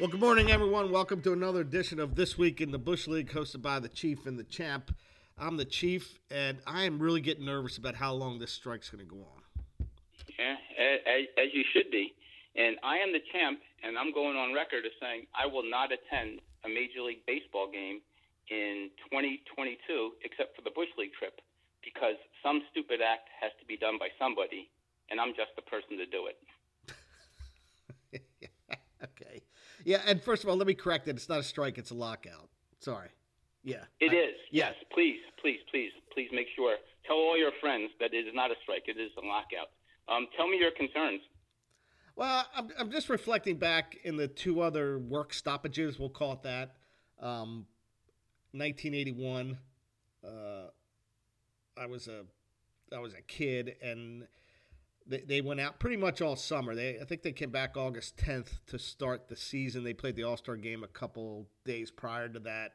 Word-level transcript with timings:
Well, 0.00 0.08
good 0.08 0.20
morning, 0.20 0.50
everyone. 0.50 0.90
Welcome 0.90 1.20
to 1.28 1.34
another 1.34 1.60
edition 1.60 2.00
of 2.00 2.14
This 2.14 2.38
Week 2.38 2.62
in 2.62 2.70
the 2.70 2.78
Bush 2.78 3.06
League, 3.06 3.30
hosted 3.30 3.60
by 3.60 3.80
the 3.80 3.88
Chief 3.90 4.24
and 4.24 4.38
the 4.38 4.44
Champ. 4.44 4.96
I'm 5.36 5.58
the 5.58 5.66
Chief, 5.66 6.18
and 6.30 6.56
I 6.66 6.84
am 6.84 6.98
really 6.98 7.20
getting 7.20 7.44
nervous 7.44 7.76
about 7.76 7.96
how 7.96 8.14
long 8.14 8.38
this 8.38 8.50
strike's 8.50 8.88
going 8.88 9.04
to 9.04 9.10
go 9.14 9.20
on. 9.20 9.86
Yeah, 10.38 10.56
as, 11.04 11.28
as 11.36 11.52
you 11.52 11.64
should 11.74 11.90
be. 11.90 12.14
And 12.56 12.78
I 12.82 12.96
am 12.96 13.12
the 13.12 13.20
champ, 13.30 13.60
and 13.84 13.98
I'm 13.98 14.10
going 14.14 14.38
on 14.38 14.54
record 14.54 14.86
as 14.86 14.92
saying 15.02 15.26
I 15.36 15.44
will 15.44 15.68
not 15.68 15.92
attend 15.92 16.40
a 16.64 16.68
Major 16.70 17.02
League 17.02 17.20
Baseball 17.26 17.68
game 17.70 18.00
in 18.48 18.88
2022 19.12 19.76
except 20.24 20.56
for 20.56 20.62
the 20.62 20.72
Bush 20.72 20.88
League 20.96 21.12
trip 21.12 21.42
because 21.84 22.16
some 22.42 22.62
stupid 22.72 23.04
act 23.04 23.28
has 23.38 23.52
to 23.60 23.66
be 23.66 23.76
done 23.76 23.98
by 24.00 24.08
somebody, 24.18 24.70
and 25.10 25.20
I'm 25.20 25.36
just 25.36 25.52
the 25.56 25.62
person 25.68 26.00
to 26.00 26.06
do 26.06 26.32
it. 26.32 26.40
okay. 29.04 29.44
Yeah, 29.84 30.02
and 30.06 30.22
first 30.22 30.44
of 30.44 30.50
all, 30.50 30.56
let 30.56 30.66
me 30.66 30.74
correct 30.74 31.08
it. 31.08 31.16
It's 31.16 31.28
not 31.28 31.40
a 31.40 31.42
strike; 31.42 31.78
it's 31.78 31.90
a 31.90 31.94
lockout. 31.94 32.48
Sorry. 32.78 33.08
Yeah. 33.62 33.84
It 34.00 34.12
I, 34.12 34.16
is. 34.16 34.34
Yes. 34.50 34.74
Please, 34.92 35.20
please, 35.40 35.60
please, 35.70 35.90
please 36.14 36.28
make 36.32 36.46
sure. 36.56 36.76
Tell 37.06 37.16
all 37.16 37.36
your 37.36 37.52
friends 37.60 37.90
that 38.00 38.14
it 38.14 38.26
is 38.26 38.34
not 38.34 38.50
a 38.50 38.54
strike; 38.62 38.84
it 38.86 38.98
is 38.98 39.10
a 39.22 39.26
lockout. 39.26 39.70
Um, 40.08 40.26
tell 40.36 40.48
me 40.48 40.58
your 40.58 40.70
concerns. 40.72 41.20
Well, 42.16 42.46
I'm, 42.54 42.68
I'm 42.78 42.90
just 42.90 43.08
reflecting 43.08 43.56
back 43.56 43.96
in 44.04 44.16
the 44.16 44.28
two 44.28 44.60
other 44.60 44.98
work 44.98 45.32
stoppages. 45.32 45.98
We'll 45.98 46.10
call 46.10 46.32
it 46.34 46.42
that. 46.42 46.76
Um, 47.20 47.66
1981. 48.52 49.58
Uh, 50.22 50.28
I 51.78 51.86
was 51.86 52.08
a 52.08 52.24
I 52.94 52.98
was 52.98 53.14
a 53.14 53.22
kid, 53.22 53.76
and 53.80 54.26
they, 55.06 55.20
they 55.20 55.40
went 55.40 55.60
out 55.60 55.78
pretty 55.78 55.96
much 55.96 56.20
all 56.20 56.36
summer. 56.36 56.74
They 56.74 56.98
I 57.00 57.04
think 57.04 57.22
they 57.22 57.32
came 57.32 57.50
back 57.50 57.76
August 57.76 58.16
10th 58.16 58.60
to 58.68 58.78
start 58.78 59.28
the 59.28 59.36
season. 59.36 59.84
They 59.84 59.94
played 59.94 60.16
the 60.16 60.24
All 60.24 60.36
Star 60.36 60.56
game 60.56 60.82
a 60.84 60.88
couple 60.88 61.46
days 61.64 61.90
prior 61.90 62.28
to 62.28 62.38
that, 62.40 62.72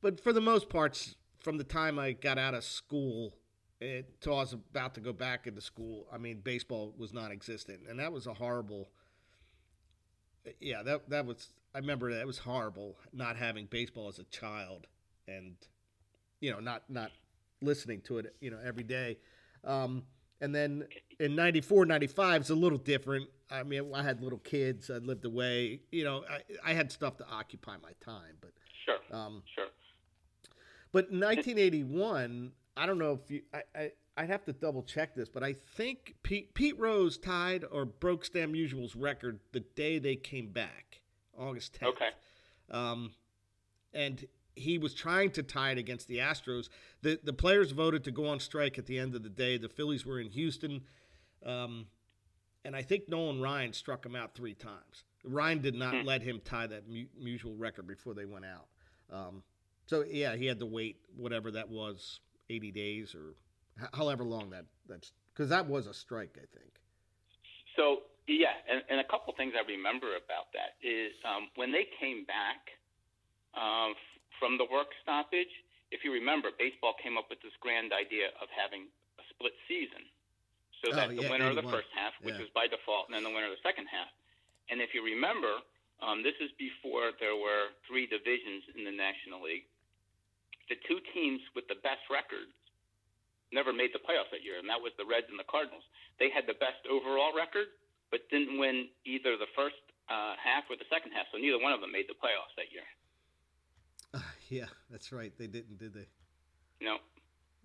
but 0.00 0.20
for 0.20 0.32
the 0.32 0.40
most 0.40 0.68
parts, 0.68 1.16
from 1.40 1.58
the 1.58 1.64
time 1.64 1.98
I 1.98 2.12
got 2.12 2.38
out 2.38 2.54
of 2.54 2.64
school 2.64 3.34
until 3.80 4.34
I 4.34 4.40
was 4.40 4.52
about 4.52 4.94
to 4.94 5.00
go 5.00 5.12
back 5.12 5.46
into 5.46 5.60
school, 5.60 6.06
I 6.12 6.18
mean, 6.18 6.40
baseball 6.42 6.94
was 6.98 7.12
non-existent, 7.14 7.80
and 7.88 7.98
that 7.98 8.12
was 8.12 8.26
a 8.26 8.34
horrible. 8.34 8.90
Yeah, 10.60 10.82
that 10.82 11.08
that 11.10 11.26
was. 11.26 11.52
I 11.74 11.78
remember 11.78 12.12
that 12.14 12.26
was 12.26 12.38
horrible 12.38 12.96
not 13.12 13.36
having 13.36 13.66
baseball 13.66 14.08
as 14.08 14.18
a 14.18 14.24
child, 14.24 14.86
and 15.28 15.54
you 16.40 16.50
know, 16.50 16.60
not 16.60 16.84
not 16.88 17.12
listening 17.62 18.00
to 18.02 18.18
it, 18.18 18.34
you 18.40 18.50
know, 18.50 18.58
every 18.64 18.82
day. 18.82 19.18
Um, 19.64 20.04
and 20.40 20.54
then 20.54 20.84
in 21.18 21.34
94, 21.34 21.86
95 21.86 22.42
is 22.42 22.50
a 22.50 22.54
little 22.54 22.78
different. 22.78 23.28
I 23.50 23.62
mean, 23.62 23.92
I 23.94 24.02
had 24.02 24.22
little 24.22 24.38
kids. 24.38 24.90
I 24.90 24.98
lived 24.98 25.24
away. 25.24 25.80
You 25.90 26.04
know, 26.04 26.24
I, 26.30 26.70
I 26.70 26.74
had 26.74 26.90
stuff 26.90 27.16
to 27.18 27.26
occupy 27.28 27.76
my 27.82 27.92
time. 28.04 28.36
But 28.40 28.52
sure, 28.84 29.18
um, 29.18 29.42
sure. 29.54 29.66
But 30.92 31.10
in 31.10 31.20
1981, 31.20 32.52
I 32.76 32.86
don't 32.86 32.98
know 32.98 33.20
if 33.22 33.30
you. 33.30 33.42
I, 33.52 33.62
I 33.74 33.90
I'd 34.16 34.28
have 34.28 34.44
to 34.44 34.52
double 34.52 34.82
check 34.82 35.14
this, 35.14 35.28
but 35.28 35.42
I 35.42 35.52
think 35.52 36.14
Pete 36.22 36.52
Pete 36.54 36.78
Rose 36.78 37.16
tied 37.16 37.64
or 37.70 37.84
broke 37.84 38.24
Stan 38.24 38.52
Musial's 38.52 38.94
record 38.94 39.40
the 39.52 39.60
day 39.60 39.98
they 39.98 40.16
came 40.16 40.48
back, 40.48 41.00
August 41.38 41.78
10th. 41.80 41.88
Okay. 41.88 42.08
Um, 42.70 43.12
and 43.94 44.24
he 44.56 44.78
was 44.78 44.94
trying 44.94 45.30
to 45.32 45.42
tie 45.42 45.70
it 45.72 45.78
against 45.78 46.08
the 46.08 46.18
Astros. 46.18 46.68
The 47.02 47.18
the 47.22 47.32
players 47.32 47.70
voted 47.70 48.04
to 48.04 48.10
go 48.10 48.26
on 48.26 48.40
strike 48.40 48.78
at 48.78 48.86
the 48.86 48.98
end 48.98 49.14
of 49.14 49.22
the 49.22 49.28
day. 49.28 49.58
The 49.58 49.68
Phillies 49.68 50.04
were 50.04 50.20
in 50.20 50.28
Houston, 50.30 50.82
um, 51.44 51.86
and 52.64 52.76
I 52.76 52.82
think 52.82 53.08
Nolan 53.08 53.40
Ryan 53.40 53.72
struck 53.72 54.04
him 54.04 54.14
out 54.14 54.34
three 54.34 54.54
times. 54.54 55.04
Ryan 55.24 55.60
did 55.60 55.74
not 55.74 55.94
hmm. 55.94 56.06
let 56.06 56.22
him 56.22 56.40
tie 56.44 56.66
that 56.66 56.88
mu- 56.88 57.06
Musial 57.22 57.54
record 57.58 57.86
before 57.86 58.14
they 58.14 58.24
went 58.24 58.44
out. 58.44 58.66
Um, 59.12 59.42
so 59.86 60.04
yeah, 60.08 60.36
he 60.36 60.46
had 60.46 60.60
to 60.60 60.66
wait 60.66 60.96
whatever 61.16 61.50
that 61.52 61.68
was, 61.68 62.20
eighty 62.48 62.70
days 62.70 63.14
or 63.14 63.34
however 63.92 64.24
long 64.24 64.50
that 64.50 64.66
that's 64.88 65.12
because 65.32 65.48
that 65.50 65.66
was 65.66 65.86
a 65.86 65.94
strike, 65.94 66.36
I 66.36 66.46
think. 66.58 66.80
So 67.76 68.02
yeah, 68.26 68.54
and, 68.70 68.82
and 68.88 69.00
a 69.00 69.04
couple 69.04 69.32
things 69.36 69.54
I 69.56 69.66
remember 69.66 70.08
about 70.16 70.52
that 70.54 70.78
is 70.86 71.12
um, 71.24 71.48
when 71.56 71.72
they 71.72 71.86
came 71.98 72.24
back 72.24 72.70
um, 73.54 73.94
from 74.40 74.56
the 74.56 74.66
work 74.66 74.88
stoppage, 75.04 75.52
if 75.92 76.02
you 76.02 76.10
remember, 76.10 76.48
baseball 76.56 76.96
came 76.96 77.20
up 77.20 77.28
with 77.28 77.44
this 77.44 77.54
grand 77.60 77.92
idea 77.92 78.32
of 78.40 78.48
having 78.50 78.88
a 79.20 79.24
split 79.30 79.52
season. 79.68 80.08
So 80.80 80.96
that 80.96 81.12
oh, 81.12 81.12
yeah, 81.12 81.20
the 81.20 81.28
winner 81.28 81.52
of 81.52 81.60
the 81.60 81.68
first 81.68 81.92
half, 81.92 82.16
which 82.24 82.40
yeah. 82.40 82.48
was 82.48 82.50
by 82.56 82.64
default, 82.64 83.12
and 83.12 83.14
then 83.14 83.22
the 83.22 83.30
winner 83.30 83.52
of 83.52 83.54
the 83.54 83.60
second 83.60 83.84
half. 83.92 84.08
And 84.72 84.80
if 84.80 84.96
you 84.96 85.04
remember, 85.04 85.60
um, 86.00 86.24
this 86.24 86.38
is 86.40 86.48
before 86.56 87.12
there 87.20 87.36
were 87.36 87.76
three 87.84 88.08
divisions 88.08 88.64
in 88.72 88.88
the 88.88 88.94
National 88.94 89.44
League. 89.44 89.68
The 90.72 90.80
two 90.88 91.04
teams 91.12 91.44
with 91.52 91.68
the 91.68 91.76
best 91.84 92.00
records 92.08 92.54
never 93.52 93.74
made 93.74 93.92
the 93.92 94.00
playoffs 94.00 94.30
that 94.32 94.46
year, 94.46 94.56
and 94.56 94.70
that 94.70 94.80
was 94.80 94.94
the 94.96 95.04
Reds 95.04 95.28
and 95.28 95.36
the 95.36 95.50
Cardinals. 95.50 95.84
They 96.16 96.30
had 96.30 96.46
the 96.46 96.56
best 96.56 96.80
overall 96.86 97.34
record, 97.34 97.68
but 98.08 98.24
didn't 98.30 98.56
win 98.56 98.88
either 99.04 99.36
the 99.36 99.50
first 99.58 99.82
uh, 100.08 100.38
half 100.38 100.64
or 100.70 100.78
the 100.78 100.88
second 100.88 101.12
half, 101.12 101.28
so 101.34 101.36
neither 101.36 101.58
one 101.58 101.74
of 101.74 101.82
them 101.82 101.92
made 101.92 102.06
the 102.08 102.16
playoffs 102.16 102.54
that 102.56 102.70
year. 102.70 102.86
Yeah, 104.58 104.66
that's 104.90 105.14
right. 105.14 105.30
They 105.38 105.46
didn't, 105.46 105.78
did 105.78 105.94
they? 105.94 106.10
No. 106.82 106.98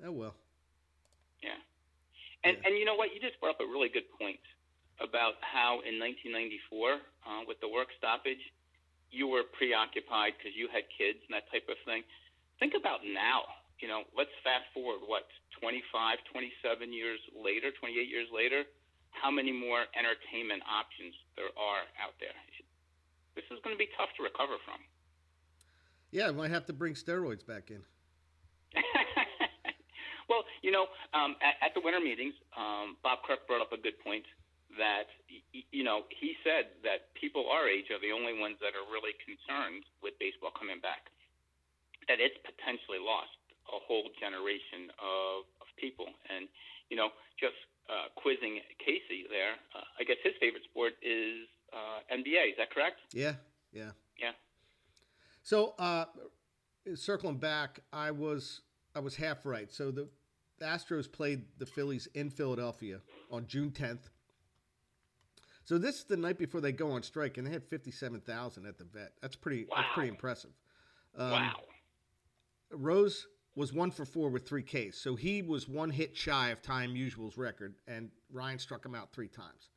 Oh 0.06 0.14
well. 0.14 0.38
Yeah. 1.42 1.58
And 2.46 2.62
yeah. 2.62 2.70
and 2.70 2.78
you 2.78 2.86
know 2.86 2.94
what? 2.94 3.10
You 3.10 3.18
just 3.18 3.42
brought 3.42 3.58
up 3.58 3.62
a 3.66 3.66
really 3.66 3.90
good 3.90 4.06
point 4.22 4.38
about 5.02 5.42
how 5.42 5.82
in 5.82 5.98
1994, 5.98 7.02
uh, 7.26 7.42
with 7.50 7.58
the 7.58 7.68
work 7.68 7.90
stoppage, 7.98 8.40
you 9.10 9.26
were 9.26 9.50
preoccupied 9.58 10.38
because 10.38 10.54
you 10.54 10.70
had 10.70 10.86
kids 10.94 11.18
and 11.26 11.34
that 11.34 11.50
type 11.50 11.66
of 11.68 11.76
thing. 11.90 12.06
Think 12.62 12.78
about 12.78 13.02
now. 13.02 13.50
You 13.82 13.90
know, 13.90 14.06
let's 14.14 14.32
fast 14.46 14.70
forward 14.72 15.02
what 15.10 15.26
25, 15.60 15.82
27 16.32 16.94
years 16.94 17.20
later, 17.34 17.74
28 17.76 17.98
years 18.08 18.30
later. 18.30 18.62
How 19.10 19.32
many 19.32 19.52
more 19.52 19.88
entertainment 19.98 20.62
options 20.70 21.16
there 21.34 21.50
are 21.58 21.84
out 21.98 22.14
there? 22.22 22.36
This 23.34 23.48
is 23.50 23.60
going 23.64 23.74
to 23.74 23.80
be 23.80 23.90
tough 23.98 24.12
to 24.20 24.24
recover 24.24 24.60
from. 24.64 24.80
Yeah, 26.16 26.32
might 26.32 26.56
have 26.56 26.64
to 26.72 26.74
bring 26.74 26.96
steroids 26.96 27.44
back 27.44 27.76
in. 27.76 27.84
well, 30.32 30.48
you 30.64 30.72
know, 30.72 30.88
um, 31.12 31.36
at, 31.44 31.60
at, 31.60 31.72
the 31.76 31.84
winter 31.84 32.00
meetings, 32.00 32.32
um, 32.56 32.96
Bob 33.04 33.20
Kirk 33.28 33.44
brought 33.52 33.60
up 33.60 33.76
a 33.76 33.82
good 33.84 34.00
point 34.00 34.24
that, 34.80 35.12
you 35.52 35.84
know, 35.84 36.08
he 36.16 36.40
said 36.40 36.72
that 36.88 37.12
people 37.20 37.52
our 37.52 37.68
age 37.68 37.92
are 37.92 38.00
the 38.00 38.16
only 38.16 38.32
ones 38.32 38.56
that 38.64 38.80
are 38.80 38.88
really 38.88 39.12
concerned 39.28 39.84
with 40.00 40.16
baseball 40.16 40.56
coming 40.56 40.80
back, 40.80 41.12
that 42.08 42.24
it's 42.24 42.40
potentially 42.48 43.04
lost 43.04 43.36
a 43.76 43.80
whole 43.84 44.08
generation 44.16 44.96
of, 44.96 45.44
of 45.60 45.68
people. 45.76 46.08
And, 46.32 46.48
you 46.88 46.96
know, 46.96 47.12
just 47.36 47.60
uh, 47.92 48.08
quizzing 48.16 48.64
Casey 48.80 49.28
there, 49.28 49.60
uh, 49.76 49.84
I 50.00 50.08
guess 50.08 50.24
his 50.24 50.32
favorite 50.40 50.64
sport 50.64 50.96
is 51.04 51.44
uh, 51.76 52.08
NBA. 52.08 52.56
Is 52.56 52.58
that 52.64 52.72
correct? 52.72 53.04
Yeah, 53.12 53.36
yeah. 53.76 53.92
Yeah. 54.16 54.32
So, 55.46 55.76
uh, 55.78 56.06
circling 56.96 57.38
back, 57.38 57.82
I 57.94 58.10
was 58.10 58.62
I 58.96 59.00
was 59.00 59.16
half 59.16 59.46
right. 59.46 59.72
So 59.72 59.92
the 59.92 60.10
Astros 60.60 61.10
played 61.10 61.44
the 61.60 61.68
Phillies 61.68 62.08
in 62.16 62.32
Philadelphia 62.32 63.00
on 63.30 63.46
June 63.46 63.70
10th. 63.70 64.10
So 65.66 65.78
this 65.78 66.00
is 66.00 66.04
the 66.06 66.18
night 66.18 66.40
before 66.40 66.62
they 66.62 66.72
go 66.72 66.90
on 66.90 67.04
strike, 67.04 67.38
and 67.38 67.46
they 67.46 67.52
had 67.52 67.64
fifty-seven 67.64 68.22
thousand 68.22 68.66
at 68.66 68.80
the 68.80 68.86
vet. 68.86 69.14
That's 69.22 69.36
pretty. 69.36 69.66
Wow. 69.66 69.78
That's 69.78 69.94
pretty 69.94 70.10
impressive. 70.10 70.52
Um, 71.16 71.32
wow. 71.32 71.54
Rose 72.72 73.28
was 73.56 73.72
one 73.74 73.90
for 73.90 74.06
four 74.06 74.30
with 74.30 74.48
three 74.48 74.64
Ks, 74.64 74.98
so 74.98 75.16
he 75.16 75.42
was 75.42 75.68
one 75.68 75.90
hit 75.90 76.16
shy 76.16 76.50
of 76.50 76.62
tying 76.62 76.94
Musial's 76.94 77.38
record, 77.38 77.76
and 77.88 78.10
Ryan 78.32 78.60
struck 78.60 78.86
him 78.86 78.94
out 78.94 79.12
three 79.12 79.28
times. 79.28 79.70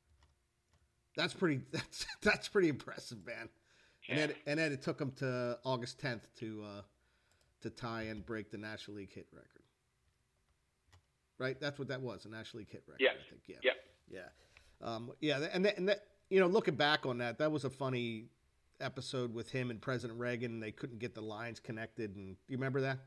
That's 1.17 1.33
pretty. 1.33 1.63
That's 1.73 2.07
that's 2.23 2.49
pretty 2.49 2.69
impressive, 2.69 3.25
man. 3.27 3.49
And 4.09 4.19
then, 4.19 4.33
and 4.47 4.59
then 4.59 4.73
it 4.73 4.83
took 4.83 4.99
them 4.99 5.13
to 5.19 5.59
August 5.65 6.01
10th 6.01 6.23
to 6.39 6.65
uh, 6.65 6.83
to 7.61 7.71
tie 7.71 8.03
and 8.03 8.25
break 8.25 8.51
the 8.51 8.59
National 8.59 8.97
League 8.97 9.13
hit 9.13 9.27
record. 9.33 9.63
Right, 11.39 11.61
that's 11.61 11.79
what 11.79 11.89
that 11.89 12.01
was, 12.01 12.25
a 12.25 12.29
National 12.29 12.61
League 12.61 12.71
hit 12.71 12.83
record. 12.87 13.01
Yeah, 13.01 13.11
I 13.11 13.31
think. 13.31 13.43
Yeah, 13.47 13.57
yeah, 13.63 14.21
yeah, 14.81 14.89
um, 14.89 15.13
yeah. 15.21 15.47
And 15.53 15.65
that, 15.65 15.79
and 15.79 15.89
that, 15.89 16.05
you 16.31 16.41
know, 16.41 16.47
looking 16.47 16.75
back 16.75 17.07
on 17.07 17.19
that, 17.19 17.39
that 17.39 17.53
was 17.53 17.65
a 17.65 17.71
funny 17.71 18.25
episode 18.81 19.35
with 19.35 19.51
him 19.51 19.71
and 19.71 19.81
President 19.81 20.19
Reagan. 20.19 20.59
They 20.59 20.73
couldn't 20.73 20.99
get 20.99 21.15
the 21.15 21.21
lines 21.21 21.61
connected, 21.61 22.17
and 22.17 22.35
do 22.35 22.53
you 22.53 22.57
remember 22.57 22.81
that? 22.81 22.99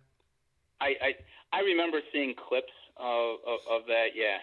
I 0.80 0.96
I, 1.02 1.14
I 1.58 1.60
remember 1.62 2.00
seeing 2.14 2.36
clips 2.36 2.72
of, 2.98 3.38
of, 3.48 3.60
of 3.70 3.88
that. 3.88 4.08
Yeah. 4.16 4.38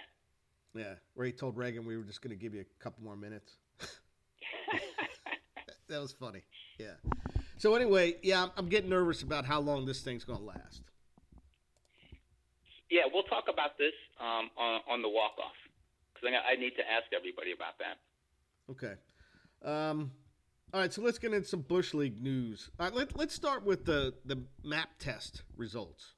Yeah, 0.74 0.94
where 1.14 1.26
he 1.26 1.32
told 1.32 1.56
Reagan 1.56 1.86
we 1.86 1.96
were 1.96 2.04
just 2.04 2.20
going 2.20 2.36
to 2.36 2.40
give 2.40 2.54
you 2.54 2.60
a 2.60 2.82
couple 2.82 3.02
more 3.02 3.16
minutes. 3.16 3.56
That 5.88 6.00
was 6.00 6.12
funny. 6.12 6.42
Yeah. 6.78 6.94
So 7.56 7.74
anyway, 7.74 8.16
yeah, 8.22 8.46
I'm, 8.56 8.68
getting 8.68 8.90
nervous 8.90 9.22
about 9.22 9.44
how 9.44 9.60
long 9.60 9.84
this 9.84 10.00
thing's 10.00 10.24
going 10.24 10.38
to 10.38 10.44
last. 10.44 10.82
Yeah, 12.90 13.02
we'll 13.12 13.24
talk 13.24 13.44
about 13.52 13.76
this 13.78 13.92
um, 14.20 14.48
on, 14.56 14.80
on 14.88 15.02
the 15.02 15.08
walk 15.08 15.32
off 15.38 15.52
because 16.14 16.34
I, 16.34 16.52
I 16.52 16.56
need 16.56 16.76
to 16.76 16.82
ask 16.82 17.06
everybody 17.14 17.52
about 17.52 17.78
that. 17.78 17.98
Okay. 18.70 18.94
Um, 19.64 20.12
All 20.72 20.80
right, 20.80 20.92
so 20.92 21.02
let's 21.02 21.18
get 21.18 21.32
into 21.32 21.48
some 21.48 21.62
Bush 21.62 21.94
League 21.94 22.22
news. 22.22 22.70
All 22.78 22.86
right, 22.86 22.94
let, 22.94 23.16
let's 23.16 23.34
start 23.34 23.64
with 23.64 23.84
the, 23.84 24.14
the 24.24 24.38
map 24.62 24.90
test 24.98 25.42
results. 25.56 26.14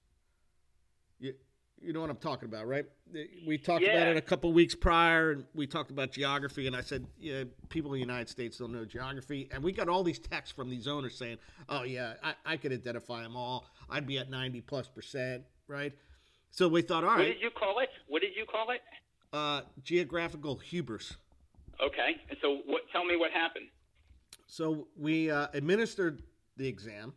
You, 1.80 1.92
know 1.94 2.00
what 2.00 2.10
I'm 2.10 2.16
talking 2.16 2.46
about, 2.48 2.66
right? 2.66 2.84
We 3.46 3.56
talked 3.56 3.82
Yeah. 3.82 3.92
about 3.92 4.08
it 4.08 4.16
a 4.18 4.20
couple 4.22 4.52
weeks 4.52 4.74
prior, 4.74 5.30
and 5.30 5.44
we 5.54 5.66
talked 5.66 5.90
about 5.90 6.12
geography, 6.12 6.66
and 6.66 6.76
I 6.76 6.82
said, 6.82 7.06
yeah, 7.18 7.44
people 7.70 7.92
in 7.94 8.00
the 8.00 8.06
United 8.06 8.28
States 8.28 8.58
don't 8.58 8.72
know 8.72 8.84
geography. 8.84 9.48
And 9.50 9.62
we 9.62 9.72
got 9.72 9.88
all 9.88 10.02
these 10.04 10.18
texts 10.18 10.54
from 10.54 10.68
these 10.68 10.86
owners 10.86 11.16
saying, 11.16 11.38
oh, 11.68 11.82
yeah, 11.84 12.14
I, 12.22 12.34
I 12.44 12.56
could 12.58 12.72
identify 12.72 13.22
them 13.22 13.34
all. 13.34 13.66
I'd 13.88 14.06
be 14.06 14.18
at 14.18 14.28
90 14.28 14.60
plus 14.60 14.88
percent, 14.88 15.44
right? 15.68 15.92
So 16.50 16.68
we 16.68 16.82
thought, 16.82 17.02
all 17.04 17.10
right. 17.10 17.18
What 17.18 17.24
did 17.34 17.40
you 17.40 17.50
call 17.50 17.78
it? 17.78 17.88
What 18.08 18.22
did 18.22 18.36
you 18.36 18.44
call 18.44 18.70
it? 18.70 18.80
uh, 19.32 19.62
geographical 19.82 20.56
hubris. 20.56 21.14
Okay. 21.80 22.16
And 22.28 22.36
so, 22.42 22.58
what? 22.66 22.82
Tell 22.92 23.04
me 23.04 23.16
what 23.16 23.30
happened. 23.30 23.66
So 24.48 24.88
we 24.98 25.30
uh, 25.30 25.46
administered 25.54 26.22
the 26.56 26.66
exam. 26.66 27.14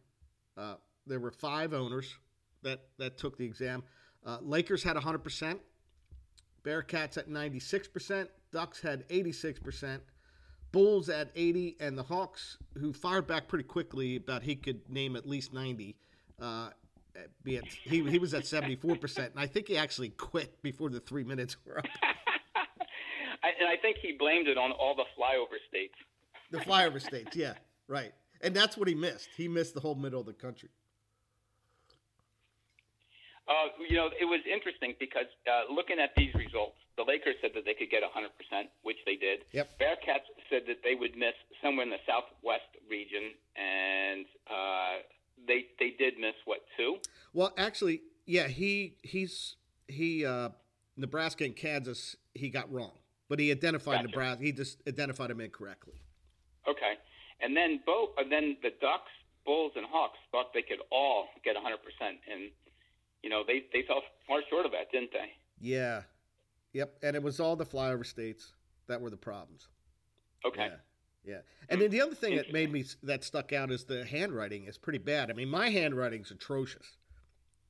Uh, 0.55 0.75
there 1.07 1.19
were 1.19 1.31
five 1.31 1.73
owners 1.73 2.15
that, 2.61 2.81
that 2.99 3.17
took 3.17 3.37
the 3.37 3.45
exam. 3.45 3.83
Uh, 4.25 4.37
Lakers 4.41 4.83
had 4.83 4.95
100%, 4.95 5.59
Bearcats 6.63 7.17
at 7.17 7.29
96%, 7.29 8.27
Ducks 8.51 8.81
had 8.81 9.07
86%, 9.09 9.99
Bulls 10.71 11.09
at 11.09 11.29
80, 11.35 11.77
and 11.79 11.97
the 11.97 12.03
Hawks, 12.03 12.57
who 12.79 12.93
fired 12.93 13.27
back 13.27 13.47
pretty 13.47 13.65
quickly, 13.65 14.15
about 14.15 14.43
he 14.43 14.55
could 14.55 14.89
name 14.89 15.15
at 15.15 15.27
least 15.27 15.53
90. 15.53 15.95
Uh, 16.41 16.69
be 17.43 17.57
at, 17.57 17.65
he, 17.65 18.03
he 18.09 18.17
was 18.17 18.33
at 18.33 18.43
74%, 18.43 19.17
and 19.17 19.31
I 19.35 19.45
think 19.45 19.67
he 19.67 19.77
actually 19.77 20.09
quit 20.09 20.61
before 20.63 20.89
the 20.89 20.99
three 20.99 21.23
minutes 21.23 21.57
were 21.65 21.77
up. 21.77 21.85
I, 23.43 23.49
and 23.59 23.67
I 23.67 23.75
think 23.81 23.97
he 24.01 24.13
blamed 24.17 24.47
it 24.47 24.57
on 24.57 24.71
all 24.71 24.95
the 24.95 25.03
flyover 25.19 25.59
states. 25.67 25.93
The 26.51 26.59
flyover 26.59 27.01
states, 27.01 27.35
yeah, 27.35 27.53
right. 27.87 28.13
And 28.41 28.55
that's 28.55 28.77
what 28.77 28.87
he 28.87 28.95
missed. 28.95 29.29
He 29.35 29.47
missed 29.47 29.73
the 29.73 29.79
whole 29.79 29.95
middle 29.95 30.21
of 30.21 30.25
the 30.25 30.33
country. 30.33 30.69
Uh, 33.47 33.75
you 33.89 33.97
know, 33.97 34.07
it 34.19 34.23
was 34.23 34.39
interesting 34.47 34.95
because 34.99 35.27
uh, 35.47 35.67
looking 35.73 35.99
at 35.99 36.11
these 36.15 36.33
results, 36.33 36.79
the 36.95 37.03
Lakers 37.03 37.35
said 37.41 37.51
that 37.55 37.65
they 37.65 37.73
could 37.73 37.89
get 37.89 38.01
100%, 38.03 38.29
which 38.83 38.97
they 39.05 39.15
did. 39.15 39.39
Yep. 39.51 39.79
Bearcats 39.79 40.29
said 40.49 40.63
that 40.67 40.79
they 40.83 40.95
would 40.95 41.17
miss 41.17 41.35
somewhere 41.61 41.83
in 41.83 41.91
the 41.91 41.99
southwest 42.07 42.71
region, 42.89 43.35
and 43.57 44.25
uh, 44.47 45.03
they 45.47 45.65
they 45.79 45.91
did 45.97 46.15
miss 46.19 46.35
what 46.45 46.59
two? 46.77 46.97
Well, 47.33 47.51
actually, 47.57 48.01
yeah, 48.25 48.47
he 48.47 48.95
he's 49.01 49.55
he 49.87 50.25
uh, 50.25 50.49
Nebraska 50.95 51.43
and 51.43 51.55
Kansas 51.55 52.15
he 52.33 52.49
got 52.49 52.71
wrong, 52.71 52.93
but 53.27 53.39
he 53.39 53.51
identified 53.51 53.97
Gotcha. 53.97 54.07
Nebraska. 54.07 54.43
He 54.43 54.51
just 54.51 54.77
identified 54.87 55.29
them 55.29 55.41
incorrectly. 55.41 55.99
Okay, 56.67 56.93
and 57.41 57.57
then 57.57 57.81
both, 57.85 58.11
and 58.17 58.31
then 58.31 58.55
the 58.61 58.69
Ducks, 58.79 59.11
Bulls, 59.45 59.73
and 59.75 59.85
Hawks 59.89 60.17
thought 60.31 60.53
they 60.53 60.61
could 60.61 60.79
all 60.91 61.27
get 61.43 61.55
100%, 61.55 61.59
and 62.31 62.51
you 63.23 63.29
know 63.29 63.43
they 63.45 63.63
they 63.73 63.83
fell 63.87 64.01
far 64.27 64.41
short 64.49 64.65
of 64.65 64.71
that, 64.73 64.91
didn't 64.91 65.11
they? 65.11 65.31
Yeah, 65.59 66.01
yep, 66.73 66.97
and 67.01 67.15
it 67.15 67.23
was 67.23 67.39
all 67.39 67.55
the 67.55 67.65
flyover 67.65 68.05
states 68.05 68.53
that 68.87 69.01
were 69.01 69.09
the 69.09 69.17
problems. 69.17 69.69
Okay. 70.45 70.67
Yeah. 70.67 70.75
Yeah, 71.25 71.37
and 71.69 71.79
then 71.79 71.89
the 71.89 72.01
other 72.01 72.15
thing 72.15 72.35
that 72.35 72.51
made 72.51 72.69
me 72.69 72.83
that 73.03 73.23
stuck 73.23 73.53
out 73.53 73.71
is 73.71 73.85
the 73.85 74.03
handwriting 74.03 74.65
is 74.65 74.77
pretty 74.77 74.99
bad. 74.99 75.29
I 75.29 75.33
mean, 75.33 75.47
my 75.47 75.69
handwriting's 75.69 76.31
atrocious, 76.31 76.97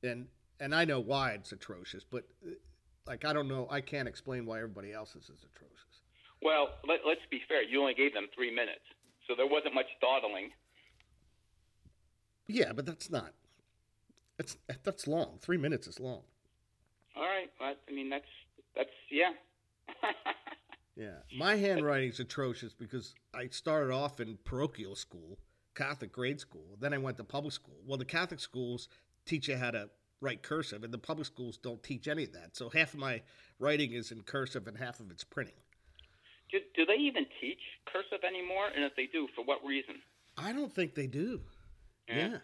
and 0.02 0.26
and 0.58 0.74
I 0.74 0.84
know 0.84 0.98
why 0.98 1.32
it's 1.34 1.52
atrocious, 1.52 2.02
but 2.02 2.24
uh, 2.44 2.50
like 3.06 3.24
I 3.24 3.32
don't 3.32 3.46
know, 3.46 3.68
I 3.70 3.80
can't 3.80 4.08
explain 4.08 4.44
why 4.44 4.56
everybody 4.58 4.92
else's 4.92 5.30
is 5.30 5.46
atrocious. 5.54 6.02
Well, 6.42 6.70
let, 6.88 7.00
let's 7.06 7.20
be 7.30 7.42
fair. 7.46 7.62
You 7.62 7.80
only 7.80 7.94
gave 7.94 8.12
them 8.12 8.26
three 8.34 8.50
minutes, 8.50 8.82
so 9.28 9.34
there 9.36 9.46
wasn't 9.46 9.74
much 9.74 9.86
dawdling. 10.00 10.50
Yeah, 12.48 12.72
but 12.72 12.86
that's 12.86 13.08
not. 13.08 13.32
That's 14.44 14.82
that's 14.82 15.06
long. 15.06 15.38
Three 15.40 15.56
minutes 15.56 15.86
is 15.86 16.00
long. 16.00 16.22
All 17.16 17.22
right. 17.22 17.50
Well, 17.60 17.74
I 17.88 17.92
mean, 17.92 18.10
that's 18.10 18.24
that's 18.76 18.90
yeah. 19.10 19.32
Yeah, 20.96 21.08
my 21.36 21.56
handwriting's 21.56 22.20
atrocious 22.20 22.72
because 22.72 23.16
I 23.34 23.48
started 23.48 23.92
off 23.92 24.20
in 24.20 24.38
parochial 24.44 24.94
school, 24.94 25.40
Catholic 25.74 26.12
grade 26.12 26.38
school. 26.38 26.76
Then 26.78 26.94
I 26.94 26.98
went 26.98 27.16
to 27.16 27.24
public 27.24 27.52
school. 27.52 27.74
Well, 27.84 27.98
the 27.98 28.04
Catholic 28.04 28.38
schools 28.38 28.86
teach 29.26 29.48
you 29.48 29.56
how 29.56 29.72
to 29.72 29.90
write 30.20 30.44
cursive, 30.44 30.84
and 30.84 30.94
the 30.94 30.98
public 30.98 31.26
schools 31.26 31.56
don't 31.56 31.82
teach 31.82 32.06
any 32.06 32.22
of 32.22 32.32
that. 32.34 32.54
So 32.54 32.70
half 32.70 32.94
of 32.94 33.00
my 33.00 33.22
writing 33.58 33.90
is 33.90 34.12
in 34.12 34.22
cursive, 34.22 34.68
and 34.68 34.78
half 34.78 35.00
of 35.00 35.10
it's 35.10 35.24
printing. 35.24 35.56
do, 36.52 36.60
do 36.76 36.86
they 36.86 36.94
even 36.94 37.26
teach 37.40 37.58
cursive 37.92 38.22
anymore? 38.24 38.68
And 38.72 38.84
if 38.84 38.94
they 38.94 39.06
do, 39.06 39.26
for 39.34 39.44
what 39.44 39.64
reason? 39.66 39.96
I 40.38 40.52
don't 40.52 40.72
think 40.72 40.94
they 40.94 41.08
do. 41.08 41.40
Yeah, 42.08 42.38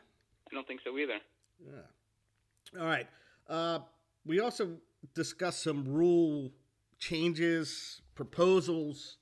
I 0.51 0.55
don't 0.55 0.67
think 0.67 0.81
so 0.83 0.99
either. 0.99 1.21
Yeah. 1.65 2.81
All 2.81 2.87
right. 2.87 3.07
Uh, 3.49 3.81
we 4.25 4.41
also 4.41 4.77
discussed 5.15 5.63
some 5.63 5.85
rule 5.85 6.51
changes, 6.99 8.03
proposals, 8.15 9.17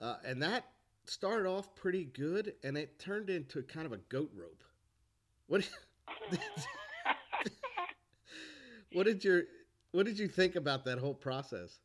uh, 0.00 0.16
and 0.24 0.42
that 0.42 0.66
started 1.04 1.48
off 1.48 1.74
pretty 1.74 2.04
good, 2.04 2.54
and 2.62 2.76
it 2.76 2.98
turned 2.98 3.30
into 3.30 3.62
kind 3.62 3.86
of 3.86 3.92
a 3.92 3.98
goat 4.08 4.30
rope. 4.34 4.62
What? 5.46 5.68
what 8.92 9.06
did 9.06 9.24
your 9.24 9.42
What 9.92 10.06
did 10.06 10.18
you 10.18 10.28
think 10.28 10.56
about 10.56 10.84
that 10.84 10.98
whole 10.98 11.14
process? 11.14 11.78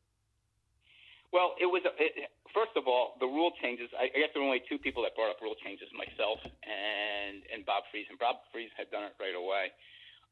Well, 1.35 1.59
it 1.59 1.67
was. 1.67 1.83
It, 1.99 2.31
first 2.55 2.71
of 2.79 2.87
all, 2.87 3.19
the 3.19 3.27
rule 3.27 3.51
changes. 3.59 3.91
I, 3.93 4.07
I 4.07 4.17
guess 4.23 4.31
there 4.31 4.39
were 4.39 4.47
only 4.47 4.63
two 4.63 4.79
people 4.79 5.03
that 5.03 5.11
brought 5.15 5.29
up 5.29 5.43
rule 5.43 5.59
changes: 5.59 5.91
myself 5.91 6.39
and 6.43 7.43
and 7.51 7.67
Bob 7.67 7.83
Fries. 7.91 8.07
And 8.07 8.15
Bob 8.15 8.39
Fries 8.51 8.71
had 8.79 8.87
done 8.89 9.11
it 9.11 9.15
right 9.19 9.35
away. 9.35 9.75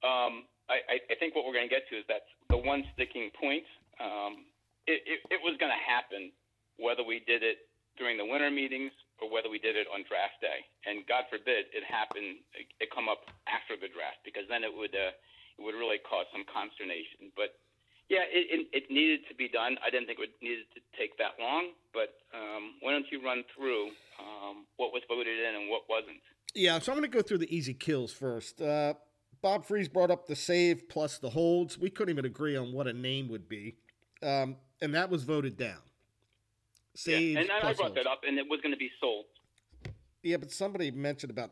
Um, 0.03 0.47
I, 0.69 1.01
I, 1.07 1.15
think 1.21 1.37
what 1.37 1.45
we're 1.45 1.55
going 1.55 1.69
to 1.69 1.71
get 1.71 1.85
to 1.93 1.95
is 1.97 2.05
that 2.09 2.25
the 2.49 2.57
one 2.57 2.83
sticking 2.93 3.29
point. 3.37 3.65
Um, 4.01 4.49
it, 4.85 5.01
it, 5.05 5.19
it 5.33 5.41
was 5.41 5.57
going 5.57 5.73
to 5.73 5.81
happen 5.81 6.29
whether 6.77 7.01
we 7.01 7.25
did 7.25 7.41
it 7.41 7.65
during 7.97 8.17
the 8.21 8.27
winter 8.27 8.51
meetings 8.51 8.93
or 9.17 9.31
whether 9.31 9.49
we 9.49 9.57
did 9.57 9.73
it 9.73 9.87
on 9.89 10.03
draft 10.05 10.37
day. 10.43 10.61
And 10.85 11.07
God 11.07 11.25
forbid 11.31 11.71
it 11.71 11.81
happened. 11.87 12.43
It, 12.53 12.67
it 12.83 12.87
come 12.91 13.07
up 13.07 13.25
after 13.47 13.79
the 13.79 13.89
draft 13.89 14.21
because 14.27 14.45
then 14.51 14.61
it 14.61 14.71
would 14.71 14.93
uh, 14.93 15.15
it 15.57 15.61
would 15.63 15.77
really 15.77 16.01
cause 16.03 16.27
some 16.35 16.43
consternation. 16.45 17.31
But 17.33 17.55
yeah, 18.09 18.19
it, 18.29 18.67
it, 18.71 18.83
it 18.85 18.91
needed 18.93 19.21
to 19.29 19.35
be 19.35 19.47
done. 19.47 19.77
I 19.85 19.89
didn't 19.89 20.07
think 20.07 20.19
it 20.19 20.29
needed 20.41 20.65
to 20.75 20.81
take 20.97 21.17
that 21.17 21.31
long, 21.39 21.69
but 21.93 22.13
um, 22.33 22.73
why 22.81 22.91
don't 22.91 23.05
you 23.11 23.23
run 23.23 23.43
through 23.55 23.87
um, 24.19 24.65
what 24.77 24.91
was 24.93 25.01
voted 25.07 25.27
in 25.39 25.55
and 25.55 25.69
what 25.69 25.83
wasn't? 25.89 26.17
Yeah, 26.53 26.79
so 26.79 26.91
I'm 26.91 26.97
going 26.99 27.09
to 27.09 27.17
go 27.17 27.21
through 27.21 27.39
the 27.39 27.55
easy 27.55 27.73
kills 27.73 28.13
first. 28.13 28.61
Uh, 28.61 28.93
Bob 29.41 29.65
Fries 29.65 29.87
brought 29.89 30.09
up 30.11 30.27
the 30.27 30.35
save 30.35 30.87
plus 30.87 31.17
the 31.17 31.29
holds. 31.29 31.77
We 31.77 31.89
couldn't 31.89 32.13
even 32.13 32.25
agree 32.25 32.55
on 32.55 32.71
what 32.73 32.87
a 32.87 32.93
name 32.93 33.27
would 33.29 33.49
be, 33.49 33.75
um, 34.23 34.55
and 34.81 34.93
that 34.95 35.09
was 35.09 35.23
voted 35.23 35.57
down. 35.57 35.77
Save 36.95 37.33
yeah, 37.33 37.39
and 37.41 37.51
I 37.51 37.59
brought 37.59 37.75
holds. 37.77 37.95
that 37.95 38.07
up, 38.07 38.21
and 38.25 38.37
it 38.37 38.45
was 38.49 38.61
going 38.61 38.71
to 38.73 38.77
be 38.77 38.89
sold. 39.01 39.25
Yeah, 40.23 40.37
but 40.37 40.51
somebody 40.51 40.89
mentioned 40.91 41.29
about 41.31 41.51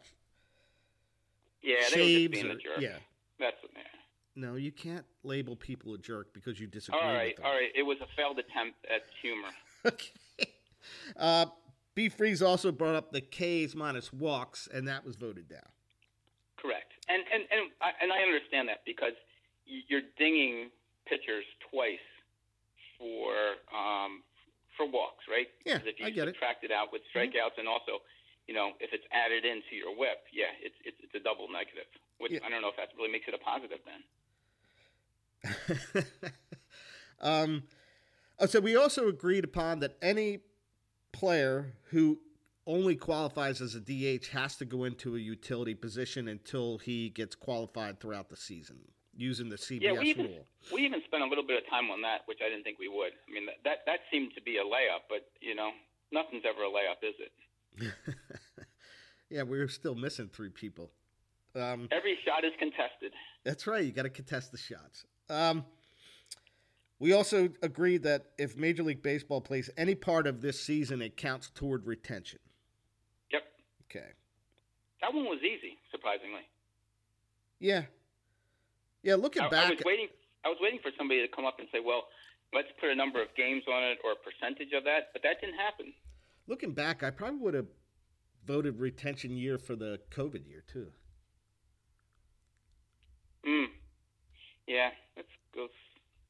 Yeah, 1.61 1.75
they 1.93 1.99
were 2.01 2.29
just 2.29 2.31
being 2.31 2.47
or- 2.47 2.51
a 2.51 2.55
jerk. 2.55 2.79
yeah, 2.79 2.97
That's 3.39 3.57
yeah. 3.75 3.81
No, 4.35 4.55
you 4.55 4.71
can't 4.71 5.05
label 5.23 5.55
people 5.55 5.93
a 5.93 5.97
jerk 5.97 6.33
because 6.33 6.59
you 6.59 6.67
disagree 6.67 6.99
All 6.99 7.13
right, 7.13 7.27
with 7.29 7.37
them. 7.37 7.45
all 7.45 7.53
right. 7.53 7.69
It 7.75 7.83
was 7.83 7.97
a 8.01 8.07
failed 8.15 8.39
attempt 8.39 8.77
at 8.93 9.03
humor. 9.21 9.49
okay. 9.85 10.49
Uh, 11.17 11.45
B. 11.95 12.09
Freeze 12.09 12.41
also 12.41 12.71
brought 12.71 12.95
up 12.95 13.11
the 13.11 13.21
K's 13.21 13.75
minus 13.75 14.11
walks, 14.11 14.67
and 14.73 14.87
that 14.87 15.05
was 15.05 15.15
voted 15.15 15.47
down. 15.47 15.69
Correct. 16.57 16.91
And 17.09 17.21
and 17.33 17.43
and 17.51 17.69
I, 17.81 17.91
and 18.01 18.11
I 18.11 18.19
understand 18.23 18.67
that 18.69 18.81
because 18.85 19.13
you're 19.65 20.01
dinging 20.17 20.69
pitchers 21.05 21.45
twice 21.69 22.01
for 22.97 23.31
um, 23.75 24.23
for 24.75 24.87
walks, 24.89 25.25
right? 25.29 25.47
Yeah, 25.65 25.79
if 25.85 25.99
you 25.99 26.05
I 26.07 26.09
get 26.09 26.27
it. 26.27 26.35
subtract 26.35 26.63
it 26.63 26.71
out 26.71 26.89
with 26.91 27.01
strikeouts, 27.13 27.59
and 27.59 27.67
also, 27.67 27.99
you 28.47 28.55
know, 28.55 28.71
if 28.79 28.89
it's 28.93 29.05
added 29.13 29.45
into 29.45 29.75
your 29.75 29.91
WHIP, 29.95 30.23
yeah, 30.33 30.49
it's 30.63 30.75
it's, 30.83 30.97
it's 31.03 31.13
a 31.15 31.19
double 31.21 31.51
negative. 31.51 31.85
Which 32.17 32.31
Yeah. 32.33 32.45
I 32.45 32.49
don't 32.49 32.61
know 32.63 32.71
if 32.71 32.77
that 32.79 32.89
really 32.97 33.11
makes 33.11 33.27
it 33.27 33.35
a 33.35 33.41
positive 33.43 33.79
then. 33.85 34.01
um, 37.21 37.63
oh, 38.39 38.45
so 38.45 38.59
we 38.59 38.75
also 38.75 39.07
agreed 39.07 39.43
upon 39.43 39.79
that 39.79 39.97
any 40.01 40.39
player 41.11 41.73
who 41.89 42.19
only 42.65 42.95
qualifies 42.95 43.61
as 43.61 43.75
a 43.75 43.79
DH 43.79 44.27
has 44.27 44.55
to 44.57 44.65
go 44.65 44.85
into 44.85 45.15
a 45.15 45.19
utility 45.19 45.73
position 45.73 46.27
until 46.27 46.77
he 46.77 47.09
gets 47.09 47.35
qualified 47.35 47.99
throughout 47.99 48.29
the 48.29 48.37
season 48.37 48.77
using 49.15 49.49
the 49.49 49.57
CBS 49.57 49.81
Yeah, 49.81 49.91
we 49.93 50.09
even 50.09 50.25
rule. 50.27 50.45
we 50.73 50.85
even 50.85 51.01
spent 51.05 51.23
a 51.23 51.27
little 51.27 51.45
bit 51.45 51.61
of 51.61 51.69
time 51.69 51.91
on 51.91 52.01
that, 52.01 52.21
which 52.25 52.39
I 52.43 52.49
didn't 52.49 52.63
think 52.63 52.79
we 52.79 52.87
would. 52.87 53.11
I 53.29 53.33
mean, 53.33 53.45
that 53.45 53.55
that, 53.63 53.77
that 53.85 53.99
seemed 54.11 54.33
to 54.35 54.41
be 54.41 54.57
a 54.57 54.63
layup, 54.63 55.05
but 55.09 55.27
you 55.41 55.55
know, 55.55 55.71
nothing's 56.11 56.43
ever 56.47 56.63
a 56.63 56.69
layup, 56.69 57.03
is 57.03 57.15
it? 57.19 57.93
yeah, 59.29 59.43
we're 59.43 59.67
still 59.67 59.95
missing 59.95 60.29
three 60.31 60.49
people. 60.49 60.91
Um, 61.55 61.87
Every 61.91 62.17
shot 62.25 62.43
is 62.43 62.53
contested. 62.57 63.13
That's 63.43 63.67
right. 63.67 63.83
You 63.83 63.91
got 63.91 64.03
to 64.03 64.09
contest 64.09 64.51
the 64.51 64.57
shots. 64.57 65.05
Um, 65.33 65.65
we 66.99 67.11
also 67.11 67.49
agreed 67.61 68.03
that 68.03 68.27
if 68.37 68.55
Major 68.55 68.83
League 68.83 69.03
Baseball 69.03 69.41
plays 69.41 69.69
any 69.75 69.95
part 69.95 70.27
of 70.27 70.41
this 70.41 70.61
season, 70.61 71.01
it 71.01 71.17
counts 71.17 71.49
toward 71.49 71.85
retention. 71.85 72.39
Yep. 73.31 73.41
Okay. 73.89 74.07
That 75.01 75.13
one 75.13 75.25
was 75.25 75.39
easy, 75.41 75.77
surprisingly. 75.91 76.47
Yeah. 77.59 77.83
Yeah, 79.01 79.15
looking 79.15 79.41
I, 79.41 79.49
back 79.49 79.65
I 79.65 79.69
was 79.71 79.79
waiting. 79.85 80.07
I 80.45 80.49
was 80.49 80.57
waiting 80.61 80.79
for 80.81 80.91
somebody 80.97 81.21
to 81.21 81.27
come 81.27 81.45
up 81.45 81.59
and 81.59 81.67
say, 81.73 81.79
"Well, 81.83 82.03
let's 82.53 82.69
put 82.79 82.89
a 82.89 82.95
number 82.95 83.21
of 83.21 83.27
games 83.35 83.63
on 83.67 83.83
it 83.83 83.97
or 84.03 84.13
a 84.13 84.15
percentage 84.15 84.71
of 84.73 84.83
that," 84.85 85.11
but 85.11 85.23
that 85.23 85.41
didn't 85.41 85.57
happen. 85.57 85.93
looking 86.47 86.73
back, 86.73 87.03
I 87.03 87.09
probably 87.09 87.39
would 87.39 87.53
have 87.53 87.67
voted 88.45 88.79
retention 88.79 89.35
year 89.35 89.57
for 89.57 89.75
the 89.75 89.99
COVID 90.11 90.47
year 90.47 90.63
too. 90.67 90.91
Mm. 93.45 93.67
Yeah, 94.67 94.91
that's 95.15 95.27
goes. 95.53 95.69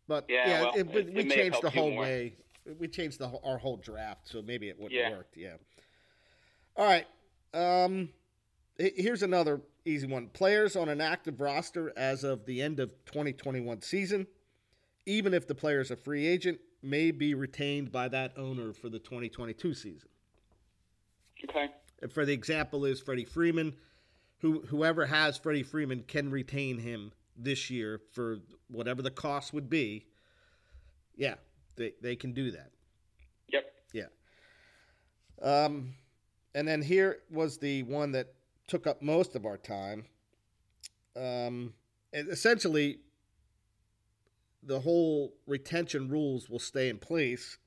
But 0.07 0.25
Yeah, 0.29 0.47
yeah, 0.49 0.61
well, 0.61 0.73
it, 0.75 0.87
but 0.87 0.95
it- 0.97 1.13
we 1.13 1.29
changed 1.29 1.61
the 1.61 1.69
whole 1.69 1.95
way. 1.95 2.35
We 2.79 2.87
changed 2.87 3.19
the 3.19 3.27
whole, 3.27 3.41
our 3.43 3.57
whole 3.57 3.77
draft, 3.77 4.27
so 4.27 4.41
maybe 4.41 4.69
it 4.69 4.77
wouldn't 4.77 4.93
Yeah. 4.93 5.09
have 5.09 5.17
worked. 5.17 5.37
Yeah. 5.37 5.57
All 6.75 6.85
right. 6.85 7.05
Um, 7.53 8.09
here's 8.77 9.21
another 9.21 9.61
easy 9.85 10.07
one. 10.07 10.29
Players 10.29 10.75
on 10.75 10.89
an 10.89 11.01
active 11.01 11.39
roster 11.41 11.91
as 11.97 12.23
of 12.23 12.45
the 12.45 12.61
end 12.61 12.79
of 12.79 12.91
2021 13.05 13.81
season, 13.81 14.27
even 15.05 15.33
if 15.33 15.45
the 15.45 15.55
player 15.55 15.81
is 15.81 15.91
a 15.91 15.95
free 15.95 16.25
agent, 16.25 16.59
may 16.81 17.11
be 17.11 17.33
retained 17.33 17.91
by 17.91 18.07
that 18.07 18.37
owner 18.37 18.73
for 18.73 18.89
the 18.89 18.99
2022 18.99 19.73
season. 19.73 20.09
Okay. 21.43 21.67
And 22.01 22.11
for 22.11 22.25
the 22.25 22.33
example 22.33 22.85
is 22.85 23.01
Freddie 23.01 23.25
Freeman, 23.25 23.75
who 24.39 24.61
whoever 24.67 25.05
has 25.05 25.37
Freddie 25.37 25.63
Freeman 25.63 26.03
can 26.03 26.29
retain 26.31 26.77
him 26.79 27.11
this 27.35 27.69
year 27.69 27.99
for 28.11 28.37
whatever 28.67 29.01
the 29.01 29.11
cost 29.11 29.53
would 29.53 29.69
be. 29.69 30.05
Yeah, 31.15 31.35
they 31.75 31.93
they 32.01 32.15
can 32.15 32.33
do 32.33 32.51
that. 32.51 32.71
Yep. 33.51 33.65
Yeah. 33.93 34.05
Um, 35.41 35.93
and 36.55 36.67
then 36.67 36.81
here 36.81 37.19
was 37.29 37.57
the 37.57 37.83
one 37.83 38.11
that 38.11 38.33
took 38.67 38.87
up 38.87 39.01
most 39.01 39.35
of 39.35 39.45
our 39.45 39.57
time. 39.57 40.05
Um, 41.15 41.73
essentially, 42.13 42.99
the 44.63 44.79
whole 44.79 45.33
retention 45.45 46.09
rules 46.09 46.49
will 46.49 46.59
stay 46.59 46.89
in 46.89 46.97
place, 46.97 47.57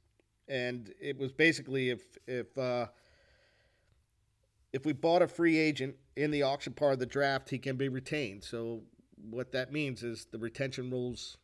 and 0.49 0.93
it 1.01 1.19
was 1.19 1.33
basically 1.33 1.91
if 1.91 2.03
if 2.27 2.57
uh, 2.57 2.87
if 4.73 4.85
we 4.85 4.93
bought 4.93 5.23
a 5.23 5.29
free 5.29 5.59
agent 5.59 5.97
in 6.17 6.31
the 6.31 6.43
auction 6.43 6.73
part 6.73 6.95
of 6.95 6.99
the 6.99 7.07
draft, 7.07 7.51
he 7.51 7.59
can 7.59 7.77
be 7.77 7.89
retained. 7.89 8.45
So 8.45 8.83
what 9.31 9.53
that 9.53 9.73
means 9.73 10.03
is 10.03 10.27
the 10.31 10.39
retention 10.39 10.91
rules 10.91 11.37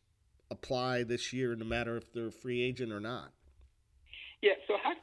apply 0.51 1.03
this 1.03 1.33
year, 1.33 1.55
no 1.55 1.65
matter 1.65 1.97
if 1.97 2.13
they're 2.13 2.27
a 2.27 2.31
free 2.31 2.61
agent 2.61 2.91
or 2.91 2.99
not. 2.99 3.31
Yeah. 4.41 4.59
So 4.67 4.75
how? 4.83 4.93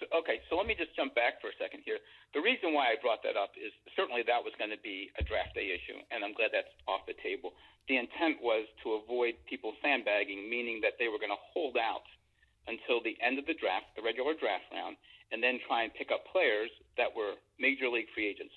So, 0.00 0.06
okay. 0.18 0.40
So 0.48 0.56
let 0.56 0.66
me 0.66 0.74
just 0.74 0.96
jump 0.96 1.14
back 1.14 1.40
for 1.40 1.48
a 1.48 1.56
second 1.60 1.82
here. 1.84 1.98
The 2.32 2.40
reason 2.40 2.72
why 2.72 2.94
I 2.94 2.96
brought 3.02 3.22
that 3.26 3.36
up 3.36 3.52
is 3.58 3.74
certainly 3.98 4.22
that 4.22 4.42
was 4.42 4.54
going 4.58 4.70
to 4.70 4.80
be 4.80 5.10
a 5.18 5.22
draft 5.26 5.54
day 5.54 5.74
issue, 5.74 5.98
and 6.14 6.22
I'm 6.22 6.32
glad 6.32 6.54
that's 6.54 6.70
off 6.86 7.02
the 7.10 7.18
table. 7.20 7.52
The 7.90 7.98
intent 7.98 8.38
was 8.38 8.70
to 8.86 9.02
avoid 9.02 9.34
people 9.50 9.74
sandbagging, 9.82 10.46
meaning 10.46 10.78
that 10.86 10.94
they 11.02 11.10
were 11.10 11.18
going 11.18 11.34
to 11.34 11.42
hold 11.50 11.74
out 11.74 12.06
until 12.70 13.02
the 13.02 13.18
end 13.18 13.42
of 13.42 13.50
the 13.50 13.58
draft, 13.58 13.90
the 13.98 14.04
regular 14.06 14.38
draft 14.38 14.70
round, 14.70 14.94
and 15.34 15.42
then 15.42 15.58
try 15.66 15.82
and 15.82 15.90
pick 15.94 16.14
up 16.14 16.22
players 16.30 16.70
that 16.96 17.10
were 17.10 17.34
major 17.58 17.90
league 17.90 18.06
free 18.14 18.30
agents, 18.30 18.54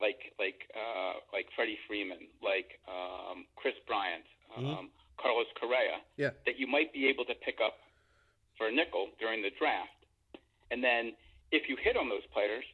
like 0.00 0.32
like 0.38 0.68
uh, 0.76 1.20
like 1.32 1.46
Freddie 1.56 1.78
Freeman, 1.88 2.28
like 2.42 2.78
um, 2.88 3.46
Kris 3.56 3.74
Bryant, 3.86 4.24
um, 4.56 4.90
Carlos 5.20 5.46
Correa, 5.58 6.00
Yeah. 6.16 6.30
that 6.44 6.58
you 6.58 6.66
might 6.66 6.92
be 6.92 7.08
able 7.08 7.24
to 7.26 7.34
pick 7.44 7.58
up 7.64 7.76
for 8.58 8.68
a 8.68 8.72
nickel 8.72 9.08
during 9.18 9.42
the 9.42 9.50
draft. 9.58 9.92
And 10.70 10.82
then 10.82 11.12
if 11.52 11.68
you 11.68 11.76
hit 11.80 11.96
on 11.96 12.08
those 12.08 12.26
players, 12.32 12.64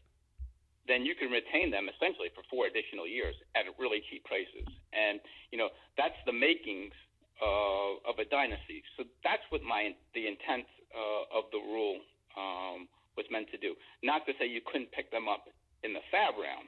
then 0.89 1.05
you 1.07 1.15
can 1.15 1.31
retain 1.31 1.71
them 1.71 1.87
essentially 1.89 2.31
for 2.35 2.43
four 2.51 2.67
additional 2.67 3.07
years 3.07 3.35
at 3.55 3.67
really 3.79 4.03
cheap 4.11 4.25
prices. 4.25 4.67
And 4.93 5.21
you 5.51 5.59
know 5.59 5.69
that's 5.97 6.19
the 6.27 6.33
makings 6.35 6.95
uh, 7.41 8.03
of 8.11 8.19
a 8.19 8.25
dynasty. 8.27 8.83
So 8.97 9.05
that's 9.23 9.43
what 9.51 9.63
my 9.63 9.95
the 10.15 10.27
intent 10.27 10.67
uh, 10.91 11.39
of 11.39 11.45
the 11.55 11.59
rule 11.63 11.99
um, 12.37 12.89
was 13.17 13.27
meant 13.31 13.47
to 13.53 13.59
do. 13.59 13.75
Not 14.03 14.27
to 14.27 14.33
say 14.39 14.47
you 14.47 14.61
couldn't 14.67 14.91
pick 14.91 15.11
them 15.11 15.29
up 15.29 15.47
in 15.85 15.93
the 15.93 16.01
fab 16.11 16.35
round, 16.39 16.67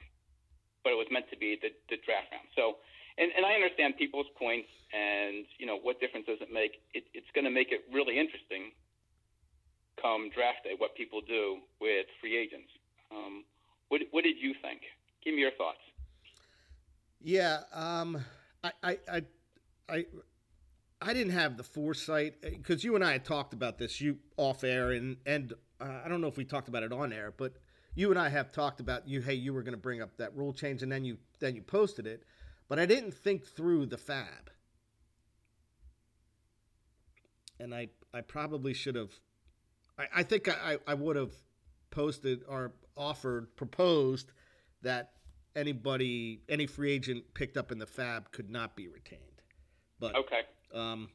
but 0.85 0.93
it 0.93 0.99
was 1.01 1.09
meant 1.09 1.25
to 1.33 1.37
be 1.37 1.57
the, 1.57 1.73
the 1.89 1.97
draft 2.05 2.29
round. 2.31 2.47
So. 2.55 2.77
And, 3.17 3.31
and 3.31 3.45
I 3.45 3.53
understand 3.55 3.95
people's 3.95 4.27
points, 4.35 4.67
and 4.91 5.45
you 5.57 5.65
know 5.65 5.79
what 5.79 6.01
difference 6.01 6.27
does 6.27 6.43
it 6.43 6.51
make? 6.51 6.83
It, 6.93 7.05
it's 7.13 7.31
going 7.33 7.45
to 7.45 7.49
make 7.49 7.71
it 7.71 7.87
really 7.87 8.19
interesting 8.19 8.75
come 10.01 10.29
draft 10.35 10.63
day 10.63 10.75
what 10.77 10.95
people 10.95 11.21
do 11.21 11.59
with 11.79 12.07
free 12.19 12.37
agents. 12.37 12.67
Um, 13.11 13.43
what, 13.87 14.01
what 14.11 14.23
did 14.23 14.35
you 14.37 14.53
think? 14.61 14.81
Give 15.23 15.33
me 15.33 15.41
your 15.41 15.51
thoughts. 15.51 15.79
Yeah, 17.21 17.59
um, 17.73 18.23
I, 18.63 18.71
I, 18.83 18.99
I, 19.09 19.21
I, 19.89 20.05
I 21.01 21.13
didn't 21.13 21.33
have 21.33 21.57
the 21.57 21.63
foresight 21.63 22.41
because 22.41 22.83
you 22.83 22.95
and 22.95 23.03
I 23.03 23.13
had 23.13 23.25
talked 23.25 23.53
about 23.53 23.77
this 23.77 24.01
you 24.01 24.17
off 24.37 24.63
air, 24.63 24.91
and 24.91 25.17
and 25.25 25.53
uh, 25.79 26.01
I 26.03 26.07
don't 26.07 26.21
know 26.21 26.27
if 26.27 26.37
we 26.37 26.45
talked 26.45 26.67
about 26.67 26.83
it 26.83 26.91
on 26.91 27.11
air, 27.11 27.33
but 27.35 27.53
you 27.95 28.09
and 28.09 28.19
I 28.19 28.29
have 28.29 28.51
talked 28.51 28.79
about 28.79 29.07
you. 29.07 29.21
Hey, 29.21 29.33
you 29.33 29.53
were 29.53 29.63
going 29.63 29.73
to 29.73 29.77
bring 29.79 30.01
up 30.01 30.17
that 30.17 30.35
rule 30.35 30.53
change, 30.53 30.83
and 30.83 30.91
then 30.91 31.05
you 31.05 31.17
then 31.39 31.55
you 31.55 31.61
posted 31.61 32.05
it, 32.05 32.23
but 32.67 32.79
I 32.79 32.85
didn't 32.85 33.13
think 33.13 33.45
through 33.45 33.87
the 33.87 33.97
fab, 33.97 34.51
and 37.59 37.73
I 37.73 37.89
I 38.13 38.21
probably 38.21 38.73
should 38.73 38.95
have. 38.95 39.11
I, 39.97 40.07
I 40.17 40.23
think 40.23 40.47
I, 40.49 40.77
I 40.85 40.93
would 40.93 41.15
have 41.15 41.33
posted 41.89 42.41
or 42.47 42.73
offered 42.97 43.55
proposed 43.55 44.31
that 44.81 45.11
anybody 45.55 46.41
any 46.49 46.67
free 46.67 46.91
agent 46.91 47.23
picked 47.33 47.55
up 47.57 47.71
in 47.71 47.79
the 47.79 47.85
fab 47.85 48.31
could 48.31 48.49
not 48.49 48.75
be 48.75 48.87
retained 48.89 49.21
but 49.99 50.13
Okay. 50.15 50.41
um 50.73 51.09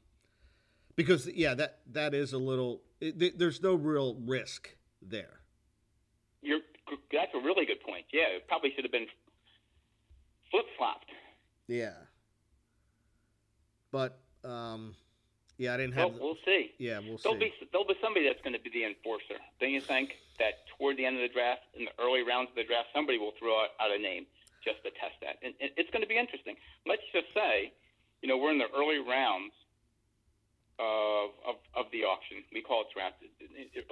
because 0.96 1.26
yeah 1.28 1.52
that 1.54 1.80
that 1.92 2.14
is 2.14 2.32
a 2.32 2.38
little 2.38 2.80
it, 3.00 3.38
there's 3.38 3.62
no 3.62 3.74
real 3.74 4.16
risk 4.24 4.74
there 5.02 5.39
that's 7.12 7.34
a 7.34 7.38
really 7.40 7.66
good 7.66 7.80
point. 7.80 8.04
Yeah, 8.12 8.36
it 8.36 8.46
probably 8.48 8.72
should 8.74 8.84
have 8.84 8.92
been 8.92 9.06
flip 10.50 10.66
flopped. 10.76 11.06
yeah 11.68 11.94
but 13.92 14.18
um 14.44 14.94
yeah 15.58 15.74
i 15.74 15.76
didn't 15.76 15.94
have 15.94 16.10
Well, 16.10 16.18
the, 16.18 16.24
we'll 16.24 16.42
see. 16.44 16.72
yeah 16.78 16.98
we'll 16.98 17.18
There'll 17.22 17.38
see 17.38 17.54
be 17.54 17.68
there'll 17.70 17.86
be 17.86 17.94
somebody 18.02 18.26
that's 18.26 18.42
going 18.42 18.54
to 18.58 18.62
be 18.62 18.70
the 18.70 18.84
enforcer. 18.84 19.38
Don't 19.60 19.70
you 19.70 19.80
think 19.80 20.16
that 20.42 20.66
toward 20.74 20.96
the 20.96 21.04
end 21.06 21.16
of 21.16 21.22
the 21.22 21.30
draft, 21.32 21.62
in 21.78 21.84
the 21.86 21.94
early 22.02 22.22
rounds 22.26 22.50
of 22.50 22.56
the 22.56 22.64
draft, 22.64 22.88
somebody 22.94 23.18
will 23.18 23.32
throw 23.38 23.54
out, 23.62 23.70
out 23.78 23.90
a 23.94 23.98
name 24.00 24.26
just 24.64 24.82
to 24.82 24.90
test 24.98 25.14
that, 25.22 25.38
and 25.42 25.54
it, 25.60 25.72
it's 25.76 25.90
going 25.94 26.02
to 26.02 26.08
be 26.10 26.18
interesting. 26.18 26.56
Let's 26.86 27.04
just 27.14 27.30
say, 27.32 27.72
you 28.22 28.28
know, 28.28 28.36
we're 28.38 28.50
in 28.50 28.58
the 28.58 28.68
early 28.74 28.98
rounds 28.98 29.54
of 30.82 31.30
of, 31.46 31.56
of 31.76 31.86
the 31.92 32.02
auction. 32.08 32.42
We 32.52 32.62
call 32.62 32.82
it 32.82 32.90
draft 32.94 33.22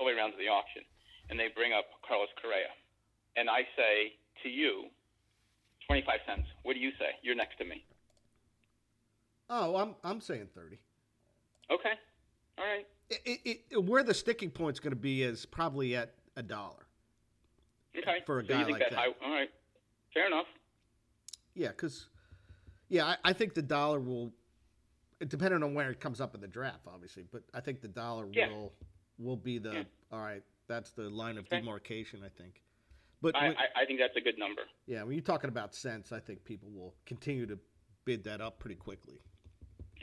early 0.01 0.15
rounds 0.19 0.35
of 0.35 0.41
the 0.43 0.49
auction, 0.51 0.83
and 1.31 1.39
they 1.39 1.49
bring 1.55 1.73
up 1.73 1.87
Carlos 2.07 2.33
Correa, 2.41 2.73
and 3.37 3.49
I 3.51 3.61
say 3.77 4.13
to 4.43 4.49
you, 4.49 4.85
twenty 5.87 6.03
five 6.07 6.21
cents. 6.27 6.47
What 6.63 6.75
do 6.75 6.81
you 6.81 6.91
say? 6.99 7.11
You're 7.23 7.35
next 7.37 7.59
to 7.59 7.65
me. 7.65 7.85
oh 9.51 9.77
i'm 9.77 9.95
i'm 10.05 10.21
saying 10.21 10.47
30 10.55 10.79
Okay. 11.71 11.91
All 12.59 12.65
right. 12.65 12.87
it, 13.11 13.41
it, 13.45 13.61
it, 13.71 13.85
where 13.85 14.03
the 14.03 14.15
sticking 14.15 14.51
point's 14.51 14.81
going 14.81 14.93
to 14.93 14.97
be 14.97 15.23
is 15.23 15.45
probably 15.47 15.95
at 15.97 16.15
a 16.37 16.43
dollar 16.43 16.87
Okay. 17.97 18.19
For 18.27 18.39
a 18.39 18.43
so 18.43 18.49
guy 18.49 18.65
like 18.65 18.79
that. 18.81 18.95
high- 18.95 19.07
all 19.25 19.31
right. 19.33 19.51
Fair 20.15 20.27
enough. 20.29 20.47
Yeah, 21.55 21.69
because 21.69 22.07
yeah, 22.89 23.05
I, 23.07 23.17
I 23.25 23.33
think 23.33 23.55
the 23.55 23.63
dollar 23.63 23.99
will, 24.01 24.33
depending 25.27 25.63
on 25.65 25.75
where 25.75 25.91
it 25.91 25.99
comes 26.01 26.21
up 26.21 26.35
in 26.35 26.41
the 26.41 26.47
draft, 26.47 26.87
obviously. 26.87 27.25
But 27.31 27.43
I 27.53 27.61
think 27.61 27.81
the 27.81 27.89
dollar 27.89 28.27
Yeah. 28.33 28.49
will 28.51 28.73
will 29.19 29.37
be 29.37 29.59
the 29.59 29.73
Yeah. 29.73 29.83
all 30.13 30.21
right. 30.21 30.43
That's 30.69 30.91
the 30.93 31.11
line 31.11 31.37
of 31.39 31.47
Okay. 31.47 31.59
demarcation, 31.61 32.21
I 32.25 32.29
think. 32.41 32.63
But 33.21 33.35
I, 33.37 33.49
when- 33.49 33.57
I, 33.57 33.83
I 33.83 33.85
think 33.87 33.99
that's 33.99 34.17
a 34.17 34.21
good 34.21 34.39
number. 34.39 34.63
yeah, 34.87 35.03
when 35.03 35.13
you're 35.13 35.23
talking 35.23 35.49
about 35.49 35.75
cents, 35.75 36.13
I 36.13 36.21
think 36.21 36.45
people 36.45 36.71
will 36.71 36.95
continue 37.07 37.47
to 37.47 37.59
bid 38.05 38.25
that 38.25 38.41
up 38.41 38.59
pretty 38.59 38.77
quickly. 38.77 39.21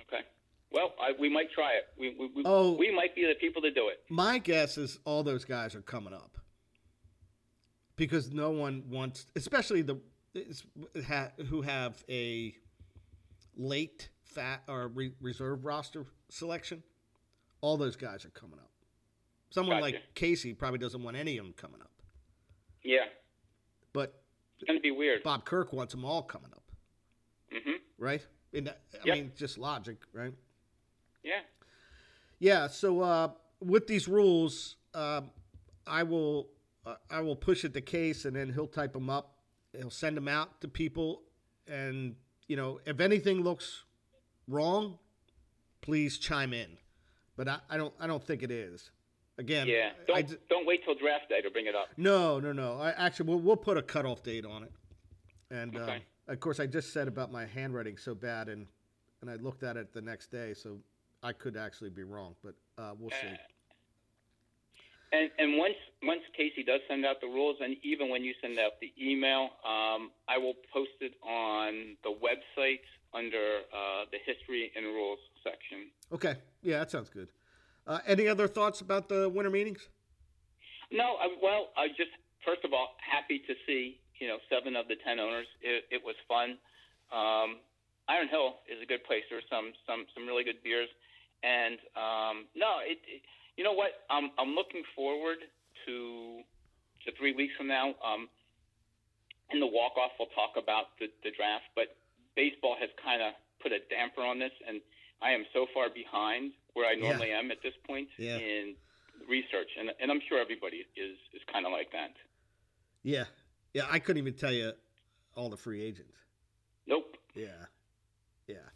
Okay. 0.02 0.24
Well, 0.72 0.94
I, 1.02 1.14
we 1.18 1.30
might 1.30 1.52
try 1.52 1.72
it. 1.74 1.86
We, 1.98 2.10
we, 2.20 2.30
we, 2.36 2.44
Oh. 2.46 2.74
we 2.74 2.94
might 2.94 3.16
be 3.16 3.26
the 3.26 3.36
people 3.40 3.62
to 3.62 3.72
do 3.72 3.88
it. 3.88 4.00
My 4.10 4.38
guess 4.38 4.78
is 4.78 5.00
all 5.06 5.24
those 5.24 5.46
guys 5.46 5.74
are 5.76 5.82
coming 5.82 6.14
up 6.14 6.38
because 7.96 8.32
no 8.34 8.52
one 8.52 8.84
wants, 8.90 9.26
especially 9.36 9.82
the 9.82 9.98
who 11.50 11.62
have 11.62 12.04
a 12.10 12.54
late 13.56 14.10
fat 14.26 14.64
or 14.68 14.90
re- 14.90 15.14
reserve 15.22 15.64
roster 15.64 16.06
selection. 16.30 16.84
All 17.62 17.78
those 17.78 17.96
guys 17.96 18.26
are 18.26 18.30
coming 18.32 18.60
up. 18.60 18.72
Someone 19.52 19.78
Gotcha. 19.78 19.94
like 19.94 20.02
Casey 20.14 20.54
probably 20.54 20.80
doesn't 20.80 21.02
want 21.02 21.16
any 21.16 21.38
of 21.38 21.46
them 21.46 21.54
coming 21.56 21.80
up, 21.82 21.92
Yeah. 22.86 23.06
but 23.94 24.22
It's 24.60 24.68
going 24.68 24.78
to 24.80 24.82
be 24.82 24.92
weird. 24.92 25.24
Bob 25.24 25.44
Kirk 25.44 25.74
wants 25.74 25.94
them 25.94 26.06
all 26.06 26.22
coming 26.22 26.52
up, 26.54 26.64
hmm 27.52 27.72
right? 27.98 28.26
And 28.54 28.70
I 28.70 28.74
Yep. 29.06 29.16
mean, 29.16 29.32
just 29.36 29.58
logic, 29.58 29.98
right? 30.14 30.34
Yeah. 31.24 31.42
Yeah. 32.40 32.68
So 32.68 33.02
uh, 33.02 33.30
with 33.60 33.88
these 33.88 34.08
rules, 34.08 34.76
um, 34.94 35.32
I 35.88 36.04
will 36.04 36.50
uh, 36.86 36.96
I 37.10 37.22
will 37.22 37.36
push 37.36 37.66
it 37.66 37.74
to 37.74 37.82
Case, 37.82 38.26
and 38.26 38.36
then 38.36 38.54
he'll 38.54 38.68
type 38.68 38.94
them 38.94 39.10
up. 39.10 39.40
He'll 39.76 39.90
send 39.90 40.16
them 40.16 40.28
out 40.28 40.62
to 40.62 40.68
people, 40.68 41.24
and 41.68 42.16
you 42.48 42.56
know, 42.56 42.80
if 42.86 43.00
anything 43.00 43.42
looks 43.42 43.84
wrong, 44.48 45.00
please 45.82 46.18
chime 46.20 46.54
in. 46.54 46.78
But 47.36 47.48
I, 47.50 47.60
I 47.70 47.78
don't 47.78 47.94
I 48.00 48.08
don't 48.08 48.24
think 48.24 48.44
it 48.44 48.52
is. 48.52 48.92
Again, 49.38 49.68
Yeah. 49.68 49.92
Don't 50.08 50.28
d- 50.28 50.36
don't 50.50 50.66
wait 50.66 50.84
till 50.86 50.96
draft 50.96 51.28
day 51.30 51.42
to 51.42 51.50
bring 51.50 51.66
it 51.66 51.76
up. 51.76 51.88
no, 51.98 52.40
no, 52.40 52.54
no. 52.54 52.80
I 52.80 52.92
actually 52.92 53.28
we'll, 53.30 53.40
we'll 53.40 53.58
put 53.58 53.78
a 53.78 53.82
cutoff 53.82 54.24
date 54.24 54.46
on 54.46 54.64
it. 54.64 54.72
And 55.52 55.76
Okay. 55.76 56.04
uh, 56.28 56.32
of 56.32 56.40
course, 56.40 56.60
I 56.60 56.66
just 56.68 56.94
said 56.94 57.08
about 57.08 57.32
my 57.32 57.46
handwriting 57.46 57.98
so 57.98 58.16
bad, 58.16 58.48
and 58.50 58.68
and 59.22 59.30
I 59.30 59.36
looked 59.36 59.64
at 59.64 59.76
it 59.78 59.92
the 59.94 60.02
next 60.02 60.28
day, 60.32 60.54
so 60.54 60.80
I 61.24 61.34
could 61.34 61.58
actually 61.58 61.90
be 61.90 62.04
wrong, 62.04 62.36
but 62.44 62.56
uh, 62.78 62.94
we'll 62.98 63.10
see. 63.12 63.38
And 65.12 65.30
and 65.38 65.58
once 65.58 65.76
once 66.04 66.22
Casey 66.36 66.64
does 66.64 66.82
send 66.88 67.06
out 67.06 67.22
the 67.22 67.28
rules, 67.28 67.58
and 67.62 67.76
even 67.84 68.10
when 68.10 68.24
you 68.24 68.34
send 68.42 68.58
out 68.58 68.80
the 68.82 68.92
email, 69.00 69.50
um, 69.66 70.12
I 70.28 70.38
will 70.38 70.56
post 70.74 70.92
it 71.02 71.14
on 71.24 71.96
the 72.04 72.10
website 72.12 72.80
under 73.14 73.60
uh, 73.74 74.06
the 74.12 74.18
history 74.26 74.72
and 74.76 74.86
rules 74.86 75.20
section. 75.44 75.90
Okay, 76.12 76.36
yeah, 76.64 76.80
that 76.80 76.92
sounds 76.92 77.10
good. 77.10 77.30
Uh, 77.88 78.00
any 78.08 78.28
other 78.28 78.48
thoughts 78.48 78.82
about 78.82 79.10
the 79.10 79.30
winter 79.30 79.52
meetings? 79.52 79.90
No, 80.92 81.18
I, 81.22 81.28
well, 81.42 81.70
I 81.78 81.88
just 81.90 82.14
first 82.46 82.66
of 82.66 82.74
all 82.74 82.96
happy 83.02 83.42
to 83.46 83.54
see 83.66 84.00
you 84.20 84.28
know 84.28 84.38
seven 84.50 84.76
of 84.76 84.88
the 84.88 84.96
ten 85.06 85.20
owners. 85.20 85.48
It, 85.62 85.86
it 85.92 86.02
was 86.04 86.16
fun. 86.28 86.58
Um, 87.14 87.62
Iron 88.10 88.30
Hill 88.30 88.62
is 88.70 88.82
a 88.82 88.86
good 88.86 89.04
place. 89.06 89.22
There's 89.30 89.46
some 89.50 89.74
some 89.86 90.06
some 90.14 90.26
really 90.26 90.44
good 90.44 90.62
beers, 90.64 90.90
and 91.44 91.78
um, 91.94 92.46
no, 92.56 92.82
it, 92.82 92.98
it 93.06 93.22
you 93.58 93.64
know 93.64 93.74
what? 93.74 94.06
I'm 94.10 94.32
I'm 94.38 94.54
looking 94.54 94.82
forward 94.96 95.38
to 95.86 96.42
to 97.06 97.12
three 97.18 97.34
weeks 97.34 97.54
from 97.58 97.68
now. 97.68 97.94
Um, 98.02 98.30
in 99.54 99.60
the 99.60 99.70
walk 99.70 99.94
off, 99.98 100.18
we'll 100.18 100.34
talk 100.34 100.58
about 100.58 100.98
the, 100.98 101.06
the 101.22 101.30
draft, 101.38 101.70
but 101.78 101.94
baseball 102.36 102.74
has 102.82 102.90
kind 102.98 103.22
of 103.22 103.38
put 103.62 103.70
a 103.72 103.78
damper 103.94 104.26
on 104.26 104.42
this, 104.42 104.54
and 104.66 104.82
I 105.22 105.38
am 105.38 105.46
so 105.54 105.70
far 105.70 105.94
behind 105.94 106.50
where 106.76 106.86
I 106.88 106.94
Yeah. 106.94 107.08
normally 107.10 107.32
am 107.32 107.50
at 107.52 107.62
this 107.64 107.74
point 107.88 108.10
Yeah. 108.18 108.38
in 108.38 108.76
research, 109.28 109.72
and 109.80 109.90
and 110.00 110.12
I'm 110.12 110.22
sure 110.30 110.40
everybody 110.40 110.86
is 110.96 111.18
is 111.34 111.42
kind 111.52 111.66
of 111.66 111.72
like 111.72 111.92
that. 111.92 112.14
Yeah, 113.02 113.26
yeah, 113.74 113.88
I 113.90 114.00
couldn't 114.00 114.22
even 114.22 114.34
tell 114.36 114.52
you 114.54 114.74
all 115.36 115.50
the 115.50 115.58
free 115.58 115.82
agents. 115.82 116.18
Nope. 116.86 117.18
Yeah, 117.34 117.66
yeah. 118.48 118.68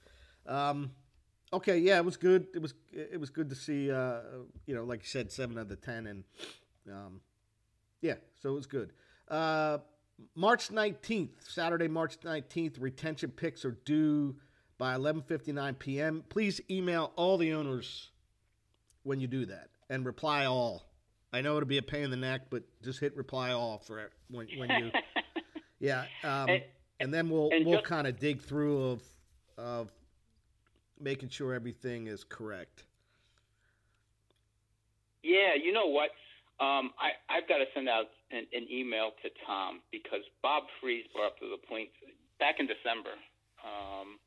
Um, 0.46 0.92
okay, 1.54 1.78
yeah, 1.78 1.98
it 1.98 2.06
was 2.06 2.18
good. 2.18 2.48
It 2.56 2.62
was 2.62 2.74
it 2.92 3.20
was 3.20 3.30
good 3.30 3.50
to 3.50 3.56
see. 3.56 3.92
Uh, 3.92 4.22
you 4.66 4.74
know, 4.76 4.84
like 4.86 5.02
you 5.02 5.08
said, 5.08 5.32
seven 5.32 5.58
out 5.58 5.62
of 5.64 5.70
the 5.70 5.76
ten, 5.76 6.08
and 6.08 6.24
um, 6.92 7.22
yeah, 8.02 8.16
so 8.42 8.50
it 8.52 8.56
was 8.56 8.66
good. 8.68 8.94
Uh, 9.28 9.80
March 10.36 10.72
nineteenth, 10.72 11.44
Saturday, 11.48 11.88
March 11.88 12.18
nineteenth. 12.24 12.78
Retention 12.80 13.32
picks 13.32 13.66
are 13.66 13.72
due 13.86 14.38
by 14.80 14.96
eleven 14.96 15.22
fifty 15.22 15.52
nine 15.52 15.76
p.m. 15.76 16.24
Please 16.30 16.60
email 16.72 17.12
all 17.16 17.38
the 17.38 17.54
owners 17.54 18.10
when 19.04 19.20
you 19.20 19.28
do 19.28 19.46
that 19.46 19.70
and 19.92 20.04
reply 20.06 20.46
all. 20.46 20.86
I 21.32 21.42
know 21.42 21.58
it'll 21.58 21.68
be 21.70 21.78
a 21.78 21.84
pain 21.84 22.06
in 22.06 22.10
the 22.10 22.18
neck, 22.18 22.44
but 22.50 22.64
just 22.82 23.00
hit 23.00 23.16
reply 23.16 23.52
all 23.52 23.78
for 23.78 24.00
it 24.00 24.12
when 24.32 24.48
when 24.58 24.70
you. 24.72 24.92
Yeah, 25.82 26.04
um, 26.26 26.50
And- 26.50 26.64
and 27.00 27.14
then 27.14 27.30
we'll 27.30 27.50
and 27.52 27.66
we'll 27.66 27.82
kind 27.82 28.06
of 28.08 28.20
dig 28.20 28.42
through 28.42 28.84
of 28.92 29.04
of 29.58 29.90
making 31.00 31.30
sure 31.30 31.54
everything 31.54 32.08
is 32.08 32.26
correct. 32.26 32.84
Yeah, 35.24 35.56
you 35.56 35.72
know 35.72 35.88
what? 35.88 36.10
Um, 36.60 36.92
I, 37.00 37.16
I've 37.32 37.48
got 37.48 37.60
to 37.60 37.66
send 37.74 37.88
out 37.88 38.08
an, 38.32 38.46
an 38.52 38.68
email 38.70 39.12
to 39.24 39.30
Tom 39.48 39.80
because 39.92 40.20
Bob 40.44 40.64
Freeze 40.82 41.06
brought 41.16 41.28
up 41.28 41.40
to 41.40 41.48
the 41.48 41.66
point 41.68 41.88
back 42.40 42.56
in 42.60 42.68
December. 42.68 43.16
Um, 43.64 44.20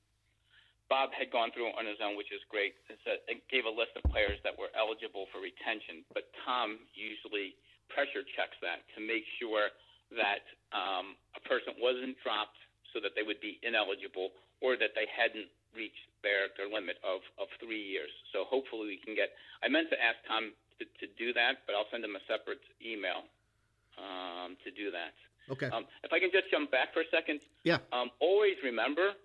Bob 0.93 1.09
had 1.17 1.33
gone 1.33 1.49
through 1.57 1.73
on 1.73 1.89
his 1.89 1.97
own, 2.05 2.21
which 2.21 2.29
is 2.29 2.45
great. 2.53 2.77
It, 2.93 3.41
gave 3.49 3.65
a 3.65 3.73
list 3.73 3.97
of 3.97 4.05
players 4.13 4.37
that 4.45 4.53
were 4.53 4.69
eligible 4.77 5.25
for 5.33 5.41
retention, 5.41 6.05
but 6.13 6.29
Tom 6.45 6.77
usually 6.93 7.57
pressure 7.89 8.21
checks 8.37 8.61
that 8.61 8.85
to 8.93 9.01
make 9.01 9.25
sure 9.41 9.73
that 10.13 10.45
um, 10.77 11.17
a 11.33 11.41
person 11.49 11.73
wasn't 11.81 12.21
dropped 12.21 12.61
so 12.93 13.01
that 13.01 13.17
they 13.17 13.25
would 13.25 13.41
be 13.41 13.57
ineligible 13.65 14.37
or 14.61 14.77
that 14.77 14.93
they 14.93 15.09
hadn't 15.09 15.49
reached 15.73 16.05
their, 16.21 16.53
their 16.61 16.69
limit 16.69 17.01
of, 17.01 17.25
of 17.41 17.49
three 17.57 17.81
years. 17.81 18.13
So 18.37 18.45
hopefully 18.45 18.93
we 18.93 19.01
can 19.01 19.17
get. 19.17 19.33
I 19.65 19.73
meant 19.73 19.89
to 19.97 19.97
ask 19.97 20.21
Tom 20.29 20.53
to, 20.77 20.85
to 20.85 21.07
do 21.17 21.33
that, 21.33 21.65
but 21.65 21.73
I'll 21.73 21.89
send 21.89 22.05
him 22.05 22.21
a 22.21 22.25
separate 22.29 22.61
email 22.85 23.25
um, 23.97 24.61
to 24.61 24.69
do 24.69 24.93
that. 24.93 25.17
Okay. 25.49 25.73
Um, 25.73 25.89
if 26.05 26.13
I 26.13 26.21
can 26.21 26.29
just 26.29 26.53
jump 26.53 26.69
back 26.69 26.93
for 26.93 27.01
a 27.01 27.09
second, 27.09 27.41
yeah. 27.65 27.81
um, 27.97 28.13
always 28.21 28.61
remember 28.61 29.17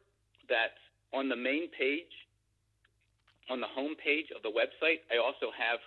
that 0.48 0.80
on 1.14 1.30
the 1.30 1.36
main 1.36 1.70
page, 1.72 2.12
on 3.50 3.62
the 3.62 3.68
home 3.68 3.96
page 3.96 4.28
of 4.36 4.44
the 4.44 4.50
website, 4.50 5.00
I 5.12 5.18
also 5.18 5.52
have 5.58 5.80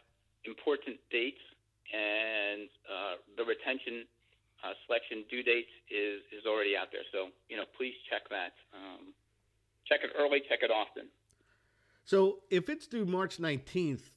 important 0.45 0.97
dates, 1.11 1.43
and 1.93 2.69
uh, 2.89 3.15
the 3.37 3.45
retention 3.45 4.07
uh, 4.65 4.73
selection 4.87 5.25
due 5.29 5.43
date 5.43 5.69
is, 5.91 6.21
is 6.33 6.47
already 6.47 6.77
out 6.77 6.89
there. 6.93 7.05
So, 7.13 7.29
you 7.49 7.57
know, 7.57 7.65
please 7.77 7.95
check 8.09 8.29
that. 8.31 8.53
Um, 8.73 9.13
check 9.87 10.01
it 10.03 10.11
early, 10.19 10.41
check 10.49 10.61
it 10.63 10.71
often. 10.71 11.09
So 12.05 12.41
if 12.51 12.69
it's 12.69 12.87
due 12.87 13.05
March 13.05 13.39
nineteenth, 13.39 14.11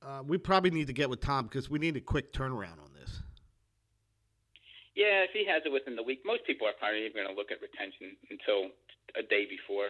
uh, 0.00 0.22
we 0.24 0.38
probably 0.38 0.70
need 0.70 0.86
to 0.86 0.92
get 0.92 1.10
with 1.10 1.20
Tom 1.20 1.46
because 1.46 1.68
we 1.68 1.78
need 1.78 1.96
a 1.96 2.00
quick 2.00 2.32
turnaround 2.32 2.78
on 2.78 2.92
this. 2.98 3.22
Yeah, 4.94 5.26
if 5.26 5.30
he 5.32 5.44
has 5.46 5.62
it 5.66 5.72
within 5.72 5.96
the 5.96 6.02
week, 6.02 6.22
most 6.24 6.46
people 6.46 6.68
are 6.68 6.76
probably 6.78 7.00
even 7.00 7.24
going 7.24 7.28
to 7.28 7.34
look 7.34 7.50
at 7.50 7.58
retention 7.60 8.16
until 8.30 8.70
a 9.18 9.22
day 9.22 9.46
before. 9.50 9.88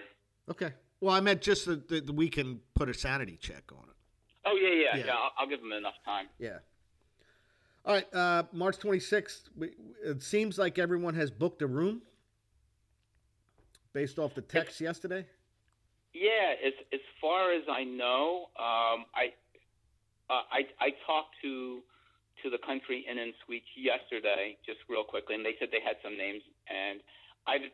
Okay. 0.51 0.73
Well, 1.01 1.15
I 1.15 1.21
meant 1.21 1.43
just 1.43 1.67
that 1.67 1.89
that 1.89 2.13
we 2.15 2.29
can 2.29 2.61
put 2.75 2.89
a 2.89 2.95
sanity 2.95 3.37
check 3.41 3.65
on 3.73 3.85
it. 3.85 3.97
Oh 4.47 4.57
yeah, 4.61 4.69
yeah, 4.71 4.97
Yeah. 4.99 5.07
yeah. 5.07 5.13
I'll, 5.15 5.31
I'll 5.39 5.49
give 5.49 5.61
them 5.61 5.73
enough 5.73 5.95
time. 6.05 6.27
Yeah. 6.39 6.59
All 7.85 7.95
right. 7.95 8.15
Uh, 8.15 8.45
March 8.53 8.79
twenty 8.79 9.01
sixth. 9.01 9.49
We, 9.57 9.71
It 10.05 10.23
seems 10.23 10.59
like 10.59 10.79
everyone 10.79 11.15
has 11.15 11.31
booked 11.31 11.63
a 11.63 11.67
room 11.67 12.03
based 13.93 14.19
off 14.19 14.35
the 14.35 14.43
text 14.43 14.81
yesterday. 14.81 15.27
Yeah, 16.13 16.55
as 16.65 16.73
as 16.93 17.01
far 17.21 17.53
as 17.53 17.63
I 17.69 17.85
know, 17.85 18.47
um, 18.59 19.05
I, 19.15 19.33
uh, 20.31 20.43
I 20.51 20.61
I 20.81 20.91
talked 21.07 21.35
to 21.43 21.81
to 22.43 22.51
the 22.51 22.59
country 22.65 23.05
inn 23.11 23.19
and 23.19 23.33
suites 23.45 23.67
yesterday, 23.77 24.57
just 24.67 24.79
real 24.89 25.05
quickly, 25.05 25.35
and 25.35 25.45
they 25.45 25.55
said 25.59 25.69
they 25.73 25.81
had 25.85 25.97
some 26.05 26.17
names, 26.19 26.43
and 26.69 27.01
I 27.47 27.59
did- 27.59 27.71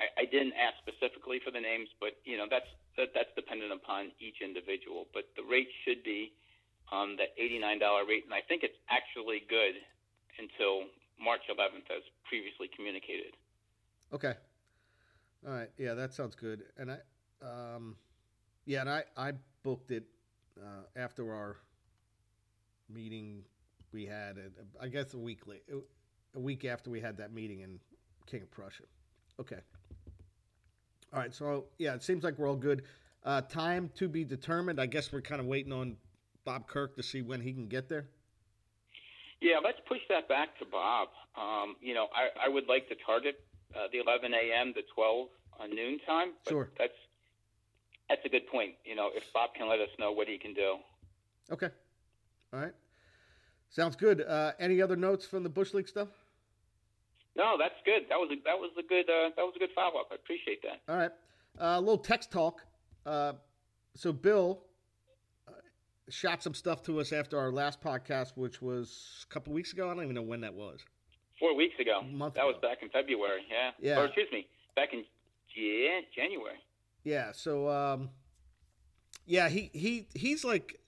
I, 0.00 0.22
I 0.22 0.24
didn't 0.26 0.54
ask 0.54 0.76
specifically 0.82 1.40
for 1.44 1.50
the 1.50 1.60
names, 1.60 1.88
but 2.00 2.16
you 2.24 2.36
know 2.36 2.46
that's 2.50 2.68
that, 2.96 3.12
that's 3.14 3.32
dependent 3.36 3.72
upon 3.72 4.12
each 4.20 4.40
individual. 4.44 5.06
But 5.12 5.28
the 5.36 5.44
rate 5.44 5.68
should 5.84 6.02
be 6.04 6.32
um, 6.92 7.16
nine 7.16 7.78
dollar 7.78 8.04
rate, 8.04 8.24
and 8.24 8.34
I 8.34 8.40
think 8.46 8.62
it's 8.62 8.78
actually 8.90 9.42
good 9.48 9.80
until 10.38 10.88
March 11.20 11.42
eleventh, 11.48 11.88
as 11.90 12.02
previously 12.28 12.68
communicated. 12.74 13.36
Okay. 14.12 14.34
All 15.46 15.52
right. 15.52 15.70
Yeah, 15.78 15.94
that 15.94 16.12
sounds 16.14 16.34
good. 16.34 16.64
And 16.76 16.90
I, 16.90 16.98
um, 17.42 17.96
yeah, 18.64 18.80
and 18.80 18.90
I, 18.90 19.04
I 19.16 19.32
booked 19.62 19.90
it 19.90 20.04
uh, 20.60 20.82
after 20.96 21.32
our 21.32 21.56
meeting 22.88 23.42
we 23.92 24.06
had. 24.06 24.38
uh, 24.38 24.62
I 24.80 24.88
guess 24.88 25.14
a 25.14 25.18
week 25.18 25.46
late, 25.46 25.62
a 26.34 26.40
week 26.40 26.64
after 26.64 26.90
we 26.90 27.00
had 27.00 27.16
that 27.18 27.32
meeting 27.32 27.60
in 27.60 27.78
King 28.26 28.42
of 28.42 28.50
Prussia. 28.50 28.84
Okay. 29.40 29.60
All 31.12 31.20
right. 31.20 31.34
So 31.34 31.66
yeah, 31.78 31.94
it 31.94 32.02
seems 32.02 32.24
like 32.24 32.38
we're 32.38 32.48
all 32.48 32.56
good. 32.56 32.82
Uh, 33.24 33.40
time 33.40 33.90
to 33.96 34.08
be 34.08 34.24
determined. 34.24 34.80
I 34.80 34.86
guess 34.86 35.12
we're 35.12 35.20
kind 35.20 35.40
of 35.40 35.46
waiting 35.46 35.72
on 35.72 35.96
Bob 36.44 36.68
Kirk 36.68 36.96
to 36.96 37.02
see 37.02 37.22
when 37.22 37.40
he 37.40 37.52
can 37.52 37.66
get 37.66 37.88
there. 37.88 38.06
Yeah, 39.40 39.56
let's 39.62 39.78
push 39.86 40.00
that 40.08 40.28
back 40.28 40.58
to 40.60 40.64
Bob. 40.64 41.08
Um, 41.36 41.76
you 41.80 41.92
know, 41.92 42.06
I, 42.14 42.46
I 42.46 42.48
would 42.48 42.68
like 42.68 42.88
to 42.88 42.94
target 43.04 43.40
uh, 43.74 43.88
the 43.92 43.98
11 43.98 44.32
a.m. 44.32 44.72
to 44.74 44.80
12 44.94 45.28
uh, 45.60 45.66
noon 45.66 45.98
time. 46.06 46.32
Sure. 46.48 46.70
That's 46.78 46.94
that's 48.08 48.24
a 48.24 48.28
good 48.28 48.46
point. 48.46 48.74
You 48.84 48.94
know, 48.94 49.10
if 49.14 49.24
Bob 49.32 49.50
can 49.54 49.68
let 49.68 49.80
us 49.80 49.88
know 49.98 50.12
what 50.12 50.28
he 50.28 50.38
can 50.38 50.54
do. 50.54 50.76
Okay. 51.50 51.68
All 52.52 52.60
right. 52.60 52.72
Sounds 53.68 53.96
good. 53.96 54.22
Uh, 54.22 54.52
any 54.58 54.80
other 54.80 54.96
notes 54.96 55.26
from 55.26 55.42
the 55.42 55.48
Bush 55.48 55.74
League 55.74 55.88
stuff? 55.88 56.08
No, 57.36 57.56
that's 57.58 57.74
good. 57.84 58.02
That 58.08 58.16
was 58.16 58.30
a, 58.32 58.36
that 58.44 58.58
was 58.58 58.70
a 58.78 58.82
good 58.82 59.08
uh, 59.10 59.30
that 59.36 59.42
was 59.42 59.52
a 59.56 59.58
good 59.58 59.70
follow 59.74 60.00
up. 60.00 60.08
I 60.10 60.14
appreciate 60.14 60.62
that. 60.62 60.80
All 60.88 60.96
right. 60.96 61.10
Uh, 61.58 61.78
a 61.78 61.80
little 61.80 61.98
text 61.98 62.30
talk. 62.30 62.62
Uh, 63.04 63.34
so 63.94 64.12
Bill 64.12 64.62
uh, 65.46 65.52
shot 66.08 66.42
some 66.42 66.54
stuff 66.54 66.82
to 66.84 66.98
us 67.00 67.12
after 67.12 67.38
our 67.38 67.52
last 67.52 67.82
podcast, 67.82 68.32
which 68.36 68.62
was 68.62 69.26
a 69.28 69.32
couple 69.32 69.52
weeks 69.52 69.72
ago. 69.72 69.90
I 69.90 69.94
don't 69.94 70.02
even 70.04 70.14
know 70.14 70.22
when 70.22 70.40
that 70.40 70.54
was. 70.54 70.80
Four 71.38 71.54
weeks 71.54 71.78
ago. 71.78 72.00
A 72.00 72.04
month 72.04 72.34
that 72.34 72.44
was 72.44 72.56
back 72.62 72.78
in 72.82 72.88
February. 72.88 73.42
Yeah. 73.50 73.70
Yeah. 73.80 74.00
Or 74.00 74.06
excuse 74.06 74.28
me, 74.32 74.46
back 74.74 74.94
in 74.94 75.04
Jan- 75.54 76.04
January. 76.14 76.56
Yeah. 77.04 77.32
So 77.32 77.68
um, 77.68 78.10
yeah, 79.26 79.48
he 79.50 79.70
he 79.74 80.08
he's 80.14 80.44
like 80.44 80.80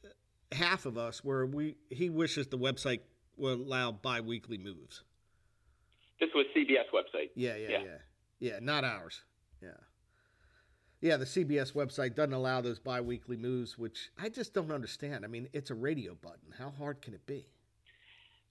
half 0.52 0.86
of 0.86 0.96
us, 0.96 1.22
where 1.22 1.44
we 1.44 1.76
he 1.90 2.08
wishes 2.08 2.46
the 2.46 2.58
website 2.58 3.00
would 3.36 3.58
allow 3.60 3.92
bi-weekly 3.92 4.58
moves. 4.58 5.02
This 6.20 6.30
was 6.34 6.46
CBS 6.56 6.88
website. 6.92 7.30
Yeah, 7.34 7.56
yeah, 7.56 7.68
Yeah. 7.68 7.82
yeah, 7.84 7.98
yeah. 8.40 8.58
Not 8.60 8.84
ours. 8.84 9.22
Yeah, 9.62 9.70
yeah. 11.00 11.16
The 11.16 11.24
CBS 11.26 11.72
website 11.72 12.14
doesn't 12.14 12.32
allow 12.32 12.60
those 12.60 12.78
bi-weekly 12.78 13.36
moves, 13.36 13.78
which 13.78 14.10
I 14.18 14.28
just 14.28 14.54
don't 14.54 14.72
understand. 14.72 15.24
I 15.24 15.28
mean, 15.28 15.48
it's 15.52 15.70
a 15.70 15.74
radio 15.74 16.14
button. 16.14 16.52
How 16.58 16.70
hard 16.70 17.02
can 17.02 17.14
it 17.14 17.26
be? 17.26 17.46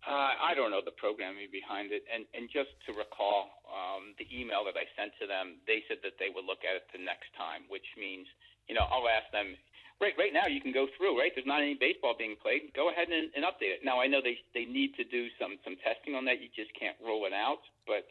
Uh, 0.08 0.32
I 0.40 0.56
don't 0.56 0.72
know 0.72 0.80
the 0.80 0.96
programming 0.96 1.52
behind 1.52 1.92
it, 1.92 2.04
and 2.08 2.24
and 2.34 2.48
just 2.48 2.72
to 2.88 2.94
recall 2.96 3.52
um, 3.68 4.16
the 4.16 4.28
email 4.32 4.64
that 4.64 4.80
I 4.80 4.88
sent 4.96 5.12
to 5.20 5.28
them, 5.28 5.60
they 5.68 5.84
said 5.88 5.98
that 6.04 6.16
they 6.20 6.32
would 6.32 6.46
look 6.46 6.64
at 6.64 6.80
it 6.80 6.88
the 6.96 7.04
next 7.04 7.28
time, 7.36 7.68
which 7.68 7.88
means 8.00 8.28
you 8.72 8.76
know 8.76 8.88
I'll 8.88 9.10
ask 9.12 9.28
them. 9.36 9.58
Right, 10.00 10.14
right 10.18 10.32
now 10.32 10.46
you 10.46 10.62
can 10.62 10.72
go 10.72 10.86
through. 10.98 11.18
Right, 11.18 11.32
there's 11.34 11.48
not 11.48 11.62
any 11.62 11.74
baseball 11.74 12.14
being 12.18 12.36
played. 12.42 12.70
Go 12.76 12.90
ahead 12.92 13.10
and, 13.10 13.34
and 13.36 13.44
update 13.44 13.74
it. 13.74 13.82
Now 13.84 14.00
I 14.00 14.06
know 14.06 14.22
they 14.22 14.38
they 14.54 14.66
need 14.66 14.94
to 14.96 15.04
do 15.04 15.28
some 15.42 15.58
some 15.64 15.76
testing 15.82 16.14
on 16.14 16.26
that. 16.26 16.42
You 16.42 16.50
just 16.56 16.70
can't 16.80 16.96
roll 17.04 17.26
it 17.26 17.34
out, 17.34 17.66
but 17.88 18.06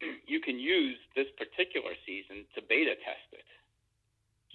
you 0.26 0.40
can 0.40 0.58
use 0.58 0.96
this 1.14 1.26
particular 1.36 1.92
season 2.06 2.44
to 2.54 2.62
beta 2.62 2.94
test 3.04 3.28
it. 3.32 3.44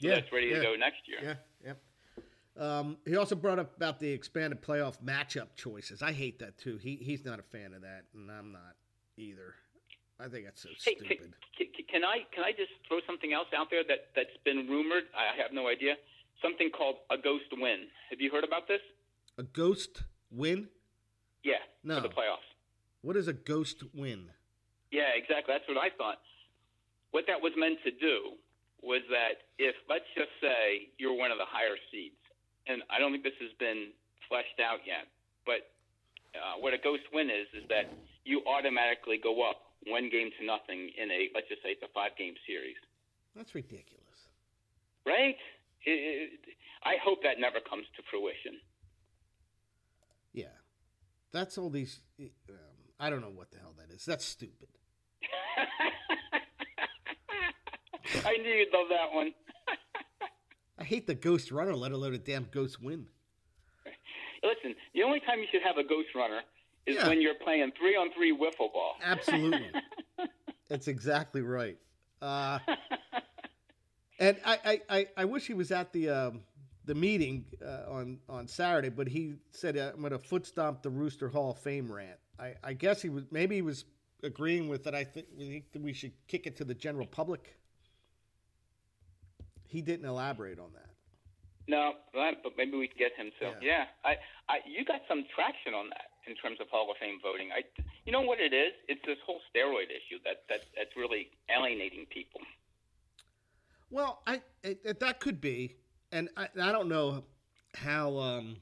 So 0.01 0.07
Yeah, 0.09 0.15
it's 0.15 0.31
ready 0.31 0.47
yeah. 0.47 0.57
to 0.57 0.63
go 0.63 0.75
next 0.75 1.05
year. 1.05 1.19
Yeah, 1.21 1.37
yeah. 1.63 1.77
Um, 2.57 2.97
he 3.05 3.15
also 3.15 3.35
brought 3.35 3.59
up 3.59 3.77
about 3.77 3.99
the 3.99 4.09
expanded 4.09 4.61
playoff 4.61 5.01
matchup 5.01 5.55
choices. 5.55 6.01
I 6.01 6.11
hate 6.11 6.39
that 6.39 6.57
too. 6.57 6.77
He 6.77 6.95
he's 6.97 7.23
not 7.23 7.39
a 7.39 7.43
fan 7.43 7.73
of 7.73 7.83
that, 7.83 8.05
and 8.15 8.31
I'm 8.31 8.51
not 8.51 8.75
either. 9.17 9.53
I 10.19 10.27
think 10.27 10.45
that's 10.45 10.61
so 10.61 10.69
Hey, 10.85 10.95
stupid. 10.97 11.33
Can, 11.57 11.67
can, 11.73 11.85
can 11.89 12.03
I 12.03 12.25
can 12.33 12.43
I 12.43 12.51
just 12.51 12.71
throw 12.87 12.99
something 13.05 13.31
else 13.31 13.47
out 13.55 13.69
there 13.69 13.83
that 13.87 14.09
that's 14.15 14.35
been 14.43 14.67
rumored? 14.67 15.03
I 15.15 15.37
have 15.41 15.53
no 15.53 15.67
idea. 15.67 15.95
Something 16.41 16.69
called 16.71 16.95
a 17.09 17.17
ghost 17.17 17.45
win. 17.53 17.87
Have 18.09 18.19
you 18.19 18.31
heard 18.31 18.43
about 18.43 18.67
this? 18.67 18.81
A 19.37 19.43
ghost 19.43 20.03
win? 20.31 20.67
Yeah, 21.43 21.61
No. 21.83 22.01
for 22.01 22.07
the 22.07 22.13
playoffs. 22.13 22.45
What 23.01 23.15
is 23.17 23.27
a 23.27 23.33
ghost 23.33 23.83
win? 23.93 24.29
Yeah, 24.91 25.09
exactly. 25.15 25.53
That's 25.53 25.67
what 25.67 25.77
I 25.77 25.89
thought. 25.97 26.19
What 27.11 27.25
that 27.27 27.41
was 27.41 27.53
meant 27.57 27.79
to 27.83 27.91
do 27.91 28.37
was 28.81 29.01
that 29.09 29.45
if 29.57 29.75
let's 29.89 30.05
just 30.15 30.29
say 30.41 30.89
you're 30.97 31.13
one 31.13 31.31
of 31.31 31.37
the 31.37 31.45
higher 31.47 31.77
seeds, 31.91 32.17
and 32.67 32.81
I 32.89 32.99
don't 32.99 33.11
think 33.11 33.23
this 33.23 33.37
has 33.41 33.51
been 33.59 33.89
fleshed 34.29 34.59
out 34.63 34.79
yet, 34.85 35.07
but 35.45 35.69
uh, 36.33 36.57
what 36.59 36.73
a 36.73 36.77
ghost 36.77 37.03
win 37.13 37.29
is 37.29 37.47
is 37.53 37.67
that 37.69 37.89
you 38.25 38.41
automatically 38.47 39.17
go 39.21 39.41
up 39.49 39.73
one 39.87 40.09
game 40.09 40.29
to 40.39 40.45
nothing 40.45 40.89
in 40.97 41.09
a 41.11 41.29
let's 41.33 41.49
just 41.49 41.61
say 41.63 41.69
it's 41.77 41.83
a 41.83 41.89
five 41.93 42.15
game 42.17 42.33
series. 42.47 42.77
That's 43.35 43.53
ridiculous. 43.55 43.97
right? 45.05 45.37
It, 45.85 45.91
it, 45.91 46.29
I 46.83 46.95
hope 47.03 47.19
that 47.23 47.39
never 47.39 47.59
comes 47.59 47.85
to 47.95 48.03
fruition. 48.09 48.59
Yeah, 50.33 50.45
that's 51.33 51.57
all 51.57 51.69
these. 51.69 51.99
Um, 52.19 52.55
I 52.99 53.09
don't 53.09 53.21
know 53.21 53.31
what 53.33 53.51
the 53.51 53.57
hell 53.59 53.73
that 53.79 53.93
is. 53.93 54.05
That's 54.05 54.25
stupid. 54.25 54.67
I 58.25 58.37
knew 58.37 58.49
you'd 58.49 58.73
love 58.73 58.87
that 58.89 59.13
one. 59.13 59.31
I 60.79 60.83
hate 60.83 61.07
the 61.07 61.15
ghost 61.15 61.51
runner, 61.51 61.75
let 61.75 61.91
alone 61.91 62.13
a 62.13 62.17
damn 62.17 62.47
ghost 62.51 62.81
win. 62.81 63.07
Listen, 64.43 64.75
the 64.93 65.03
only 65.03 65.19
time 65.19 65.39
you 65.39 65.45
should 65.51 65.61
have 65.63 65.77
a 65.77 65.83
ghost 65.87 66.09
runner 66.15 66.41
is 66.87 66.95
Yeah. 66.95 67.07
when 67.07 67.21
you're 67.21 67.35
playing 67.35 67.71
three 67.77 67.95
on 67.95 68.11
three 68.13 68.35
wiffle 68.35 68.71
ball. 68.73 68.95
Absolutely. 69.03 69.71
That's 70.69 70.87
exactly 70.87 71.41
right. 71.41 71.77
Uh, 72.21 72.59
and 74.21 74.37
I, 74.45 74.59
I, 74.63 74.81
I, 74.97 75.07
I 75.17 75.25
wish 75.25 75.47
he 75.47 75.53
was 75.55 75.71
at 75.71 75.91
the 75.91 76.09
um, 76.09 76.41
the 76.85 76.95
meeting 76.95 77.45
uh, 77.65 77.91
on 77.91 78.19
on 78.29 78.47
Saturday, 78.47 78.89
but 78.89 79.07
he 79.07 79.35
said 79.51 79.75
I'm 79.75 79.99
going 79.99 80.11
to 80.11 80.19
foot 80.19 80.45
stomp 80.45 80.83
the 80.83 80.89
Rooster 80.91 81.27
Hall 81.27 81.51
of 81.51 81.57
Fame 81.57 81.91
rant. 81.91 82.19
I, 82.39 82.53
I 82.63 82.73
guess 82.73 83.01
he 83.01 83.09
was 83.09 83.25
maybe 83.31 83.55
he 83.55 83.61
was 83.61 83.85
agreeing 84.23 84.69
with 84.69 84.83
that. 84.85 84.95
I 84.95 85.03
think 85.03 85.27
we 85.37 85.49
think 85.49 85.71
that 85.73 85.81
we 85.81 85.93
should 85.93 86.13
kick 86.27 86.47
it 86.47 86.55
to 86.57 86.63
the 86.63 86.75
general 86.75 87.07
public. 87.07 87.57
He 89.67 89.81
didn't 89.81 90.05
elaborate 90.05 90.59
on 90.59 90.71
that. 90.73 90.89
no, 91.67 91.93
but 92.13 92.43
but 92.43 92.53
maybe 92.57 92.77
we 92.77 92.87
can 92.87 92.97
get 92.97 93.13
him 93.17 93.31
to. 93.39 93.45
Yeah. 93.65 93.85
Yeah, 93.85 93.85
I, 94.05 94.11
I, 94.49 94.55
you 94.67 94.85
got 94.85 95.01
some 95.07 95.25
traction 95.33 95.73
on 95.73 95.89
that 95.89 96.11
in 96.27 96.35
terms 96.35 96.59
of 96.61 96.67
Hall 96.69 96.91
of 96.91 96.97
Fame 96.97 97.17
voting. 97.23 97.49
I, 97.51 97.63
you 98.05 98.11
know 98.11 98.21
what 98.21 98.39
it 98.39 98.53
is? 98.53 98.73
It's 98.87 99.01
this 99.05 99.17
whole 99.25 99.41
steroid 99.49 99.89
issue 99.89 100.19
that 100.25 100.43
that 100.49 100.61
that's 100.77 100.95
really 100.95 101.29
alienating 101.49 102.05
people. 102.11 102.41
Well, 103.91 104.21
I 104.25 104.41
it, 104.63 104.79
it- 104.83 104.99
that 105.01 105.19
could 105.19 105.39
be, 105.41 105.75
and 106.11 106.29
I, 106.35 106.47
I 106.59 106.71
don't 106.71 106.89
know 106.89 107.23
how. 107.75 108.17
Um, 108.17 108.57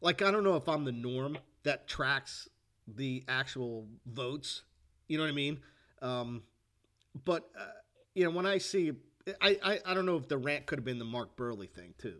like 0.00 0.22
I 0.22 0.30
don't 0.30 0.44
know 0.44 0.56
if 0.56 0.68
I'm 0.68 0.84
the 0.84 0.92
norm 0.92 1.38
that 1.64 1.86
tracks 1.88 2.48
the 2.86 3.22
actual 3.28 3.86
votes. 4.06 4.62
You 5.08 5.18
know 5.18 5.24
what 5.24 5.30
I 5.30 5.34
mean? 5.34 5.60
Um, 6.02 6.42
but 7.24 7.48
uh, 7.58 7.64
you 8.14 8.24
know 8.24 8.30
when 8.30 8.46
I 8.46 8.58
see, 8.58 8.92
I, 9.40 9.58
I 9.64 9.80
I 9.86 9.94
don't 9.94 10.06
know 10.06 10.16
if 10.16 10.28
the 10.28 10.38
rant 10.38 10.66
could 10.66 10.78
have 10.78 10.84
been 10.84 10.98
the 10.98 11.04
Mark 11.04 11.36
Buehrle 11.36 11.68
thing 11.70 11.94
too. 11.98 12.18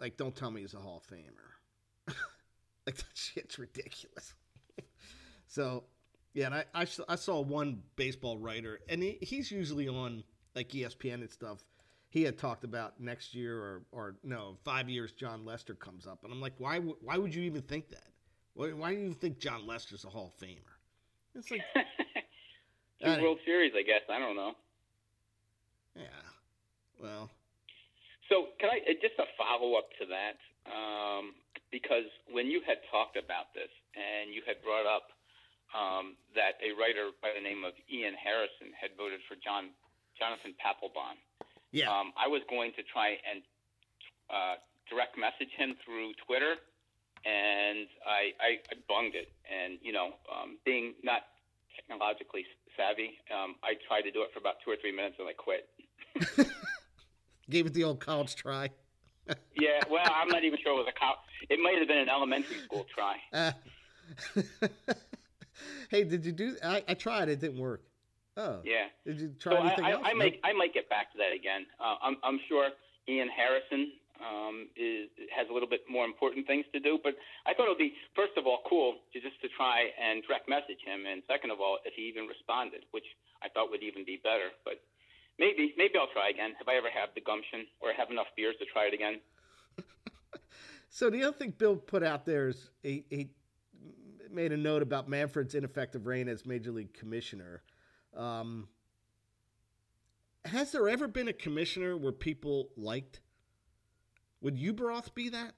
Like, 0.00 0.16
don't 0.16 0.34
tell 0.36 0.50
me 0.50 0.62
he's 0.62 0.74
a 0.74 0.78
Hall 0.78 1.02
of 1.04 1.16
Famer. 1.16 2.14
like 2.86 2.96
that 2.96 3.04
shit's 3.14 3.58
ridiculous. 3.58 4.34
so 5.46 5.84
yeah, 6.32 6.46
and 6.46 6.54
I, 6.56 6.64
I, 6.74 6.86
I 7.08 7.14
saw 7.16 7.40
one 7.40 7.82
baseball 7.96 8.38
writer, 8.38 8.80
and 8.88 9.02
he, 9.02 9.18
he's 9.22 9.52
usually 9.52 9.88
on 9.88 10.24
like 10.54 10.68
ESPN 10.70 11.14
and 11.14 11.30
stuff. 11.30 11.58
He 12.10 12.22
had 12.22 12.38
talked 12.38 12.62
about 12.64 13.00
next 13.00 13.34
year 13.34 13.58
or, 13.58 13.82
or 13.90 14.14
no, 14.22 14.56
five 14.64 14.88
years. 14.88 15.10
Jon 15.12 15.44
Lester 15.44 15.74
comes 15.74 16.06
up, 16.06 16.22
and 16.22 16.32
I'm 16.32 16.40
like, 16.40 16.54
why? 16.58 16.78
Why 16.78 17.18
would 17.18 17.34
you 17.34 17.42
even 17.42 17.62
think 17.62 17.90
that? 17.90 18.06
Why, 18.54 18.68
why 18.72 18.94
do 18.94 19.00
you 19.00 19.12
think 19.14 19.38
Jon 19.40 19.66
Lester's 19.66 20.04
a 20.04 20.08
Hall 20.08 20.32
of 20.32 20.40
Famer? 20.46 20.58
It's 21.34 21.50
like, 21.50 21.62
Two 23.02 23.10
I- 23.10 23.20
World 23.20 23.38
Series, 23.44 23.72
I 23.76 23.82
guess. 23.82 24.02
I 24.08 24.20
don't 24.20 24.36
know. 24.36 24.52
yeah, 25.96 26.22
well, 27.02 27.30
So, 28.28 28.46
can 28.60 28.70
I 28.70 28.78
uh, 28.88 28.94
just 29.02 29.18
a 29.18 29.26
follow 29.36 29.74
up 29.74 29.90
to 29.98 30.06
that? 30.06 30.38
Um, 30.70 31.34
because 31.72 32.06
when 32.30 32.46
you 32.46 32.62
had 32.64 32.78
talked 32.90 33.18
about 33.18 33.50
this 33.54 33.68
and 33.98 34.32
you 34.32 34.40
had 34.46 34.62
brought 34.62 34.86
up 34.86 35.10
um, 35.74 36.14
that 36.38 36.54
a 36.62 36.70
writer 36.78 37.10
by 37.20 37.34
the 37.34 37.42
name 37.42 37.66
of 37.66 37.74
Ian 37.90 38.14
Harrison 38.14 38.70
had 38.78 38.94
voted 38.96 39.18
for 39.26 39.34
John 39.42 39.74
Jonathan 40.18 40.54
Papelbon, 40.58 41.18
yeah, 41.72 41.90
um, 41.90 42.12
I 42.16 42.28
was 42.28 42.42
going 42.48 42.72
to 42.76 42.82
try 42.82 43.18
and 43.26 43.42
uh, 44.30 44.56
direct 44.90 45.18
message 45.18 45.52
him 45.56 45.74
through 45.84 46.12
Twitter, 46.26 46.54
and 47.24 47.88
I, 48.06 48.32
I, 48.38 48.50
I 48.70 48.74
bunged 48.88 49.16
it. 49.16 49.32
And 49.50 49.78
you 49.82 49.92
know, 49.92 50.14
um, 50.30 50.58
being 50.64 50.94
not 51.02 51.22
technologically 51.76 52.44
savvy, 52.76 53.18
um, 53.32 53.56
I 53.62 53.74
tried 53.88 54.02
to 54.02 54.10
do 54.10 54.22
it 54.22 54.30
for 54.32 54.38
about 54.38 54.56
two 54.64 54.70
or 54.70 54.76
three 54.80 54.94
minutes, 54.94 55.16
and 55.18 55.28
I 55.28 55.34
quit. 55.34 55.68
gave 57.50 57.66
it 57.66 57.74
the 57.74 57.84
old 57.84 58.00
college 58.00 58.34
try. 58.34 58.70
Yeah, 59.56 59.80
well, 59.88 60.04
I'm 60.04 60.28
not 60.28 60.44
even 60.44 60.58
sure 60.62 60.72
it 60.74 60.84
was 60.84 60.92
a 60.94 60.98
cop. 60.98 61.24
It 61.48 61.58
might 61.58 61.78
have 61.78 61.88
been 61.88 61.96
an 61.96 62.10
elementary 62.10 62.58
school 62.58 62.84
try. 62.94 63.16
Uh, 63.32 63.52
hey, 65.90 66.04
did 66.04 66.26
you 66.26 66.32
do? 66.32 66.56
I, 66.62 66.84
I 66.86 66.92
tried. 66.92 67.30
It 67.30 67.40
didn't 67.40 67.58
work. 67.58 67.82
Oh, 68.36 68.60
Yeah. 68.64 68.86
Did 69.06 69.20
you 69.20 69.28
try 69.38 69.52
So 69.52 69.58
I, 69.58 69.66
anything 69.66 69.84
I, 69.84 69.90
else? 69.92 70.02
I 70.04 70.12
Nope. 70.12 70.18
might 70.18 70.40
I 70.44 70.52
might 70.52 70.74
get 70.74 70.88
back 70.88 71.12
to 71.12 71.18
that 71.18 71.32
again. 71.34 71.66
Uh, 71.78 71.96
I'm 72.02 72.16
I'm 72.24 72.40
sure 72.48 72.70
Ian 73.08 73.28
Harrison 73.28 73.92
um, 74.20 74.68
is 74.76 75.08
has 75.34 75.46
a 75.50 75.52
little 75.52 75.68
bit 75.68 75.82
more 75.88 76.04
important 76.04 76.46
things 76.46 76.64
to 76.72 76.80
do, 76.80 76.98
but 77.02 77.14
I 77.46 77.54
thought 77.54 77.66
it 77.66 77.70
would 77.70 77.78
be 77.78 77.94
first 78.16 78.32
of 78.36 78.46
all 78.46 78.62
cool 78.68 78.96
to 79.12 79.20
just 79.20 79.40
to 79.42 79.48
try 79.56 79.90
and 80.00 80.22
direct 80.26 80.48
message 80.48 80.82
him, 80.84 81.06
and 81.06 81.22
second 81.28 81.50
of 81.50 81.60
all, 81.60 81.78
if 81.84 81.94
he 81.94 82.02
even 82.10 82.26
responded, 82.26 82.84
which 82.90 83.06
I 83.42 83.48
thought 83.48 83.70
would 83.70 83.82
even 83.82 84.04
be 84.04 84.18
better. 84.22 84.50
But 84.64 84.82
maybe 85.38 85.74
maybe 85.78 85.94
I'll 85.98 86.10
try 86.12 86.30
again 86.30 86.54
if 86.60 86.66
I 86.66 86.74
ever 86.76 86.90
have 86.90 87.10
the 87.14 87.20
gumption 87.22 87.66
or 87.80 87.92
have 87.92 88.10
enough 88.10 88.28
beers 88.36 88.56
to 88.58 88.66
try 88.66 88.86
it 88.90 88.94
again. 88.94 89.20
So 90.88 91.10
the 91.10 91.24
other 91.24 91.36
thing 91.36 91.52
Bill 91.58 91.74
put 91.74 92.04
out 92.04 92.24
there 92.24 92.46
is 92.48 92.70
he, 92.84 93.04
he 93.10 93.30
made 94.30 94.52
a 94.52 94.56
note 94.56 94.80
about 94.80 95.08
Manfred's 95.08 95.54
ineffective 95.56 96.06
reign 96.06 96.28
as 96.28 96.46
major 96.46 96.70
league 96.70 96.92
commissioner. 96.94 97.62
Um, 98.16 98.68
has 100.44 100.72
there 100.72 100.88
ever 100.88 101.08
been 101.08 101.28
a 101.28 101.32
commissioner 101.32 101.96
where 101.96 102.12
people 102.12 102.68
liked? 102.76 103.20
Would 104.40 104.56
Ueberroth 104.56 105.14
be 105.14 105.30
that? 105.30 105.54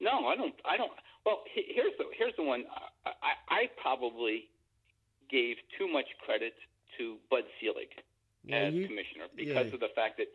No, 0.00 0.26
I 0.26 0.36
don't. 0.36 0.54
I 0.64 0.76
don't. 0.76 0.92
Well, 1.24 1.42
here's 1.52 1.92
the 1.98 2.04
here's 2.16 2.34
the 2.36 2.44
one. 2.44 2.64
I, 3.04 3.10
I, 3.10 3.54
I 3.54 3.70
probably 3.80 4.48
gave 5.30 5.56
too 5.78 5.88
much 5.88 6.06
credit 6.24 6.54
to 6.98 7.16
Bud 7.30 7.44
Selig 7.60 7.88
as 8.50 8.72
you- 8.74 8.86
commissioner 8.86 9.24
because 9.34 9.68
yeah. 9.68 9.74
of 9.74 9.80
the 9.80 9.88
fact 9.94 10.18
that 10.18 10.28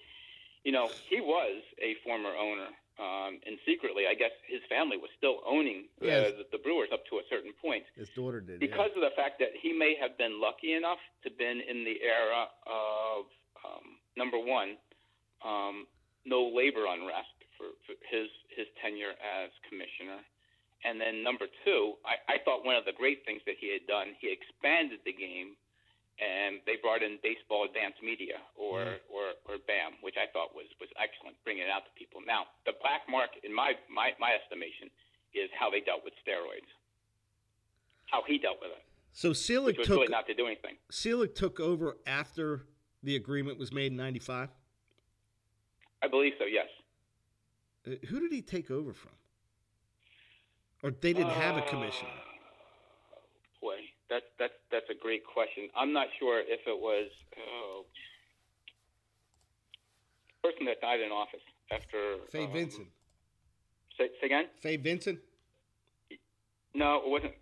you 0.64 0.72
know 0.72 0.90
he 1.10 1.22
was 1.22 1.64
a 1.82 1.96
former 2.04 2.30
owner, 2.30 2.68
um, 3.00 3.40
and 3.48 3.58
secretly, 3.66 4.04
I 4.10 4.14
guess 4.14 4.32
his 4.48 4.62
family 4.70 4.98
was 4.98 5.10
still 5.18 5.40
owning 5.48 5.88
uh, 6.02 6.06
Yes. 6.06 6.32
the, 6.38 6.58
the 6.58 6.62
Brewers 6.62 6.90
up 6.92 7.06
to 7.10 7.18
a 7.18 7.26
certain 7.30 7.54
point. 7.62 7.84
His 7.96 8.10
daughter 8.16 8.42
did. 8.42 8.62
yeah. 8.62 8.68
Because 8.68 8.92
of 8.96 9.02
the 9.02 9.14
fact 9.16 9.40
that 9.40 9.54
he 9.62 9.72
may 9.74 9.96
have 10.00 10.18
been 10.18 10.40
lucky 10.42 10.74
enough 10.74 11.00
to 11.24 11.32
been 11.32 11.62
in 11.62 11.84
the 11.86 11.98
era 12.04 12.48
of 12.68 13.26
um, 13.64 13.98
number 14.18 14.38
one, 14.38 14.78
um, 15.46 15.88
no 16.26 16.46
labor 16.54 16.86
unrest 16.90 17.34
for, 17.58 17.74
for 17.88 17.94
his 18.10 18.30
his 18.54 18.68
tenure 18.82 19.16
as 19.22 19.50
commissioner. 19.70 20.20
And 20.84 20.98
then 21.00 21.22
number 21.24 21.46
two, 21.64 21.94
I, 22.06 22.18
I 22.26 22.38
thought 22.44 22.66
one 22.66 22.76
of 22.76 22.86
the 22.90 22.94
great 22.98 23.22
things 23.26 23.42
that 23.46 23.56
he 23.62 23.70
had 23.72 23.86
done, 23.86 24.18
he 24.18 24.34
expanded 24.34 24.98
the 25.06 25.14
game, 25.14 25.54
and 26.18 26.58
they 26.66 26.78
brought 26.82 27.06
in 27.06 27.22
baseball 27.22 27.66
advanced 27.70 28.02
media 28.02 28.42
or 28.58 28.98
Mhm. 28.98 28.98
or, 29.14 29.26
or 29.50 29.58
BAM, 29.70 29.98
which 30.02 30.18
I 30.18 30.26
thought 30.34 30.54
was 30.58 30.66
was 30.82 30.90
excellent, 30.98 31.38
bringing 31.46 31.64
it 31.66 31.72
out 31.74 31.86
to 31.86 31.92
people. 31.98 32.22
Now, 32.26 32.50
black 32.82 33.02
mark, 33.10 33.30
in 33.44 33.54
my 33.54 33.74
my 33.90 34.12
my 34.20 34.34
estimation, 34.42 34.90
is 35.34 35.50
how 35.58 35.70
they 35.70 35.82
dealt 35.82 36.04
with 36.04 36.14
steroids, 36.26 36.70
how 38.10 38.24
he 38.28 38.38
dealt 38.38 38.58
with 38.62 38.72
it, 38.72 38.84
So 39.14 39.34
Selig 39.34 39.78
took 39.78 39.90
really 39.90 40.08
not 40.08 40.28
to 40.28 40.34
do 40.34 40.46
anything. 40.46 40.76
Selig 40.90 41.36
took 41.36 41.60
over 41.60 41.98
after 42.06 42.66
the 43.04 43.16
agreement 43.16 43.58
was 43.58 43.72
made 43.72 43.92
in 43.92 43.98
'95. 43.98 44.50
I 46.04 46.08
believe 46.08 46.34
so. 46.40 46.46
Yes. 46.46 46.68
Uh, 47.86 48.06
Who 48.08 48.20
did 48.20 48.32
he 48.32 48.42
take 48.42 48.72
over 48.72 48.94
from? 48.94 49.12
Or 50.84 50.92
they 50.92 51.14
didn't 51.14 51.34
have 51.34 51.58
a 51.58 51.62
commissioner. 51.62 52.10
Uh, 52.10 53.20
boy, 53.62 53.78
that's 54.10 54.26
that's 54.40 54.54
that's 54.72 54.90
a 54.90 54.96
great 55.00 55.24
question. 55.26 55.70
I'm 55.76 55.94
not 55.94 56.08
sure 56.20 56.40
if 56.40 56.62
it 56.66 56.80
was 56.80 57.10
oh, 57.38 57.86
person 60.44 60.66
that 60.66 60.82
died 60.82 61.00
in 61.00 61.12
office 61.12 61.46
after 61.72 62.18
Fay 62.32 62.46
um, 62.46 62.54
Vincent. 62.54 62.88
Say, 63.98 64.10
say 64.20 64.26
again? 64.28 64.46
Fay 64.62 64.78
Vincent. 64.78 65.20
No, 66.74 67.02
it 67.04 67.10
wasn't. 67.10 67.34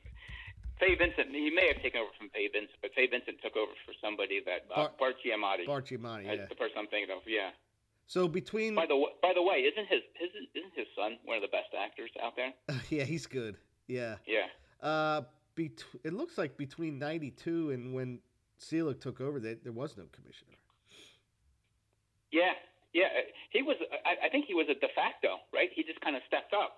Fay 0.80 0.96
Vincent. 0.96 1.30
He 1.32 1.52
may 1.52 1.68
have 1.74 1.82
taken 1.82 2.02
over 2.02 2.12
from 2.18 2.30
Fay 2.30 2.48
Vincent, 2.48 2.80
but 2.82 2.92
Fay 2.96 3.08
Vincent 3.08 3.38
took 3.44 3.56
over 3.58 3.72
for 3.86 3.94
somebody 4.02 4.42
that 4.46 4.66
uh, 4.72 4.76
Bart- 4.76 4.98
Bart 4.98 5.16
Giamatti. 5.26 5.66
Bart 5.66 5.86
Giamatti. 5.88 6.26
Yeah. 6.26 6.46
the 6.48 6.56
person 6.56 6.78
I'm 6.78 6.88
thinking 6.88 7.16
of. 7.16 7.22
Yeah. 7.28 7.50
So 8.08 8.28
between 8.28 8.74
By 8.74 8.88
the 8.88 9.06
by 9.22 9.34
the 9.36 9.44
way, 9.44 9.58
isn't 9.58 9.88
his 9.88 10.02
his 10.16 10.30
isn't 10.56 10.74
his 10.76 10.88
son 10.96 11.18
one 11.26 11.38
of 11.38 11.44
the 11.44 11.50
best 11.50 11.70
actors 11.78 12.10
out 12.24 12.34
there? 12.36 12.54
yeah, 12.90 13.04
he's 13.04 13.28
good. 13.28 13.58
Yeah. 13.88 14.16
Yeah. 14.26 14.48
Uh, 14.82 15.22
bet- 15.56 15.84
it 16.04 16.14
looks 16.14 16.38
like 16.38 16.58
between 16.58 16.98
'92 16.98 17.72
and 17.72 17.94
when 17.94 18.20
Selig 18.58 19.00
took 19.00 19.22
over, 19.22 19.40
there, 19.40 19.56
there 19.62 19.72
was 19.72 19.96
no 19.96 20.06
commissioner. 20.12 20.56
Yeah. 22.32 22.54
Yeah. 22.94 23.08
He 23.52 23.62
was. 23.62 23.78
I, 24.06 24.28
I 24.28 24.30
think 24.30 24.46
he 24.46 24.54
was 24.54 24.68
a 24.70 24.74
de 24.76 24.88
facto, 24.96 25.38
right? 25.54 25.70
He 25.74 25.84
just 25.84 26.02
kind 26.02 26.16
of 26.16 26.22
stepped 26.28 26.54
up. 26.54 26.78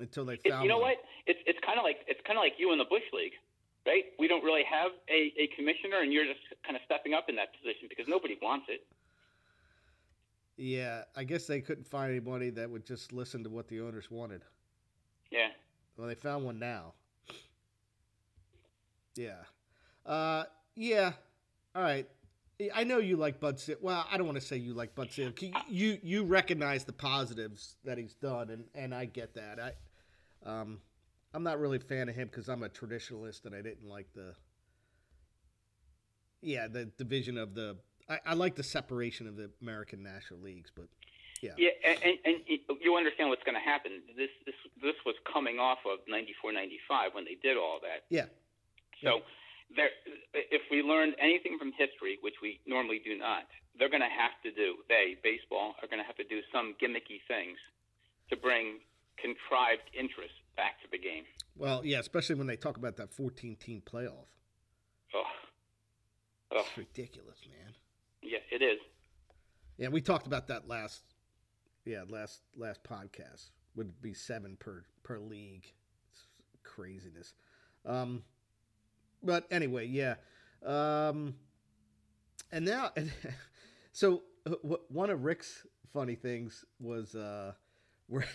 until 0.00 0.24
they 0.24 0.34
It, 0.44 0.50
found 0.50 0.62
you 0.64 0.68
know 0.68 0.78
one. 0.78 0.94
what? 0.94 0.98
It's 1.26 1.40
it's 1.46 1.58
kind 1.64 1.78
of 1.78 1.84
like 1.84 1.98
it's 2.06 2.20
kind 2.26 2.38
of 2.38 2.42
like 2.42 2.54
you 2.58 2.72
in 2.72 2.78
the 2.78 2.84
bush 2.88 3.06
league, 3.12 3.34
right? 3.86 4.04
We 4.18 4.28
don't 4.28 4.44
really 4.44 4.64
have 4.64 4.92
a, 5.10 5.32
a 5.38 5.46
commissioner, 5.56 6.00
and 6.02 6.12
you're 6.12 6.24
just 6.26 6.42
kind 6.64 6.76
of 6.76 6.82
stepping 6.86 7.14
up 7.14 7.26
in 7.28 7.36
that 7.36 7.50
position 7.58 7.86
because 7.88 8.06
nobody 8.08 8.38
wants 8.42 8.66
it. 8.68 8.86
Yeah, 10.56 11.02
I 11.16 11.24
guess 11.24 11.46
they 11.46 11.60
couldn't 11.60 11.86
find 11.86 12.10
anybody 12.10 12.50
that 12.50 12.70
would 12.70 12.86
just 12.86 13.12
listen 13.12 13.42
to 13.42 13.50
what 13.50 13.66
the 13.66 13.80
owners 13.80 14.10
wanted. 14.10 14.42
Yeah. 15.30 15.48
Well, 15.96 16.06
they 16.06 16.14
found 16.14 16.44
one 16.44 16.60
now. 16.60 16.94
Yeah. 19.16 19.42
Uh, 20.06 20.44
yeah. 20.76 21.12
All 21.74 21.82
right. 21.82 22.08
I 22.74 22.84
know 22.84 22.98
you 22.98 23.16
like 23.16 23.40
Bud. 23.40 23.60
Well, 23.80 24.06
I 24.10 24.16
don't 24.16 24.26
want 24.26 24.40
to 24.40 24.46
say 24.46 24.56
you 24.56 24.74
like 24.74 24.94
Bud 24.94 25.10
Selig. 25.10 25.42
You, 25.68 25.98
you 26.02 26.24
recognize 26.24 26.84
the 26.84 26.92
positives 26.92 27.76
that 27.84 27.98
he's 27.98 28.14
done, 28.14 28.50
and, 28.50 28.64
and 28.74 28.94
I 28.94 29.06
get 29.06 29.34
that. 29.34 29.58
I 29.60 29.72
um, 30.48 30.78
I'm 31.32 31.42
not 31.42 31.58
really 31.58 31.78
a 31.78 31.80
fan 31.80 32.08
of 32.08 32.14
him 32.14 32.28
because 32.28 32.48
I'm 32.48 32.62
a 32.62 32.68
traditionalist, 32.68 33.44
and 33.44 33.54
I 33.54 33.62
didn't 33.62 33.88
like 33.88 34.06
the 34.14 34.34
yeah 36.42 36.68
the 36.68 36.86
division 36.96 37.38
of 37.38 37.54
the. 37.54 37.76
I, 38.08 38.18
I 38.26 38.34
like 38.34 38.54
the 38.54 38.62
separation 38.62 39.26
of 39.26 39.36
the 39.36 39.50
American 39.62 40.02
National 40.02 40.40
Leagues, 40.40 40.70
but 40.74 40.86
yeah, 41.42 41.52
Yeah, 41.58 41.70
and, 41.84 41.98
and, 42.04 42.18
and 42.24 42.78
you 42.80 42.96
understand 42.96 43.30
what's 43.30 43.42
going 43.42 43.56
to 43.56 43.60
happen. 43.60 44.00
This 44.16 44.30
this 44.46 44.54
this 44.80 44.94
was 45.04 45.16
coming 45.30 45.58
off 45.58 45.78
of 45.84 45.98
94, 46.06 46.52
95 46.52 47.14
when 47.14 47.24
they 47.24 47.36
did 47.42 47.56
all 47.56 47.80
that. 47.82 48.04
yeah, 48.10 48.26
So 49.02 49.22
there, 49.76 49.90
if 50.34 50.62
we 50.70 50.82
learned 50.82 51.14
anything 51.20 51.58
from 51.58 51.72
history, 51.72 52.18
which 52.22 52.34
we 52.42 52.60
normally 52.66 53.00
do 53.04 53.16
not, 53.18 53.44
they're 53.78 53.90
going 53.90 54.04
to 54.04 54.12
have 54.12 54.34
to 54.42 54.50
do. 54.50 54.76
They 54.88 55.16
baseball 55.22 55.74
are 55.82 55.88
going 55.88 56.00
to 56.00 56.06
have 56.06 56.16
to 56.16 56.24
do 56.24 56.40
some 56.52 56.74
gimmicky 56.80 57.20
things 57.26 57.58
to 58.30 58.36
bring 58.36 58.80
contrived 59.18 59.86
interest 59.98 60.34
back 60.56 60.80
to 60.82 60.88
the 60.90 60.98
game. 60.98 61.24
well, 61.56 61.82
yeah, 61.84 61.98
especially 61.98 62.34
when 62.36 62.46
they 62.46 62.56
talk 62.56 62.76
about 62.76 62.96
that 62.96 63.12
14 63.12 63.56
team 63.56 63.82
playoff. 63.84 64.30
Oh, 65.14 65.22
oh 66.52 66.60
It's 66.60 66.76
ridiculous, 66.78 67.38
man. 67.46 67.74
yeah, 68.22 68.38
it 68.50 68.62
is. 68.62 68.78
Yeah, 69.76 69.88
we 69.88 70.00
talked 70.00 70.26
about 70.26 70.48
that 70.48 70.68
last, 70.68 71.02
yeah, 71.84 72.04
last 72.08 72.42
last 72.56 72.82
podcast. 72.84 73.50
Would 73.76 74.00
be 74.00 74.14
seven 74.14 74.56
per 74.58 74.84
per 75.02 75.18
league. 75.18 75.66
It's 76.12 76.22
craziness. 76.62 77.34
Um, 77.84 78.22
but 79.24 79.46
anyway, 79.50 79.86
yeah. 79.86 80.14
Um, 80.64 81.34
and 82.52 82.64
now, 82.64 82.92
so 83.92 84.22
uh, 84.46 84.52
one 84.88 85.10
of 85.10 85.24
Rick's 85.24 85.66
funny 85.92 86.14
things 86.14 86.64
was, 86.80 87.14
uh, 87.14 87.52
where 88.08 88.26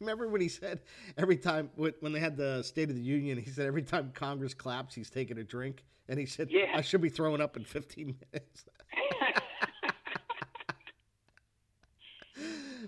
remember 0.00 0.28
when 0.28 0.40
he 0.40 0.48
said 0.48 0.80
every 1.16 1.36
time 1.36 1.70
when 1.76 2.12
they 2.12 2.20
had 2.20 2.36
the 2.36 2.62
State 2.62 2.88
of 2.90 2.96
the 2.96 3.02
Union, 3.02 3.38
he 3.38 3.50
said 3.50 3.66
every 3.66 3.82
time 3.82 4.10
Congress 4.14 4.54
claps, 4.54 4.94
he's 4.94 5.10
taking 5.10 5.38
a 5.38 5.44
drink, 5.44 5.84
and 6.08 6.18
he 6.18 6.26
said, 6.26 6.48
Yeah. 6.50 6.72
I 6.74 6.82
should 6.82 7.00
be 7.00 7.08
throwing 7.08 7.40
up 7.40 7.56
in 7.56 7.64
15 7.64 8.16
minutes. 8.32 8.64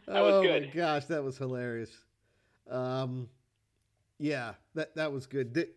Oh 0.07 0.43
good. 0.43 0.65
my 0.65 0.69
gosh, 0.71 1.07
that 1.07 1.23
was 1.23 1.39
hilarious. 1.39 1.91
Um, 2.69 3.29
yeah, 4.19 4.55
that 4.75 4.95
that 4.97 5.13
was 5.13 5.27
good. 5.27 5.53
Did, 5.53 5.69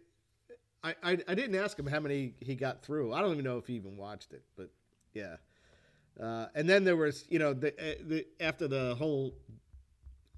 I, 0.84 0.96
I 1.04 1.18
I 1.28 1.36
didn't 1.36 1.56
ask 1.56 1.78
him 1.78 1.88
how 1.88 2.00
many 2.00 2.34
he 2.40 2.56
got 2.56 2.84
through. 2.84 3.14
I 3.14 3.22
don't 3.22 3.32
even 3.34 3.44
know 3.44 3.58
if 3.58 3.68
he 3.68 3.74
even 3.74 3.98
watched 3.98 4.34
it, 4.34 4.44
but 4.56 4.70
yeah. 5.14 5.38
Uh, 6.22 6.48
and 6.56 6.68
then 6.68 6.84
there 6.84 6.96
was, 6.96 7.26
you 7.30 7.38
know, 7.38 7.54
the, 7.54 7.70
uh, 7.74 7.96
the 8.08 8.26
after 8.40 8.68
the 8.68 8.96
whole 8.96 9.36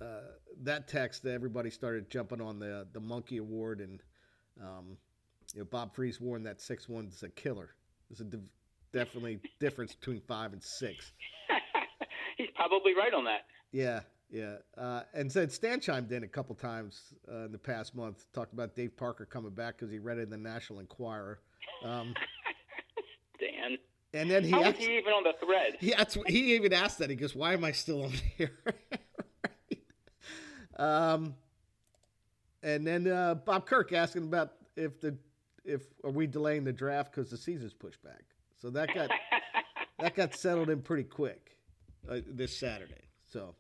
uh, 0.02 0.22
that 0.64 0.88
text, 0.88 1.26
everybody 1.26 1.70
started 1.70 2.10
jumping 2.10 2.42
on 2.42 2.60
the 2.60 2.88
the 2.94 3.00
Monkey 3.00 3.38
Award, 3.38 3.82
and 3.82 4.02
um, 4.62 4.98
you 5.54 5.62
know, 5.62 5.66
Bob 5.66 5.96
Freeze 5.96 6.20
warned 6.20 6.46
that 6.46 6.62
six 6.62 6.90
one's 6.90 7.24
a 7.24 7.30
killer. 7.30 7.70
There's 8.10 8.22
a 8.22 8.26
div- 8.26 8.50
definitely 8.92 9.40
difference 9.60 9.94
between 9.94 10.22
five 10.22 10.54
and 10.54 10.64
six. 10.64 11.14
He's 12.38 12.50
probably 12.56 12.94
right 12.96 13.14
on 13.14 13.26
that. 13.26 13.42
Yeah, 13.72 14.02
yeah. 14.30 14.56
Uh, 14.78 15.02
and 15.14 15.32
said 15.32 15.52
Stan 15.52 15.80
chimed 15.80 16.12
in 16.12 16.24
a 16.24 16.28
couple 16.28 16.56
times 16.56 17.14
uh, 17.32 17.46
in 17.46 17.52
the 17.52 17.58
past 17.58 17.96
month, 17.96 18.26
talked 18.34 18.54
about 18.54 18.76
Dave 18.76 18.96
Parker 18.96 19.26
coming 19.26 19.52
back 19.52 19.78
because 19.78 19.92
he 19.92 20.00
read 20.00 20.18
it 20.18 20.24
in 20.24 20.30
the 20.30 20.38
National 20.38 20.80
Enquirer. 20.80 21.40
Um, 21.84 22.14
Dan, 23.40 23.78
and 24.14 24.30
then 24.30 24.44
he, 24.44 24.52
how 24.52 24.62
is 24.62 24.68
asked, 24.68 24.78
he 24.78 24.98
even 24.98 25.14
on 25.14 25.24
the 25.24 25.34
thread? 25.44 25.78
he, 25.80 25.94
that's, 25.98 26.18
he 26.28 26.56
even 26.56 26.74
asked 26.74 27.00
that. 27.00 27.10
He 27.10 27.16
goes, 27.16 27.36
"Why 27.36 27.54
am 27.54 27.64
I 27.64 27.72
still 27.72 28.04
on 28.04 28.12
here?" 28.38 28.52
Right. 28.66 28.76
Um, 30.78 31.36
and 32.64 32.88
then 32.88 33.06
uh, 33.06 33.36
Bob 33.36 33.66
Kirk 33.66 33.92
asking 33.92 34.24
about 34.24 34.54
if 34.78 35.02
the 35.02 35.18
if 35.66 35.82
are 36.06 36.10
we 36.10 36.26
delaying 36.26 36.64
the 36.64 36.72
draft 36.72 37.12
because 37.12 37.30
the 37.30 37.36
season's 37.38 37.74
pushed 37.74 38.02
back. 38.02 38.24
So 38.62 38.70
that 38.70 38.94
got 38.96 39.10
that 40.00 40.16
got 40.16 40.36
settled 40.36 40.70
in 40.70 40.82
pretty 40.82 41.04
quick 41.04 41.58
uh, 42.10 42.20
this 42.26 42.58
Saturday. 42.58 43.10
So, 43.26 43.56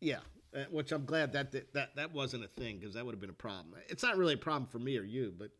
yeah, 0.00 0.18
uh, 0.54 0.64
which 0.70 0.92
I'm 0.92 1.04
glad 1.04 1.32
that 1.32 1.52
that 1.52 1.72
that, 1.74 1.96
that 1.96 2.12
wasn't 2.12 2.44
a 2.44 2.48
thing 2.48 2.78
because 2.78 2.94
that 2.94 3.04
would 3.04 3.12
have 3.12 3.20
been 3.20 3.30
a 3.30 3.32
problem. 3.32 3.74
It's 3.88 4.02
not 4.02 4.16
really 4.16 4.34
a 4.34 4.38
problem 4.38 4.66
for 4.66 4.78
me 4.78 4.96
or 4.98 5.02
you, 5.02 5.34
but 5.36 5.50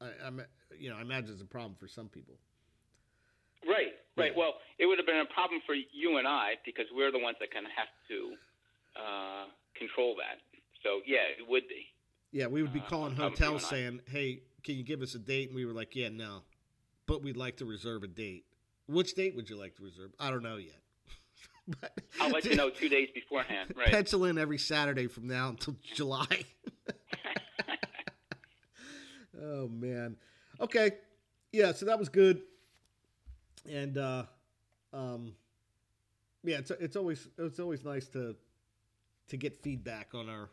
I, 0.00 0.10
I'm 0.26 0.40
you 0.78 0.90
know 0.90 0.96
I 0.96 1.02
imagine 1.02 1.32
it's 1.32 1.42
a 1.42 1.46
problem 1.46 1.76
for 1.78 1.88
some 1.88 2.08
people. 2.08 2.34
Right, 3.66 3.92
right. 4.16 4.32
Yeah. 4.32 4.38
Well, 4.38 4.54
it 4.78 4.86
would 4.86 4.98
have 4.98 5.06
been 5.06 5.20
a 5.20 5.32
problem 5.32 5.60
for 5.64 5.74
you 5.74 6.18
and 6.18 6.26
I 6.26 6.54
because 6.64 6.86
we're 6.92 7.12
the 7.12 7.20
ones 7.20 7.36
that 7.40 7.52
kind 7.52 7.64
of 7.64 7.72
have 7.76 7.88
to 8.08 8.34
uh, 9.00 9.44
control 9.78 10.16
that. 10.16 10.42
So 10.82 11.00
yeah, 11.06 11.30
it 11.38 11.48
would 11.48 11.68
be. 11.68 11.86
Yeah, 12.32 12.46
we 12.46 12.62
would 12.62 12.72
be 12.72 12.80
Uh, 12.80 12.88
calling 12.88 13.12
I'm 13.12 13.30
hotels 13.30 13.68
saying, 13.68 14.00
"Hey, 14.08 14.42
can 14.64 14.74
you 14.74 14.82
give 14.82 15.02
us 15.02 15.14
a 15.14 15.18
date?" 15.18 15.48
And 15.48 15.54
we 15.56 15.64
were 15.64 15.72
like, 15.72 15.94
"Yeah, 15.94 16.08
no, 16.08 16.42
but 17.06 17.22
we'd 17.22 17.36
like 17.36 17.58
to 17.58 17.64
reserve 17.64 18.02
a 18.02 18.08
date. 18.08 18.46
Which 18.86 19.14
date 19.14 19.36
would 19.36 19.48
you 19.48 19.56
like 19.56 19.76
to 19.76 19.82
reserve? 19.84 20.12
I 20.18 20.30
don't 20.30 20.42
know 20.42 20.56
yet." 20.56 20.81
but 21.80 21.92
I'll 22.20 22.30
let 22.30 22.44
you 22.44 22.56
know 22.56 22.70
two 22.70 22.88
days 22.88 23.08
beforehand. 23.14 23.72
Right. 23.76 23.88
Pencil 23.88 24.24
in 24.24 24.38
every 24.38 24.58
Saturday 24.58 25.06
from 25.06 25.28
now 25.28 25.48
until 25.48 25.76
July. 25.94 26.26
oh 29.40 29.68
man. 29.68 30.16
Okay. 30.60 30.92
Yeah, 31.52 31.72
so 31.72 31.86
that 31.86 31.98
was 31.98 32.08
good. 32.08 32.42
And 33.70 33.96
uh 33.96 34.24
um 34.92 35.34
yeah, 36.42 36.58
it's 36.58 36.72
it's 36.72 36.96
always 36.96 37.28
it's 37.38 37.60
always 37.60 37.84
nice 37.84 38.08
to 38.08 38.34
to 39.28 39.36
get 39.36 39.62
feedback 39.62 40.08
on 40.14 40.28
our 40.28 40.50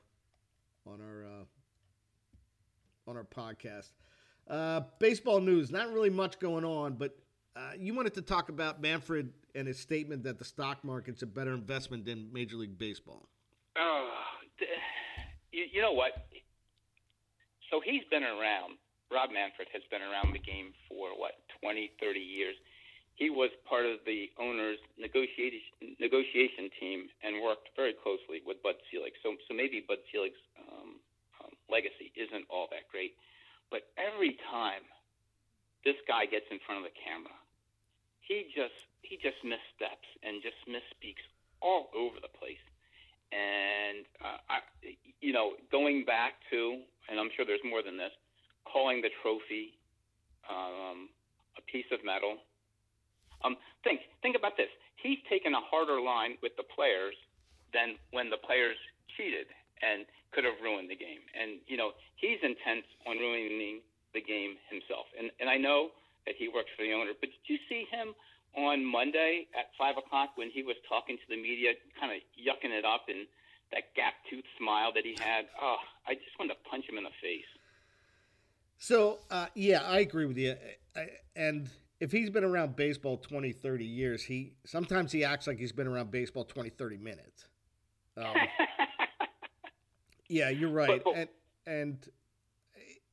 on 0.86 1.02
our 1.02 1.26
uh 1.26 3.10
on 3.10 3.18
our 3.18 3.24
podcast. 3.24 3.90
Uh 4.48 4.82
baseball 5.00 5.40
news, 5.40 5.72
not 5.72 5.92
really 5.92 6.12
much 6.12 6.40
going 6.40 6.66
on, 6.66 6.94
but 6.94 7.18
uh, 7.60 7.72
you 7.78 7.94
wanted 7.94 8.14
to 8.14 8.22
talk 8.22 8.48
about 8.48 8.82
Manfred 8.82 9.34
and 9.54 9.68
his 9.68 9.80
statement 9.80 10.24
that 10.24 10.40
the 10.40 10.46
stock 10.46 10.84
market's 10.84 11.24
a 11.24 11.28
better 11.28 11.54
investment 11.54 12.06
than 12.06 12.32
Major 12.32 12.56
League 12.56 12.78
Baseball. 12.78 13.28
Oh, 13.78 14.08
you, 15.52 15.66
you 15.74 15.82
know 15.82 15.92
what? 15.92 16.28
So 17.70 17.82
he's 17.84 18.04
been 18.10 18.24
around. 18.24 18.80
Rob 19.12 19.32
Manfred 19.34 19.68
has 19.74 19.82
been 19.92 20.02
around 20.02 20.32
the 20.32 20.40
game 20.40 20.72
for 20.88 21.10
what 21.18 21.44
20, 21.60 21.92
30 22.00 22.20
years. 22.20 22.56
He 23.16 23.30
was 23.30 23.52
part 23.68 23.84
of 23.86 24.00
the 24.06 24.32
owner's 24.40 24.80
negotiation 24.96 26.00
negotiation 26.00 26.72
team 26.80 27.12
and 27.20 27.44
worked 27.44 27.68
very 27.76 27.92
closely 27.92 28.40
with 28.48 28.64
Bud 28.64 28.80
Selig. 28.88 29.12
So, 29.20 29.36
so 29.44 29.52
maybe 29.52 29.84
Bud 29.84 30.00
Selig's 30.08 30.40
um, 30.56 31.04
um, 31.44 31.52
legacy 31.68 32.16
isn't 32.16 32.48
all 32.48 32.72
that 32.72 32.88
great, 32.88 33.20
but 33.68 33.92
every 34.00 34.40
time 34.48 34.88
this 35.84 36.00
guy 36.08 36.32
gets 36.32 36.48
in 36.48 36.64
front 36.64 36.80
of 36.80 36.88
the 36.88 36.96
camera, 36.96 37.36
he 38.30 38.46
just 38.54 38.78
he 39.02 39.18
just 39.18 39.42
missteps 39.42 40.06
and 40.22 40.40
just 40.46 40.62
misspeaks 40.70 41.26
all 41.66 41.90
over 41.98 42.22
the 42.22 42.30
place. 42.30 42.62
And 43.34 44.06
uh, 44.22 44.38
I, 44.50 44.58
you 45.20 45.34
know, 45.34 45.58
going 45.74 46.06
back 46.06 46.38
to, 46.54 46.82
and 47.10 47.20
I'm 47.20 47.30
sure 47.36 47.46
there's 47.46 47.66
more 47.66 47.82
than 47.82 47.98
this, 47.98 48.14
calling 48.70 49.02
the 49.02 49.10
trophy 49.22 49.78
um, 50.46 51.10
a 51.58 51.62
piece 51.66 51.90
of 51.92 52.06
metal. 52.06 52.38
Um, 53.44 53.58
think 53.84 54.06
think 54.22 54.38
about 54.38 54.56
this. 54.56 54.70
He's 55.02 55.18
taken 55.30 55.58
a 55.58 55.64
harder 55.66 56.00
line 56.00 56.38
with 56.46 56.54
the 56.56 56.68
players 56.70 57.18
than 57.74 57.98
when 58.14 58.30
the 58.30 58.38
players 58.38 58.78
cheated 59.18 59.50
and 59.82 60.06
could 60.34 60.44
have 60.44 60.60
ruined 60.62 60.90
the 60.90 60.98
game. 60.98 61.26
And 61.34 61.62
you 61.66 61.78
know, 61.78 61.98
he's 62.16 62.38
intent 62.46 62.86
on 63.10 63.18
ruining 63.18 63.82
the 64.14 64.22
game 64.22 64.62
himself. 64.70 65.10
And 65.18 65.34
and 65.42 65.50
I 65.50 65.58
know 65.58 65.90
that 66.26 66.36
he 66.38 66.48
works 66.48 66.70
for 66.76 66.84
the 66.84 66.94
owner, 66.94 67.12
but 67.20 67.30
did 67.30 67.46
you 67.48 67.58
see 67.68 67.86
him 67.92 68.14
on 68.56 68.84
Monday 68.84 69.48
at 69.58 69.72
five 69.78 69.98
o'clock 69.98 70.32
when 70.36 70.50
he 70.50 70.64
was 70.64 70.76
talking 70.88 71.18
to 71.18 71.28
the 71.30 71.40
media, 71.42 71.74
kind 72.00 72.12
of 72.12 72.20
yucking 72.36 72.72
it 72.72 72.86
up 72.86 73.06
and 73.08 73.28
that 73.72 73.94
gap 73.96 74.14
tooth 74.30 74.46
smile 74.58 74.92
that 74.94 75.04
he 75.06 75.16
had? 75.20 75.46
Oh, 75.62 75.78
I 76.08 76.14
just 76.16 76.38
wanted 76.38 76.54
to 76.56 76.60
punch 76.70 76.86
him 76.90 76.98
in 76.98 77.04
the 77.04 77.16
face. 77.22 77.50
So 78.78 79.20
uh, 79.30 79.48
yeah, 79.56 79.82
I 79.84 80.00
agree 80.00 80.26
with 80.26 80.38
you. 80.38 80.56
I, 80.96 81.08
and 81.36 81.70
if 82.00 82.12
he's 82.12 82.30
been 82.30 82.44
around 82.44 82.76
baseball 82.76 83.18
20, 83.18 83.52
30 83.52 83.86
years, 83.86 84.24
he 84.24 84.54
sometimes 84.66 85.12
he 85.12 85.24
acts 85.24 85.48
like 85.48 85.60
he's 85.60 85.74
been 85.74 85.88
around 85.88 86.12
baseball 86.12 86.46
20, 86.46 86.70
30 86.70 86.98
minutes. 86.98 87.46
Um, 88.18 88.34
yeah, 90.30 90.50
you're 90.50 90.72
right. 90.72 91.02
But, 91.04 91.14
but, 91.14 91.16
and 91.16 91.30
and 91.66 92.10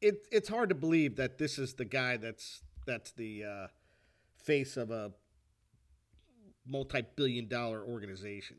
it 0.01 0.27
it's 0.31 0.49
hard 0.49 0.69
to 0.69 0.75
believe 0.75 1.17
that 1.17 1.39
this 1.39 1.59
is 1.59 1.75
the 1.75 1.85
guy 1.85 2.17
that's 2.17 2.63
that's 2.87 3.13
the 3.13 3.45
uh, 3.45 3.67
face 4.43 4.77
of 4.77 4.91
a 4.91 5.13
multi-billion 6.67 7.49
dollar 7.49 7.83
organization. 7.83 8.57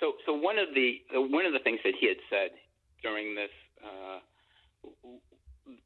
So, 0.00 0.14
so 0.26 0.34
one 0.34 0.58
of 0.58 0.74
the 0.74 1.00
one 1.14 1.46
of 1.46 1.52
the 1.52 1.60
things 1.60 1.80
that 1.84 1.94
he 1.98 2.08
had 2.08 2.18
said 2.28 2.50
during 3.02 3.34
this 3.34 3.54
uh, 3.80 4.18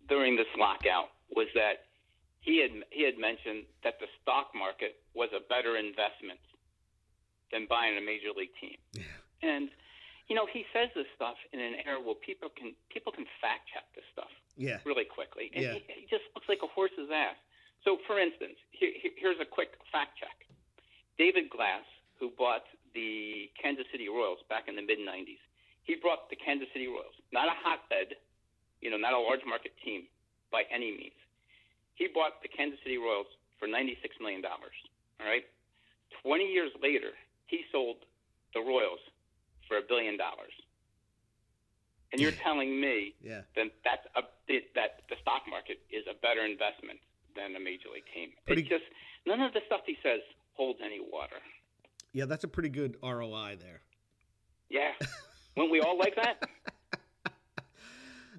during 0.09 0.35
this 0.35 0.49
lockout 0.57 1.11
was 1.31 1.47
that 1.55 1.87
he 2.41 2.61
had 2.61 2.71
he 2.91 3.05
had 3.05 3.19
mentioned 3.19 3.65
that 3.85 4.01
the 4.01 4.07
stock 4.23 4.51
market 4.57 4.97
was 5.15 5.29
a 5.37 5.41
better 5.49 5.77
investment 5.77 6.41
than 7.53 7.67
buying 7.69 7.97
a 7.97 8.01
major 8.01 8.33
league 8.37 8.53
team, 8.61 8.77
yeah. 8.93 9.03
and 9.43 9.71
you 10.29 10.37
know, 10.37 10.47
he 10.53 10.65
says 10.73 10.89
this 10.95 11.09
stuff 11.17 11.37
in 11.53 11.61
an 11.61 11.81
era 11.87 12.01
where 12.01 12.17
people 12.17 12.49
can 12.53 12.75
people 12.93 13.13
can 13.13 13.25
fact 13.41 13.69
check 13.73 13.85
this 13.95 14.05
stuff 14.13 14.33
yeah. 14.59 14.83
really 14.85 15.07
quickly. 15.07 15.49
And 15.55 15.63
yeah. 15.63 15.75
he, 15.79 16.03
he 16.03 16.07
just 16.11 16.27
looks 16.35 16.51
like 16.51 16.61
a 16.67 16.69
horse's 16.69 17.09
ass. 17.09 17.39
So, 17.87 18.03
for 18.11 18.19
instance, 18.19 18.59
here, 18.75 18.91
here's 19.17 19.39
a 19.39 19.47
quick 19.47 19.79
fact 19.95 20.19
check. 20.19 20.35
David 21.17 21.49
Glass, 21.49 21.87
who 22.19 22.35
bought 22.35 22.67
the 22.93 23.49
Kansas 23.55 23.87
City 23.95 24.11
Royals 24.11 24.43
back 24.51 24.67
in 24.67 24.75
the 24.75 24.83
mid 24.83 24.99
90s, 24.99 25.41
he 25.87 25.95
brought 25.97 26.29
the 26.29 26.37
Kansas 26.37 26.69
City 26.75 26.91
Royals, 26.91 27.15
not 27.33 27.47
a 27.49 27.57
hotbed, 27.57 28.19
you 28.83 28.91
know, 28.91 28.99
not 28.99 29.15
a 29.15 29.19
large 29.19 29.41
market 29.47 29.73
team 29.81 30.11
by 30.51 30.67
any 30.69 30.91
means. 30.91 31.17
He 31.95 32.11
bought 32.13 32.43
the 32.43 32.51
Kansas 32.51 32.79
City 32.83 32.99
Royals 32.99 33.31
for 33.59 33.67
$96 33.67 33.99
million. 34.21 34.43
All 34.45 35.27
right? 35.27 35.43
20 36.23 36.45
years 36.45 36.71
later, 36.83 37.15
he 37.47 37.63
sold 37.73 38.05
the 38.55 38.61
Royals 38.61 39.01
for 39.67 39.79
a 39.79 39.85
billion 39.87 40.17
dollars. 40.17 40.55
And 42.13 42.21
you're 42.21 42.33
telling 42.33 42.81
me 42.81 43.15
yeah. 43.23 43.43
that 43.57 43.67
that's 43.85 44.07
a, 44.17 44.23
that 44.75 45.03
the 45.09 45.17
stock 45.21 45.43
market 45.49 45.79
is 45.91 46.05
a 46.11 46.15
better 46.21 46.45
investment 46.45 46.99
than 47.37 47.55
a 47.57 47.61
major 47.61 47.89
league 47.93 48.09
team. 48.15 48.31
Pretty, 48.47 48.63
it's 48.63 48.71
just 48.71 48.85
none 49.27 49.41
of 49.41 49.53
the 49.53 49.61
stuff 49.67 49.81
he 49.87 49.97
says 50.03 50.21
holds 50.55 50.81
any 50.85 51.01
water. 51.01 51.37
Yeah, 52.13 52.25
that's 52.25 52.45
a 52.45 52.49
pretty 52.49 52.71
good 52.71 52.97
ROI 53.03 53.59
there. 53.61 53.83
Yeah, 54.71 54.93
wouldn't 55.57 55.73
we 55.73 55.81
all 55.81 55.99
like 55.99 56.17
that? 56.17 56.43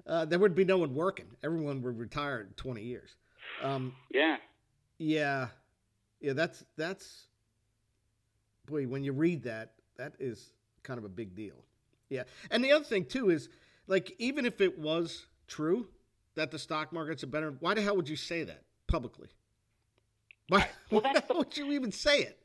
Uh, 0.06 0.24
there 0.24 0.40
would 0.40 0.56
be 0.56 0.64
no 0.64 0.76
one 0.78 0.92
working. 0.92 1.26
Everyone 1.44 1.80
would 1.82 1.96
retire 1.96 2.40
in 2.40 2.48
20 2.56 2.82
years. 2.82 3.10
Um, 3.62 3.94
yeah. 4.12 4.38
Yeah. 4.98 5.48
Yeah, 6.20 6.32
that's 6.32 6.64
that's 6.76 7.28
boy, 8.66 8.86
when 8.86 9.04
you 9.04 9.12
read 9.12 9.44
that, 9.44 9.74
that 9.96 10.14
is 10.18 10.52
kind 10.82 10.98
of 10.98 11.04
a 11.04 11.08
big 11.08 11.36
deal. 11.36 11.64
Yeah. 12.08 12.24
And 12.50 12.64
the 12.64 12.72
other 12.72 12.84
thing 12.84 13.04
too 13.04 13.30
is 13.30 13.48
like 13.90 14.14
even 14.18 14.46
if 14.46 14.60
it 14.60 14.78
was 14.78 15.26
true 15.48 15.88
that 16.36 16.50
the 16.52 16.58
stock 16.58 16.92
market's 16.92 17.24
a 17.24 17.26
better 17.26 17.54
why 17.58 17.74
the 17.74 17.82
hell 17.82 17.96
would 17.96 18.08
you 18.08 18.16
say 18.16 18.44
that 18.44 18.62
publicly? 18.86 19.28
Why, 20.48 20.68
well, 20.90 21.02
why 21.02 21.12
the, 21.12 21.34
would 21.34 21.56
you 21.56 21.72
even 21.72 21.92
say 21.92 22.20
it? 22.20 22.38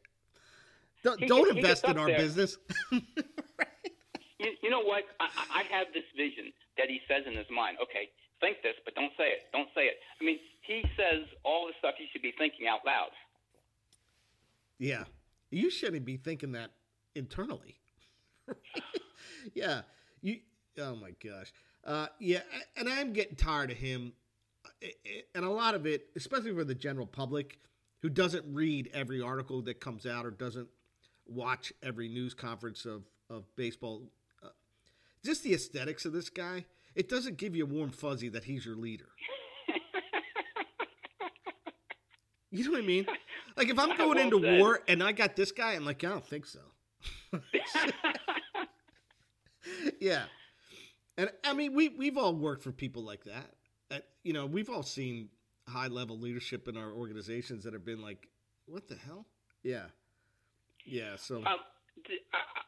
Don't, 1.04 1.20
he, 1.20 1.28
don't 1.28 1.52
he 1.52 1.58
invest 1.58 1.86
in 1.86 1.98
our 1.98 2.08
there. 2.08 2.18
business. 2.18 2.58
right. 2.92 3.02
you, 4.40 4.52
you, 4.62 4.70
know 4.70 4.82
what? 4.82 5.04
I, 5.20 5.28
I 5.52 5.64
have 5.72 5.88
this 5.94 6.04
vision 6.18 6.52
that 6.78 6.88
he 6.88 7.00
says 7.08 7.24
in 7.28 7.38
his 7.38 7.48
mind. 7.50 7.78
Okay, 7.82 8.10
think 8.42 8.58
this, 8.64 8.74
but 8.84 8.96
don't 8.96 9.12
say 9.18 9.26
it. 9.26 9.42
Don't 9.54 9.70
say 9.76 9.84
it. 9.84 9.96
I 10.20 10.24
mean, 10.24 10.40
he 10.62 10.84
says 10.98 11.26
all 11.44 11.68
the 11.68 11.74
stuff 11.80 11.96
you 12.00 12.08
should 12.12 12.22
be 12.22 12.34
thinking 12.38 12.68
out 12.68 12.80
loud. 12.86 13.10
Yeah, 14.80 15.04
you 15.52 15.70
shouldn't 15.70 16.06
be 16.06 16.18
thinking 16.18 16.52
that 16.54 16.72
internally. 17.16 17.78
yeah. 19.54 19.82
You. 20.22 20.40
Oh 20.80 20.96
my 20.96 21.12
gosh. 21.24 21.52
Uh, 21.84 22.08
yeah, 22.20 22.42
and 22.78 22.90
I'm 22.90 23.14
getting 23.14 23.36
tired 23.36 23.72
of 23.72 23.78
him, 23.78 24.14
and 25.36 25.46
a 25.46 25.50
lot 25.50 25.76
of 25.76 25.86
it, 25.86 26.08
especially 26.16 26.54
for 26.54 26.64
the 26.64 26.74
general 26.74 27.06
public, 27.06 27.60
who 28.02 28.10
doesn't 28.10 28.46
read 28.52 28.90
every 28.94 29.22
article 29.22 29.62
that 29.64 29.80
comes 29.80 30.06
out 30.06 30.26
or 30.26 30.32
doesn't 30.32 30.68
watch 31.28 31.72
every 31.84 32.08
news 32.08 32.34
conference 32.34 32.86
of 32.86 33.04
of 33.30 33.44
baseball. 33.56 34.04
Uh, 34.44 34.50
just 35.24 35.44
the 35.44 35.54
aesthetics 35.54 36.06
of 36.06 36.14
this 36.14 36.30
guy, 36.30 36.66
it 36.96 37.10
doesn't 37.10 37.38
give 37.38 37.56
you 37.56 37.64
a 37.64 37.68
warm 37.68 37.92
fuzzy 37.92 38.30
that 38.30 38.44
he's 38.44 38.66
your 38.66 38.76
leader. 38.76 39.10
you 42.52 42.66
know 42.66 42.72
what 42.72 42.84
I 42.84 42.86
mean? 42.86 43.06
Like 43.56 43.70
if 43.70 43.80
I'm 43.80 43.98
going 43.98 44.20
into 44.20 44.60
war 44.60 44.82
and 44.88 45.04
I 45.04 45.12
got 45.12 45.36
this 45.36 45.52
guy, 45.52 45.74
I'm 45.74 45.86
like, 45.86 46.04
I 46.04 46.10
don't 46.10 46.26
think 46.26 46.46
so. 46.46 46.60
yeah. 50.00 50.24
And 51.18 51.30
I 51.44 51.54
mean, 51.54 51.74
we 51.74 51.90
we've 51.90 52.18
all 52.18 52.34
worked 52.34 52.64
for 52.64 52.72
people 52.72 53.04
like 53.04 53.24
that. 53.26 53.52
Uh, 53.92 54.00
you 54.24 54.34
know, 54.34 54.46
we've 54.46 54.70
all 54.70 54.84
seen 54.84 55.30
high 55.68 55.88
level 55.88 56.20
leadership 56.20 56.68
in 56.68 56.78
our 56.78 56.92
organizations 56.92 57.64
that 57.64 57.74
have 57.74 57.86
been 57.86 58.02
like, 58.02 58.28
"What 58.66 58.88
the 58.88 58.96
hell?" 58.96 59.26
Yeah, 59.64 59.86
yeah. 60.86 61.16
So 61.16 61.38
um, 61.38 61.60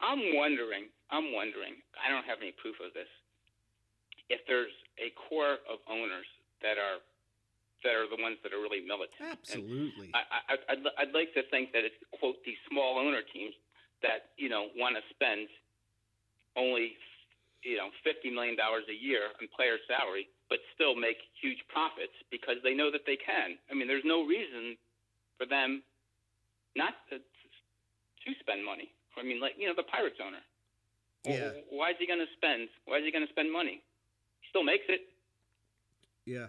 I'm 0.00 0.36
wondering. 0.36 0.88
I'm 1.10 1.32
wondering. 1.32 1.74
I 2.04 2.10
don't 2.10 2.24
have 2.24 2.38
any 2.40 2.52
proof 2.52 2.76
of 2.84 2.94
this. 2.94 3.08
If 4.28 4.40
there's 4.46 4.72
a 4.98 5.12
core 5.28 5.60
of 5.68 5.80
owners 5.88 6.26
that 6.62 6.76
are 6.76 7.00
that 7.84 7.94
are 7.94 8.08
the 8.08 8.20
ones 8.20 8.36
that 8.42 8.52
are 8.52 8.60
really 8.60 8.82
militant. 8.82 9.22
Absolutely. 9.22 10.10
I, 10.14 10.18
I, 10.18 10.54
I'd, 10.72 10.82
I'd 10.98 11.14
like 11.14 11.32
to 11.34 11.42
think 11.50 11.72
that 11.72 11.84
it's 11.84 11.94
quote 12.18 12.42
these 12.44 12.58
small 12.68 12.98
owner 12.98 13.22
teams 13.32 13.54
that 14.02 14.34
you 14.36 14.48
know 14.48 14.68
want 14.76 14.96
to 14.96 15.02
spend 15.14 15.48
only 16.56 16.96
you 17.62 17.76
know 17.76 17.90
fifty 18.04 18.30
million 18.30 18.56
dollars 18.56 18.84
a 18.88 18.96
year 18.96 19.30
on 19.34 19.48
player 19.54 19.78
salary, 19.86 20.28
but 20.48 20.58
still 20.74 20.94
make 20.94 21.18
huge 21.40 21.58
profits 21.68 22.14
because 22.30 22.56
they 22.62 22.74
know 22.74 22.90
that 22.90 23.04
they 23.06 23.16
can. 23.16 23.58
I 23.70 23.74
mean, 23.74 23.88
there's 23.88 24.06
no 24.06 24.24
reason 24.24 24.76
for 25.38 25.46
them 25.46 25.82
not 26.76 26.94
to, 27.10 27.18
to 27.18 28.30
spend 28.40 28.64
money. 28.64 28.90
I 29.18 29.22
mean, 29.22 29.40
like 29.40 29.54
you 29.58 29.66
know, 29.66 29.74
the 29.76 29.86
Pirates 29.86 30.18
owner. 30.24 30.42
Yeah. 31.26 31.50
Why 31.70 31.90
is 31.90 31.96
he 31.98 32.06
going 32.06 32.20
to 32.20 32.30
spend? 32.36 32.68
Why 32.86 32.98
is 32.98 33.04
he 33.04 33.12
going 33.12 33.26
to 33.26 33.32
spend 33.32 33.52
money? 33.52 33.82
He 34.40 34.46
still 34.50 34.62
makes 34.62 34.84
it. 34.88 35.00
Yeah. 36.24 36.46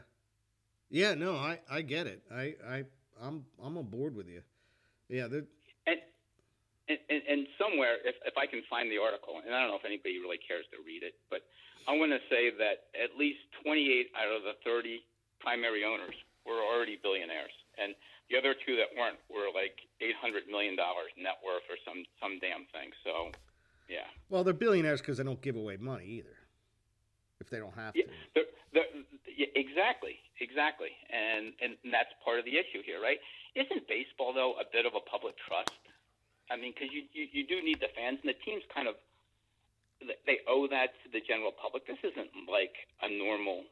Yeah. 0.90 1.16
No, 1.16 1.36
I 1.36 1.60
I 1.70 1.82
get 1.82 2.08
it. 2.08 2.22
I 2.32 2.56
I 2.68 2.84
I'm 3.22 3.46
I'm 3.64 3.78
on 3.78 3.86
board 3.86 4.16
with 4.16 4.28
you. 4.28 4.42
Yeah. 5.10 5.28
And 6.90 6.98
and, 7.10 7.22
and, 7.30 7.42
somewhere, 7.62 8.02
if, 8.04 8.16
if 8.26 8.34
I 8.38 8.50
can 8.50 8.64
find 8.70 8.90
the 8.90 8.98
article, 8.98 9.38
and 9.46 9.54
I 9.54 9.62
don't 9.62 9.70
know 9.70 9.78
if 9.78 9.86
anybody 9.86 10.18
really 10.18 10.42
cares 10.42 10.66
to 10.74 10.82
read 10.82 11.04
it, 11.06 11.14
but 11.30 11.46
I 11.88 11.94
want 11.94 12.10
to 12.12 12.22
say 12.34 12.50
that 12.58 12.90
at 12.98 13.14
least 13.18 13.40
28 13.62 14.10
out 14.18 14.34
of 14.34 14.42
the 14.42 14.58
30 14.66 14.98
primary 15.40 15.86
owners 15.86 16.18
were 16.50 16.60
already 16.66 16.98
billionaires. 17.02 17.54
and 17.78 17.94
the 18.30 18.38
other 18.38 18.54
two 18.54 18.76
that 18.78 18.94
weren't 18.98 19.18
were 19.30 19.50
like 19.54 19.74
eight 20.02 20.14
hundred 20.22 20.46
million 20.50 20.76
dollars 20.78 21.10
net 21.18 21.42
worth 21.46 21.66
or 21.66 21.78
some 21.82 22.06
some 22.22 22.38
damn 22.38 22.66
thing. 22.70 22.94
So, 23.04 23.34
yeah. 23.90 24.06
Well, 24.30 24.44
they're 24.44 24.54
billionaires 24.54 25.02
because 25.02 25.18
they 25.18 25.24
don't 25.26 25.42
give 25.42 25.56
away 25.58 25.78
money 25.78 26.06
either. 26.22 26.38
If 27.42 27.50
they 27.50 27.58
don't 27.58 27.74
have 27.74 27.96
Yeah, 27.96 28.06
to. 28.06 28.12
they're, 28.36 28.50
they're, 28.74 28.92
yeah, 29.26 29.50
exactly, 29.56 30.20
exactly, 30.42 30.94
and 31.10 31.54
and 31.62 31.74
that's 31.90 32.14
part 32.24 32.38
of 32.38 32.46
the 32.46 32.54
issue 32.54 32.82
here, 32.86 33.02
right? 33.02 33.18
Isn't 33.56 33.88
baseball 33.90 34.30
though 34.34 34.54
a 34.62 34.66
bit 34.72 34.86
of 34.86 34.94
a 34.94 35.02
public 35.10 35.34
trust? 35.50 35.74
I 36.52 36.58
mean, 36.58 36.74
because 36.74 36.94
you, 36.94 37.04
you 37.14 37.28
you 37.32 37.48
do 37.48 37.64
need 37.64 37.80
the 37.80 37.90
fans, 37.96 38.20
and 38.24 38.30
the 38.30 38.38
teams 38.46 38.64
kind 38.74 38.88
of 38.88 38.96
they 40.26 40.40
owe 40.48 40.68
that 40.68 40.92
to 41.04 41.12
the 41.12 41.20
general 41.28 41.52
public. 41.52 41.86
This 41.86 41.98
isn't 42.04 42.30
like 42.52 42.74
a 43.02 43.10
normal 43.10 43.64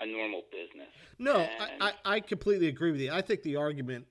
a 0.00 0.06
normal 0.06 0.42
business. 0.50 0.88
No, 1.18 1.36
And- 1.36 1.82
I, 1.82 1.92
I, 2.04 2.16
I 2.16 2.20
completely 2.20 2.68
agree 2.68 2.92
with 2.92 3.00
you. 3.00 3.12
I 3.12 3.20
think 3.22 3.42
the 3.42 3.56
argument 3.56 4.06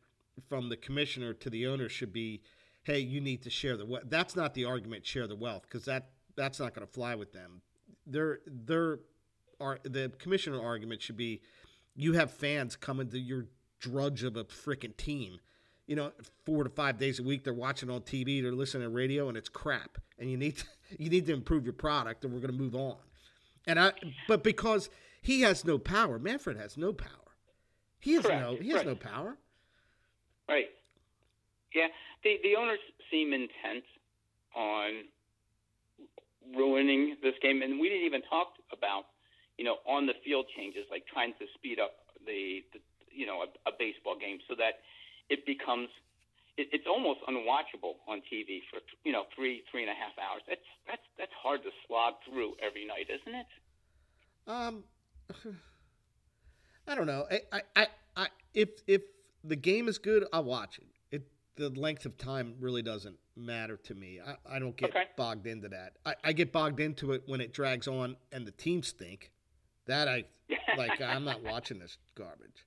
from 0.47 0.69
the 0.69 0.77
commissioner 0.77 1.33
to 1.33 1.49
the 1.49 1.67
owner 1.67 1.89
should 1.89 2.13
be, 2.13 2.41
"Hey, 2.83 2.99
you 2.99 3.21
need 3.21 3.41
to 3.43 3.49
share 3.49 3.77
the 3.77 3.85
wealth." 3.85 4.03
That's 4.07 4.35
not 4.35 4.53
the 4.53 4.65
argument. 4.65 5.05
Share 5.05 5.27
the 5.27 5.35
wealth 5.35 5.63
because 5.63 5.85
that 5.85 6.09
that's 6.35 6.59
not 6.59 6.73
going 6.73 6.85
to 6.85 6.93
fly 6.93 7.15
with 7.15 7.33
them. 7.33 7.61
Their 8.05 8.39
their 8.45 8.99
are 9.59 9.79
the 9.83 10.11
commissioner 10.19 10.61
argument 10.61 11.01
should 11.01 11.17
be, 11.17 11.41
you 11.95 12.13
have 12.13 12.31
fans 12.31 12.75
coming 12.75 13.09
to 13.09 13.19
your 13.19 13.45
drudge 13.79 14.23
of 14.23 14.37
a 14.37 14.45
freaking 14.45 14.95
team. 14.95 15.39
You 15.89 15.95
know, 15.95 16.11
four 16.45 16.63
to 16.63 16.69
five 16.69 16.99
days 16.99 17.19
a 17.19 17.23
week, 17.23 17.43
they're 17.43 17.53
watching 17.53 17.89
on 17.89 18.01
TV, 18.01 18.43
they're 18.43 18.51
listening 18.51 18.83
to 18.83 18.89
radio, 18.89 19.27
and 19.27 19.35
it's 19.35 19.49
crap. 19.49 19.97
And 20.19 20.29
you 20.29 20.37
need 20.37 20.57
to, 20.57 20.65
you 20.99 21.09
need 21.09 21.25
to 21.25 21.33
improve 21.33 21.63
your 21.63 21.73
product, 21.73 22.23
and 22.23 22.31
we're 22.31 22.41
going 22.41 22.53
to 22.53 22.57
move 22.57 22.75
on. 22.75 22.97
And 23.65 23.79
I, 23.79 23.93
but 24.27 24.43
because 24.43 24.89
he 25.21 25.41
has 25.41 25.65
no 25.65 25.79
power, 25.79 26.19
Manfred 26.19 26.57
has 26.57 26.77
no 26.77 26.93
power. 26.93 27.09
He 27.99 28.13
has 28.13 28.25
Correct, 28.25 28.41
no, 28.41 28.55
he 28.55 28.69
has 28.69 28.77
right. 28.77 28.87
no 28.87 28.95
power. 28.95 29.37
Right. 30.47 30.67
Yeah. 31.73 31.87
The 32.23 32.37
the 32.43 32.55
owners 32.55 32.79
seem 33.11 33.33
intent 33.33 33.83
on 34.55 35.03
ruining 36.55 37.17
this 37.21 37.35
game, 37.41 37.61
and 37.61 37.79
we 37.79 37.89
didn't 37.89 38.05
even 38.05 38.21
talk 38.29 38.53
about 38.71 39.05
you 39.57 39.65
know 39.65 39.77
on 39.87 40.05
the 40.05 40.13
field 40.23 40.45
changes, 40.55 40.85
like 40.89 41.03
trying 41.11 41.33
to 41.39 41.45
speed 41.55 41.79
up 41.79 41.91
the, 42.25 42.63
the 42.73 42.79
you 43.11 43.25
know 43.25 43.43
a, 43.43 43.69
a 43.69 43.73
baseball 43.77 44.17
game 44.17 44.39
so 44.47 44.55
that 44.55 44.81
it 45.29 45.45
becomes 45.45 45.89
it, 46.57 46.67
it's 46.71 46.85
almost 46.87 47.19
unwatchable 47.27 47.95
on 48.07 48.19
TV 48.31 48.59
for 48.69 48.79
you 49.03 49.11
know 49.11 49.23
three 49.35 49.63
three 49.71 49.81
and 49.83 49.91
a 49.91 49.93
half 49.95 50.13
hours. 50.19 50.41
That's 50.47 50.61
that's 50.87 51.01
that's 51.17 51.31
hard 51.41 51.63
to 51.63 51.69
slog 51.87 52.15
through 52.29 52.53
every 52.65 52.85
night, 52.85 53.07
isn't 53.09 53.35
it? 53.39 53.47
Um, 54.47 54.83
I 56.87 56.95
don't 56.95 57.07
know. 57.07 57.25
I, 57.31 57.39
I, 57.51 57.61
I, 57.75 57.87
I, 58.15 58.27
if 58.53 58.69
if 58.87 59.01
the 59.43 59.55
game 59.55 59.87
is 59.87 59.97
good, 59.97 60.25
I'll 60.33 60.43
watch 60.43 60.79
it. 60.79 60.87
It 61.15 61.27
the 61.55 61.69
length 61.69 62.05
of 62.05 62.17
time 62.17 62.55
really 62.59 62.81
doesn't 62.81 63.17
matter 63.35 63.77
to 63.77 63.93
me. 63.93 64.19
I, 64.25 64.55
I 64.55 64.59
don't 64.59 64.75
get 64.75 64.89
Okay. 64.89 65.03
bogged 65.15 65.47
into 65.47 65.69
that. 65.69 65.93
I, 66.05 66.15
I 66.23 66.33
get 66.33 66.51
bogged 66.51 66.79
into 66.79 67.13
it 67.13 67.23
when 67.25 67.41
it 67.41 67.53
drags 67.53 67.87
on 67.87 68.17
and 68.31 68.45
the 68.45 68.51
teams 68.51 68.87
stink. 68.89 69.31
That 69.85 70.07
I 70.07 70.25
like. 70.77 70.99
I'm 71.01 71.23
not 71.23 71.43
watching 71.43 71.79
this 71.79 71.97
garbage. 72.15 72.65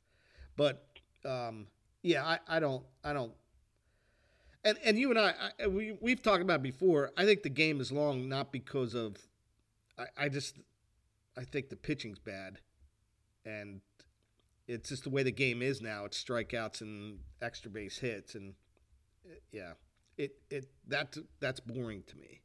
But 0.56 0.86
um, 1.24 1.66
yeah, 2.02 2.24
I, 2.24 2.38
I 2.48 2.60
don't. 2.60 2.84
I 3.04 3.12
don't. 3.12 3.32
And 4.64 4.78
and 4.84 4.98
you 4.98 5.10
and 5.10 5.18
I, 5.18 5.34
I 5.62 5.66
we 5.66 5.96
we've 6.00 6.22
talked 6.22 6.42
about 6.42 6.62
before. 6.62 7.10
I 7.16 7.24
think 7.24 7.42
the 7.42 7.50
game 7.50 7.80
is 7.80 7.90
long 7.90 8.28
not 8.28 8.52
because 8.52 8.94
of. 8.94 9.16
I, 9.98 10.04
I 10.16 10.28
just 10.28 10.56
I 11.36 11.44
think 11.44 11.68
the 11.68 11.76
pitching's 11.76 12.18
bad, 12.18 12.58
and 13.44 13.80
it's 14.68 14.88
just 14.90 15.04
the 15.04 15.10
way 15.10 15.22
the 15.22 15.32
game 15.32 15.62
is 15.62 15.80
now. 15.80 16.04
It's 16.04 16.22
strikeouts 16.22 16.80
and 16.80 17.18
extra 17.40 17.70
base 17.70 17.98
hits, 17.98 18.34
and 18.34 18.54
uh, 19.26 19.34
yeah, 19.50 19.72
it 20.16 20.36
it 20.50 20.66
that 20.88 21.16
that's 21.40 21.60
boring 21.60 22.04
to 22.06 22.16
me, 22.16 22.40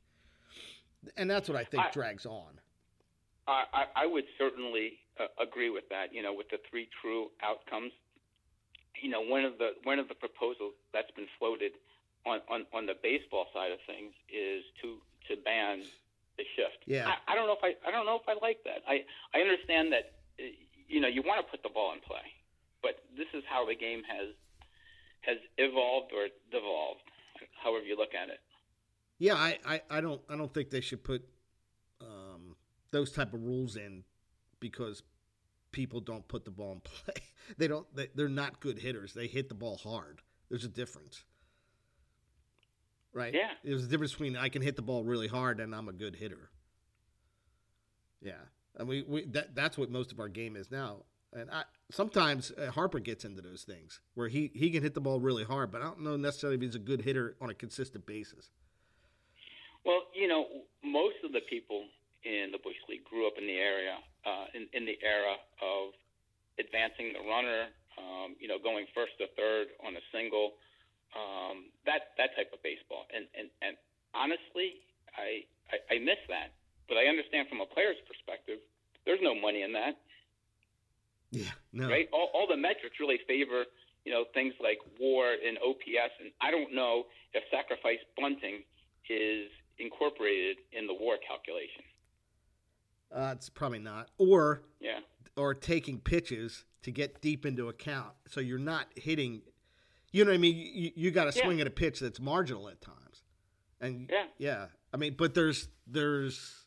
and 1.18 1.30
that's 1.30 1.50
what 1.50 1.58
I 1.58 1.64
think 1.64 1.84
I- 1.84 1.92
drags 1.92 2.26
on. 2.26 2.60
I, 3.48 3.64
I 3.74 3.86
I 3.96 4.06
would 4.08 4.26
certainly 4.38 4.94
uh, 5.20 5.28
agree 5.42 5.70
with 5.70 5.88
that. 5.90 6.14
You 6.14 6.22
know, 6.24 6.34
with 6.34 6.50
the 6.50 6.58
three 6.70 6.90
true 7.02 7.28
outcomes. 7.44 7.92
You 9.02 9.10
know, 9.10 9.22
one 9.22 9.46
of 9.46 9.58
the 9.58 9.72
one 9.84 10.00
of 10.00 10.08
the 10.08 10.16
proposals 10.16 10.74
that's 10.94 11.12
been 11.12 11.28
floated 11.38 11.74
on, 12.26 12.40
on, 12.50 12.66
on 12.74 12.86
the 12.86 12.96
baseball 13.02 13.46
side 13.54 13.72
of 13.72 13.80
things 13.86 14.14
is 14.30 14.64
to 14.82 14.98
to 15.30 15.42
ban 15.44 15.84
the 16.38 16.44
shift. 16.56 16.84
Yeah. 16.86 17.08
I, 17.08 17.34
I 17.34 17.36
don't 17.36 17.48
know 17.48 17.58
if 17.58 17.64
I 17.64 17.76
I 17.88 17.92
don't 17.92 18.06
know 18.06 18.20
if 18.22 18.28
I 18.28 18.36
like 18.42 18.64
that. 18.66 18.84
I 18.88 19.06
I 19.34 19.42
understand 19.42 19.92
that 19.94 20.14
uh, 20.40 20.44
you 20.88 21.02
know 21.02 21.08
you 21.08 21.22
want 21.22 21.46
to 21.46 21.50
put 21.50 21.64
the 21.64 21.70
ball 21.70 21.94
in 21.94 22.00
play, 22.00 22.26
but 22.82 23.04
this 23.16 23.28
is 23.34 23.44
how 23.50 23.66
the 23.66 23.76
game 23.76 24.04
has 24.08 24.34
has 25.22 25.38
evolved 25.58 26.12
or 26.14 26.28
devolved, 26.52 27.02
however 27.62 27.86
you 27.86 27.98
look 27.98 28.14
at 28.14 28.30
it. 28.30 28.40
Yeah, 29.20 29.34
I, 29.34 29.58
I, 29.66 29.82
I 29.90 30.02
don't 30.02 30.22
I 30.30 30.38
don't 30.38 30.54
think 30.54 30.70
they 30.70 30.82
should 30.82 31.04
put 31.04 31.24
um, 32.02 32.56
those 32.92 33.12
type 33.12 33.34
of 33.34 33.44
rules 33.44 33.76
in 33.76 34.04
because 34.60 35.04
people 35.78 36.00
don't 36.00 36.28
put 36.28 36.44
the 36.44 36.50
ball 36.50 36.72
in 36.74 36.80
play. 36.84 37.14
They 37.58 37.68
don't. 37.68 37.86
They, 37.96 38.08
they're 38.16 38.28
not 38.28 38.60
good 38.60 38.80
hitters. 38.80 39.14
They 39.14 39.28
hit 39.28 39.48
the 39.48 39.56
ball 39.56 39.78
hard. 39.78 40.22
There's 40.50 40.66
a 40.66 40.70
difference, 40.70 41.24
right? 43.14 43.34
Yeah. 43.34 43.52
There's 43.64 43.86
a 43.86 43.88
difference 43.88 44.14
between 44.14 44.36
I 44.36 44.50
can 44.50 44.62
hit 44.62 44.76
the 44.76 44.82
ball 44.82 45.04
really 45.04 45.28
hard 45.28 45.60
and 45.60 45.76
I'm 45.76 45.88
a 45.88 45.94
good 45.94 46.16
hitter. 46.16 46.50
Yeah, 48.22 48.42
and 48.76 48.88
we, 48.88 49.04
we 49.04 49.26
that 49.28 49.54
that's 49.54 49.78
what 49.78 49.92
most 49.92 50.12
of 50.12 50.20
our 50.20 50.28
game 50.28 50.56
is 50.56 50.72
now. 50.72 51.04
And 51.32 51.52
I 51.52 51.64
sometimes 51.92 52.52
uh, 52.52 52.72
Harper 52.72 53.00
gets 53.00 53.24
into 53.24 53.42
those 53.42 53.64
things 53.64 54.02
where 54.16 54.28
he 54.28 54.50
he 54.56 54.72
can 54.72 54.82
hit 54.82 54.96
the 54.96 55.02
ball 55.02 55.20
really 55.20 55.44
hard, 55.44 55.72
but 55.72 55.82
I 55.82 55.86
don't 55.86 56.02
know 56.02 56.18
necessarily 56.18 56.56
if 56.56 56.62
he's 56.62 56.76
a 56.76 56.80
good 56.80 57.02
hitter 57.04 57.36
on 57.40 57.52
a 57.52 57.54
consistent 57.54 58.08
basis. 58.08 58.50
Well, 59.86 60.02
you 60.16 60.28
know, 60.28 60.48
most 60.84 61.18
of 61.24 61.34
the 61.34 61.42
people 61.48 61.86
in 62.24 62.52
the 62.52 62.58
Bush 62.58 62.76
League 62.90 63.04
grew 63.04 63.28
up 63.28 63.34
in 63.38 63.46
the 63.46 63.58
area, 63.58 63.98
uh, 64.28 64.46
in, 64.54 64.68
in 64.76 64.84
the 64.84 65.00
era 65.00 65.40
of 65.64 65.96
advancing 66.60 67.16
the 67.16 67.24
runner, 67.24 67.72
um, 67.96 68.36
you 68.44 68.48
know, 68.52 68.60
going 68.60 68.86
first 68.94 69.16
to 69.24 69.28
third 69.40 69.72
on 69.88 69.96
a 69.96 70.04
single, 70.12 70.60
um, 71.16 71.72
that 71.88 72.12
that 72.20 72.36
type 72.36 72.52
of 72.52 72.60
baseball. 72.62 73.08
And 73.16 73.26
and, 73.40 73.48
and 73.64 73.74
honestly, 74.12 74.84
I, 75.16 75.48
I 75.72 75.96
I 75.96 75.98
miss 76.04 76.20
that. 76.28 76.52
But 76.92 76.98
I 77.00 77.08
understand 77.08 77.48
from 77.48 77.60
a 77.64 77.68
player's 77.68 78.00
perspective, 78.08 78.60
there's 79.06 79.20
no 79.24 79.36
money 79.36 79.64
in 79.64 79.74
that, 79.74 79.96
Yeah, 81.32 81.52
no. 81.74 81.88
right? 81.88 82.08
All, 82.16 82.32
all 82.34 82.48
the 82.48 82.56
metrics 82.56 82.96
really 83.00 83.20
favor, 83.28 83.66
you 84.06 84.12
know, 84.12 84.24
things 84.34 84.54
like 84.64 84.80
WAR 85.00 85.36
and 85.36 85.60
OPS, 85.60 86.14
and 86.24 86.32
I 86.40 86.52
don't 86.52 86.72
know 86.76 87.08
if 87.36 87.44
sacrifice 87.52 88.00
bunting 88.16 88.64
is 89.10 89.52
incorporated 89.80 90.64
in 90.72 90.88
the 90.88 90.96
WAR 90.96 91.20
calculation. 91.28 91.84
Uh, 93.12 93.34
it's 93.36 93.50
probably 93.50 93.80
not. 93.80 94.10
Or 94.18 94.62
Yeah. 94.80 95.00
or 95.36 95.54
taking 95.54 96.00
pitches 96.00 96.66
to 96.84 96.92
get 96.92 97.22
deep 97.22 97.46
into 97.46 97.70
account, 97.70 98.14
so 98.28 98.40
you're 98.40 98.58
not 98.60 98.88
hitting. 98.96 99.42
You 100.12 100.26
know 100.26 100.32
what 100.32 100.36
I 100.36 100.40
mean? 100.40 100.56
You, 100.56 100.92
you 100.96 101.12
got 101.12 101.32
to 101.32 101.38
Yeah. 101.38 101.46
swing 101.46 101.62
at 101.62 101.68
a 101.68 101.72
pitch 101.72 102.00
that's 102.00 102.20
marginal 102.20 102.70
at 102.70 102.82
times, 102.82 103.24
and 103.80 104.10
Yeah. 104.10 104.28
yeah. 104.38 104.68
I 104.94 104.98
mean, 104.98 105.14
but 105.16 105.34
there's 105.34 105.70
there's. 105.86 106.66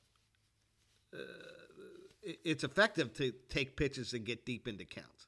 Uh, 1.12 1.18
it's 2.22 2.62
effective 2.64 3.12
to 3.14 3.32
take 3.48 3.76
pitches 3.76 4.12
and 4.12 4.24
get 4.24 4.44
deep 4.44 4.68
into 4.68 4.84
counts. 4.84 5.26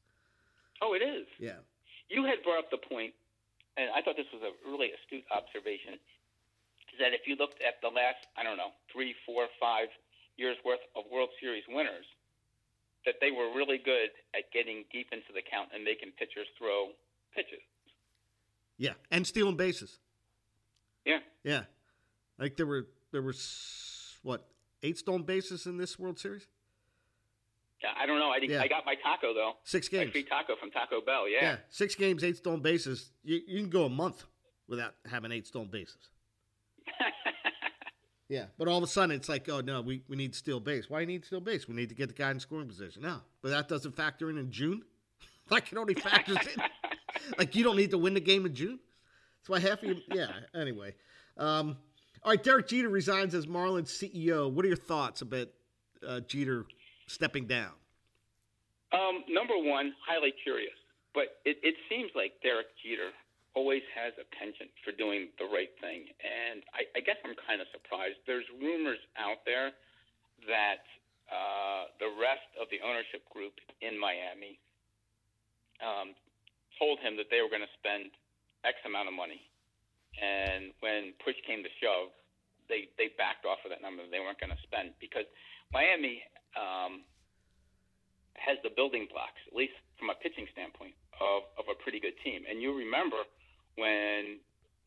Oh, 0.80 0.92
it 0.94 1.02
is. 1.02 1.26
Yeah. 1.38 1.58
You 2.08 2.24
had 2.24 2.42
brought 2.44 2.58
up 2.58 2.70
the 2.70 2.76
point, 2.78 3.14
and 3.76 3.90
I 3.90 4.02
thought 4.02 4.16
this 4.16 4.30
was 4.32 4.42
a 4.42 4.52
really 4.68 4.92
astute 4.92 5.24
observation, 5.30 5.94
is 6.92 6.98
that 7.00 7.14
if 7.14 7.26
you 7.26 7.34
looked 7.36 7.62
at 7.62 7.80
the 7.80 7.88
last, 7.88 8.26
I 8.36 8.42
don't 8.44 8.56
know, 8.58 8.72
three, 8.92 9.14
four, 9.24 9.48
five 9.58 9.88
years 10.36 10.56
worth 10.64 10.80
of 10.96 11.04
World 11.12 11.28
Series 11.40 11.64
winners, 11.68 12.04
that 13.06 13.16
they 13.20 13.30
were 13.30 13.52
really 13.54 13.78
good 13.78 14.10
at 14.34 14.50
getting 14.52 14.84
deep 14.92 15.08
into 15.12 15.32
the 15.34 15.42
count 15.42 15.70
and 15.74 15.84
making 15.84 16.12
pitchers 16.18 16.46
throw 16.58 16.88
pitches. 17.34 17.60
Yeah, 18.78 18.92
and 19.10 19.26
stealing 19.26 19.56
bases. 19.56 19.98
Yeah. 21.04 21.18
Yeah, 21.44 21.62
like 22.38 22.56
there 22.56 22.66
were 22.66 22.86
there 23.10 23.22
were 23.22 23.34
what 24.22 24.46
eight 24.82 24.98
stolen 24.98 25.22
bases 25.24 25.66
in 25.66 25.76
this 25.76 25.98
World 25.98 26.18
Series? 26.18 26.46
Yeah, 27.82 27.90
I 28.00 28.06
don't 28.06 28.20
know. 28.20 28.30
I, 28.30 28.38
Yeah. 28.42 28.62
I 28.62 28.68
got 28.68 28.86
my 28.86 28.94
taco 28.94 29.34
though. 29.34 29.54
Six 29.64 29.90
My 29.92 29.98
games. 29.98 30.12
free 30.12 30.22
taco 30.22 30.54
from 30.56 30.70
Taco 30.70 31.00
Bell. 31.00 31.28
Yeah, 31.28 31.42
Yeah. 31.42 31.56
six 31.68 31.96
games, 31.96 32.22
eight 32.22 32.36
stolen 32.36 32.60
bases. 32.60 33.10
You, 33.24 33.40
you 33.46 33.60
can 33.60 33.70
go 33.70 33.84
a 33.84 33.88
month 33.88 34.24
without 34.68 34.94
having 35.10 35.32
eight 35.32 35.46
stolen 35.48 35.68
bases. 35.68 36.08
Yeah, 38.32 38.46
but 38.56 38.66
all 38.66 38.78
of 38.78 38.82
a 38.82 38.86
sudden 38.86 39.14
it's 39.14 39.28
like, 39.28 39.46
oh 39.50 39.60
no, 39.60 39.82
we, 39.82 40.00
we 40.08 40.16
need 40.16 40.34
steel 40.34 40.58
base. 40.58 40.88
Why 40.88 41.00
do 41.00 41.02
you 41.02 41.18
need 41.18 41.26
steel 41.26 41.40
base? 41.40 41.68
We 41.68 41.74
need 41.74 41.90
to 41.90 41.94
get 41.94 42.08
the 42.08 42.14
guy 42.14 42.30
in 42.30 42.40
scoring 42.40 42.66
position. 42.66 43.02
No, 43.02 43.18
but 43.42 43.50
that 43.50 43.68
doesn't 43.68 43.94
factor 43.94 44.30
in 44.30 44.38
in 44.38 44.50
June. 44.50 44.82
like 45.50 45.70
it 45.70 45.76
only 45.76 45.92
factors 45.92 46.38
in. 46.38 46.62
like 47.38 47.54
you 47.54 47.62
don't 47.62 47.76
need 47.76 47.90
to 47.90 47.98
win 47.98 48.14
the 48.14 48.20
game 48.20 48.46
in 48.46 48.54
June. 48.54 48.78
That's 49.38 49.48
why 49.50 49.60
half 49.60 49.82
of 49.82 49.90
you. 49.90 49.96
Yeah. 50.10 50.30
Anyway, 50.54 50.94
um, 51.36 51.76
all 52.22 52.30
right. 52.30 52.42
Derek 52.42 52.68
Jeter 52.68 52.88
resigns 52.88 53.34
as 53.34 53.44
Marlins 53.46 53.88
CEO. 53.90 54.50
What 54.50 54.64
are 54.64 54.68
your 54.68 54.78
thoughts 54.78 55.20
about 55.20 55.48
uh, 56.06 56.20
Jeter 56.20 56.64
stepping 57.06 57.46
down? 57.46 57.72
um, 58.94 59.24
number 59.28 59.58
one, 59.58 59.92
highly 60.08 60.32
curious. 60.42 60.72
but 61.14 61.36
it, 61.44 61.58
it 61.62 61.74
seems 61.90 62.10
like 62.14 62.32
Derek 62.42 62.68
Jeter 62.82 63.10
always 63.54 63.84
has 63.92 64.16
a 64.16 64.26
penchant 64.32 64.72
for 64.80 64.96
doing 64.96 65.28
the 65.36 65.44
right 65.44 65.72
thing, 65.80 66.08
and 66.24 66.64
I, 66.72 66.88
I 66.96 67.00
guess 67.04 67.20
I'm 67.20 67.36
kind 67.44 67.60
of 67.60 67.68
surprised. 67.68 68.16
There's 68.24 68.48
rumors 68.56 69.00
out 69.20 69.44
there 69.44 69.76
that 70.48 70.84
uh, 71.28 71.92
the 72.00 72.08
rest 72.16 72.48
of 72.56 72.68
the 72.72 72.80
ownership 72.80 73.24
group 73.28 73.56
in 73.84 73.96
Miami 74.00 74.56
um, 75.84 76.16
told 76.80 77.00
him 77.04 77.20
that 77.20 77.28
they 77.28 77.44
were 77.44 77.52
going 77.52 77.64
to 77.64 77.76
spend 77.76 78.12
X 78.64 78.80
amount 78.88 79.12
of 79.12 79.14
money, 79.14 79.44
and 80.16 80.72
when 80.80 81.12
push 81.20 81.36
came 81.44 81.60
to 81.60 81.72
shove, 81.76 82.08
they 82.72 82.88
they 82.96 83.12
backed 83.20 83.44
off 83.44 83.60
of 83.68 83.70
that 83.74 83.84
number. 83.84 84.00
They 84.08 84.22
weren't 84.22 84.40
going 84.40 84.54
to 84.54 84.62
spend 84.64 84.96
because 84.96 85.28
Miami 85.76 86.24
um, 86.56 87.04
has 88.38 88.56
the 88.64 88.72
building 88.72 89.08
blocks, 89.12 89.40
at 89.44 89.52
least 89.52 89.76
from 90.00 90.08
a 90.08 90.16
pitching 90.24 90.48
standpoint, 90.56 90.96
of 91.20 91.44
of 91.60 91.68
a 91.68 91.76
pretty 91.84 92.00
good 92.00 92.16
team. 92.24 92.48
And 92.48 92.64
you 92.64 92.72
remember 92.72 93.28
when 93.76 94.42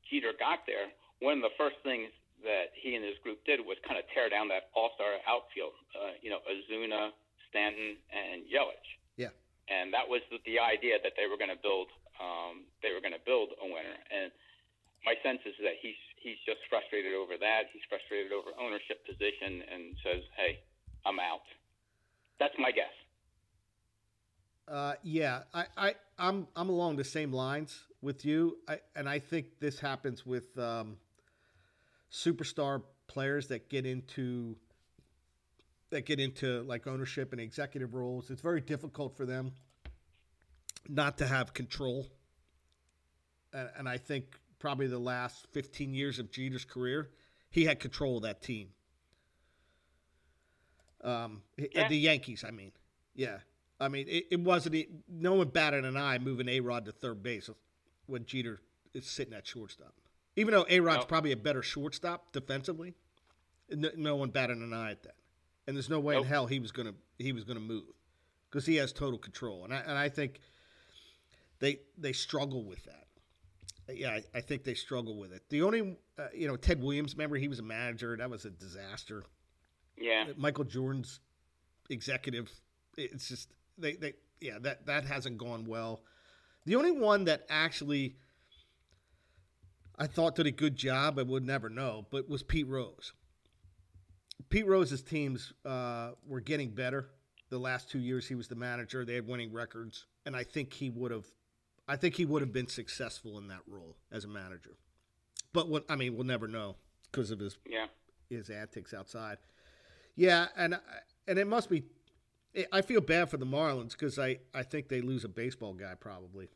Jeter 0.10 0.34
got 0.38 0.66
there, 0.68 0.92
one 1.20 1.40
of 1.40 1.44
the 1.44 1.56
first 1.58 1.78
things 1.84 2.12
that 2.44 2.76
he 2.78 2.94
and 2.94 3.04
his 3.04 3.18
group 3.26 3.42
did 3.46 3.64
was 3.64 3.78
kind 3.88 3.98
of 3.98 4.06
tear 4.14 4.30
down 4.30 4.48
that 4.54 4.70
all-star 4.76 5.18
outfield. 5.26 5.74
Uh, 5.96 6.14
you 6.22 6.30
know, 6.30 6.44
Ozuna, 6.46 7.10
Stanton, 7.50 7.98
and 8.14 8.46
Yelich. 8.46 8.90
Yeah. 9.18 9.34
And 9.72 9.90
that 9.96 10.06
was 10.06 10.22
the, 10.30 10.38
the 10.46 10.62
idea 10.62 11.02
that 11.02 11.18
they 11.18 11.26
were 11.26 11.40
going 11.40 11.50
to 11.50 11.58
build. 11.58 11.90
Um, 12.22 12.70
they 12.86 12.94
were 12.94 13.02
going 13.02 13.18
to 13.18 13.26
build 13.26 13.58
a 13.58 13.66
winner. 13.66 13.98
And 14.14 14.30
my 15.02 15.18
sense 15.26 15.42
is 15.46 15.58
that 15.66 15.82
he's 15.82 15.98
he's 16.22 16.38
just 16.46 16.62
frustrated 16.70 17.14
over 17.18 17.38
that. 17.38 17.74
He's 17.74 17.86
frustrated 17.90 18.30
over 18.30 18.54
ownership 18.62 19.02
position 19.06 19.66
and 19.66 19.98
says, 20.06 20.22
"Hey, 20.38 20.62
I'm 21.06 21.18
out." 21.18 21.46
That's 22.38 22.54
my 22.60 22.70
guess. 22.70 22.94
Uh, 24.68 24.94
yeah, 25.04 25.44
I, 25.54 25.66
I, 25.78 25.96
I'm, 26.18 26.48
I'm 26.56 26.70
along 26.70 26.96
the 26.96 27.04
same 27.04 27.32
lines 27.32 27.84
with 28.06 28.24
you, 28.24 28.58
I, 28.68 28.80
and 28.96 29.10
I 29.10 29.20
think 29.20 29.60
this 29.60 29.80
happens 29.80 30.26
with 30.26 30.58
um, 30.58 30.98
superstar 32.12 32.84
players 33.08 33.48
that 33.48 33.70
get 33.70 33.86
into 33.86 34.56
that 35.90 36.06
get 36.06 36.20
into 36.20 36.62
like 36.64 36.88
ownership 36.88 37.32
and 37.32 37.42
executive 37.42 37.94
roles. 37.94 38.30
It's 38.30 38.42
very 38.42 38.62
difficult 38.62 39.18
for 39.18 39.26
them 39.26 39.52
not 40.88 41.18
to 41.18 41.28
have 41.28 41.54
control, 41.54 42.08
and, 43.52 43.70
and 43.78 43.90
I 43.90 43.98
think 43.98 44.40
probably 44.60 44.88
the 44.88 45.00
last 45.00 45.48
15 45.52 45.94
years 45.94 46.20
of 46.20 46.32
Jeter's 46.32 46.66
career, 46.66 47.10
he 47.50 47.66
had 47.66 47.80
control 47.80 48.18
of 48.18 48.24
that 48.24 48.42
team. 48.42 48.70
Um, 51.04 51.42
yeah. 51.58 51.88
the 51.88 51.98
Yankees, 51.98 52.44
I 52.48 52.52
mean, 52.52 52.72
yeah. 53.16 53.38
I 53.80 53.90
mean, 53.90 54.08
it, 54.08 54.26
it 54.32 54.40
wasn't. 54.40 54.76
no 55.10 55.34
one 55.34 55.50
batted 55.50 55.86
an 55.86 55.98
eye 55.98 56.18
moving 56.18 56.48
A 56.48 56.62
Rod 56.62 56.86
to 56.86 56.92
third 56.92 57.22
base 57.22 57.50
when 58.08 58.26
Jeter 58.26 58.60
is 58.94 59.06
sitting 59.06 59.34
at 59.34 59.46
shortstop. 59.46 59.94
Even 60.36 60.54
though 60.54 60.66
A 60.70 60.80
Rod's 60.80 61.06
probably 61.06 61.32
a 61.32 61.38
better 61.38 61.62
shortstop 61.62 62.32
defensively, 62.34 62.94
no, 63.70 63.90
no, 63.96 64.16
one 64.18 64.30
batted 64.30 64.58
an 64.58 64.74
eye 64.74 64.92
at 64.92 65.04
that. 65.04 65.16
And 65.68 65.76
there's 65.76 65.90
no 65.90 66.00
way 66.00 66.16
nope. 66.16 66.26
in 66.26 66.30
hell 66.30 66.46
he 66.48 66.60
was 66.60 66.72
gonna 66.72 66.94
he 67.18 67.32
was 67.32 67.44
gonna 67.44 67.60
move 67.60 67.86
because 68.50 68.66
he 68.66 68.76
has 68.76 68.92
total 68.92 69.18
control. 69.18 69.64
And 69.64 69.74
I 69.74 69.78
and 69.78 69.98
I 69.98 70.10
think 70.10 70.40
they 71.60 71.80
they 71.98 72.14
struggle 72.14 72.64
with 72.64 72.84
that. 72.86 73.06
Yeah, 73.90 74.12
I, 74.12 74.24
I 74.36 74.42
think 74.42 74.64
they 74.64 74.74
struggle 74.74 75.18
with 75.18 75.32
it. 75.32 75.44
The 75.50 75.62
only 75.62 75.98
uh, 76.18 76.28
you 76.34 76.48
know 76.48 76.56
Ted 76.56 76.82
Williams, 76.82 77.14
remember 77.14 77.38
he 77.38 77.48
was 77.48 77.60
a 77.60 77.64
manager. 77.64 78.16
That 78.18 78.30
was 78.30 78.46
a 78.46 78.50
disaster. 78.50 79.24
Yeah. 79.98 80.26
Michael 80.38 80.64
Jordan's 80.66 81.20
executive. 81.90 82.52
It's 82.98 83.28
just 83.28 83.50
they, 83.78 83.94
they 83.94 84.14
yeah 84.42 84.60
that 84.62 84.86
that 84.86 85.06
hasn't 85.06 85.38
gone 85.38 85.66
well. 85.66 86.02
The 86.66 86.76
only 86.76 86.92
one 86.92 87.26
that 87.26 87.46
actually 87.50 88.16
I 89.98 90.08
thought 90.08 90.36
did 90.36 90.48
a 90.48 90.52
good 90.52 90.76
job, 90.76 91.20
I 91.20 91.24
would 91.24 91.46
never 91.46 91.70
know, 91.70 92.06
but 92.12 92.30
was 92.30 92.44
Pete 92.44 92.68
Rose. 92.68 93.14
Pete 94.50 94.68
Rose's 94.68 95.02
teams 95.02 95.54
uh, 95.66 96.12
were 96.28 96.42
getting 96.42 96.70
better 96.70 97.10
the 97.50 97.58
last 97.58 97.90
two 97.90 98.00
years 98.00 98.28
he 98.28 98.36
was 98.36 98.48
the 98.48 98.56
manager. 98.56 99.06
They 99.06 99.16
had 99.16 99.28
winning 99.28 99.54
records, 99.54 100.06
and 100.26 100.36
I 100.36 100.44
think 100.44 100.74
he 100.74 100.90
would 100.90 101.12
have, 101.12 101.26
I 101.88 101.96
think 101.96 102.16
he 102.16 102.26
would 102.26 102.42
have 102.42 102.52
been 102.52 102.68
successful 102.68 103.38
in 103.38 103.48
that 103.48 103.62
role 103.68 103.96
as 104.12 104.26
a 104.26 104.28
manager. 104.28 104.78
But 105.54 105.70
what 105.70 105.86
I 105.90 105.96
mean, 105.96 106.16
we'll 106.16 106.26
never 106.26 106.48
know 106.48 106.76
because 107.12 107.32
of 107.32 107.40
his 107.40 107.58
yeah 107.66 107.88
his 108.30 108.50
antics 108.50 108.94
outside. 108.94 109.38
Yeah, 110.16 110.48
and 110.58 110.78
and 111.28 111.40
it 111.40 111.48
must 111.48 111.70
be 111.70 111.84
I 112.72 112.82
feel 112.82 113.02
bad 113.02 113.30
for 113.30 113.38
the 113.38 113.46
Marlins 113.46 113.92
because 113.92 114.18
I, 114.18 114.40
I 114.54 114.64
think 114.64 114.88
they 114.88 115.02
lose 115.02 115.24
a 115.24 115.30
baseball 115.30 115.74
guy 115.74 115.94
probably. 116.00 116.50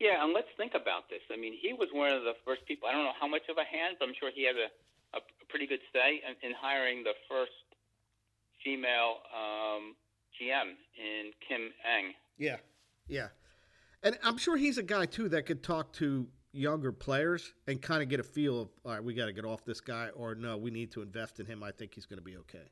Yeah, 0.00 0.24
and 0.24 0.32
let's 0.32 0.48
think 0.56 0.72
about 0.74 1.08
this. 1.10 1.20
I 1.32 1.36
mean, 1.36 1.54
he 1.60 1.72
was 1.72 1.88
one 1.92 2.12
of 2.12 2.24
the 2.24 2.34
first 2.44 2.66
people. 2.66 2.88
I 2.88 2.92
don't 2.92 3.04
know 3.04 3.12
how 3.20 3.28
much 3.28 3.42
of 3.48 3.56
a 3.56 3.64
hand, 3.64 3.96
but 4.00 4.08
I'm 4.08 4.14
sure 4.18 4.30
he 4.34 4.44
had 4.44 4.56
a, 4.56 4.68
a 5.16 5.20
pretty 5.48 5.66
good 5.66 5.80
say 5.92 6.22
in, 6.26 6.48
in 6.48 6.54
hiring 6.60 7.04
the 7.04 7.12
first 7.28 7.52
female 8.64 9.18
um, 9.32 9.94
GM 10.40 10.74
in 10.98 11.30
Kim 11.46 11.70
Ng. 11.98 12.14
Yeah, 12.38 12.56
yeah, 13.06 13.28
and 14.02 14.18
I'm 14.24 14.38
sure 14.38 14.56
he's 14.56 14.78
a 14.78 14.82
guy 14.82 15.06
too 15.06 15.28
that 15.28 15.46
could 15.46 15.62
talk 15.62 15.92
to 15.94 16.26
younger 16.52 16.92
players 16.92 17.54
and 17.66 17.80
kind 17.80 18.02
of 18.02 18.08
get 18.08 18.20
a 18.20 18.24
feel 18.24 18.62
of 18.62 18.68
all 18.84 18.92
right, 18.92 19.04
we 19.04 19.14
got 19.14 19.26
to 19.26 19.32
get 19.32 19.44
off 19.44 19.64
this 19.64 19.80
guy, 19.80 20.08
or 20.16 20.34
no, 20.34 20.56
we 20.56 20.70
need 20.70 20.90
to 20.92 21.02
invest 21.02 21.38
in 21.38 21.46
him. 21.46 21.62
I 21.62 21.70
think 21.70 21.94
he's 21.94 22.06
going 22.06 22.18
to 22.18 22.24
be 22.24 22.36
okay. 22.38 22.70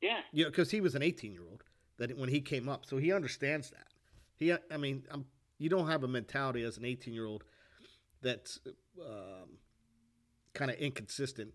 Yeah. 0.00 0.20
You 0.32 0.44
know, 0.44 0.50
because 0.50 0.70
he 0.70 0.80
was 0.80 0.94
an 0.94 1.02
18 1.02 1.32
year 1.32 1.42
old 1.48 1.64
that 1.98 2.16
when 2.16 2.28
he 2.28 2.40
came 2.40 2.68
up, 2.68 2.86
so 2.86 2.96
he 2.96 3.12
understands 3.12 3.70
that. 3.70 3.86
He, 4.36 4.52
I 4.52 4.76
mean, 4.76 5.04
I'm, 5.10 5.26
you 5.58 5.68
don't 5.68 5.88
have 5.88 6.04
a 6.04 6.08
mentality 6.08 6.62
as 6.62 6.76
an 6.78 6.84
18 6.84 7.12
year 7.12 7.26
old 7.26 7.44
that's 8.22 8.60
um, 9.00 9.58
kind 10.54 10.70
of 10.70 10.76
inconsistent. 10.78 11.52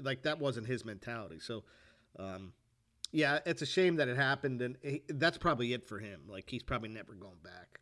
Like 0.00 0.22
that 0.22 0.38
wasn't 0.38 0.68
his 0.68 0.84
mentality. 0.84 1.40
So, 1.40 1.64
um, 2.18 2.52
yeah, 3.10 3.40
it's 3.44 3.62
a 3.62 3.66
shame 3.66 3.96
that 3.96 4.08
it 4.08 4.16
happened, 4.16 4.62
and 4.62 4.76
he, 4.82 5.02
that's 5.08 5.38
probably 5.38 5.72
it 5.72 5.88
for 5.88 5.98
him. 5.98 6.22
Like 6.28 6.48
he's 6.48 6.62
probably 6.62 6.88
never 6.88 7.14
going 7.14 7.38
back. 7.42 7.80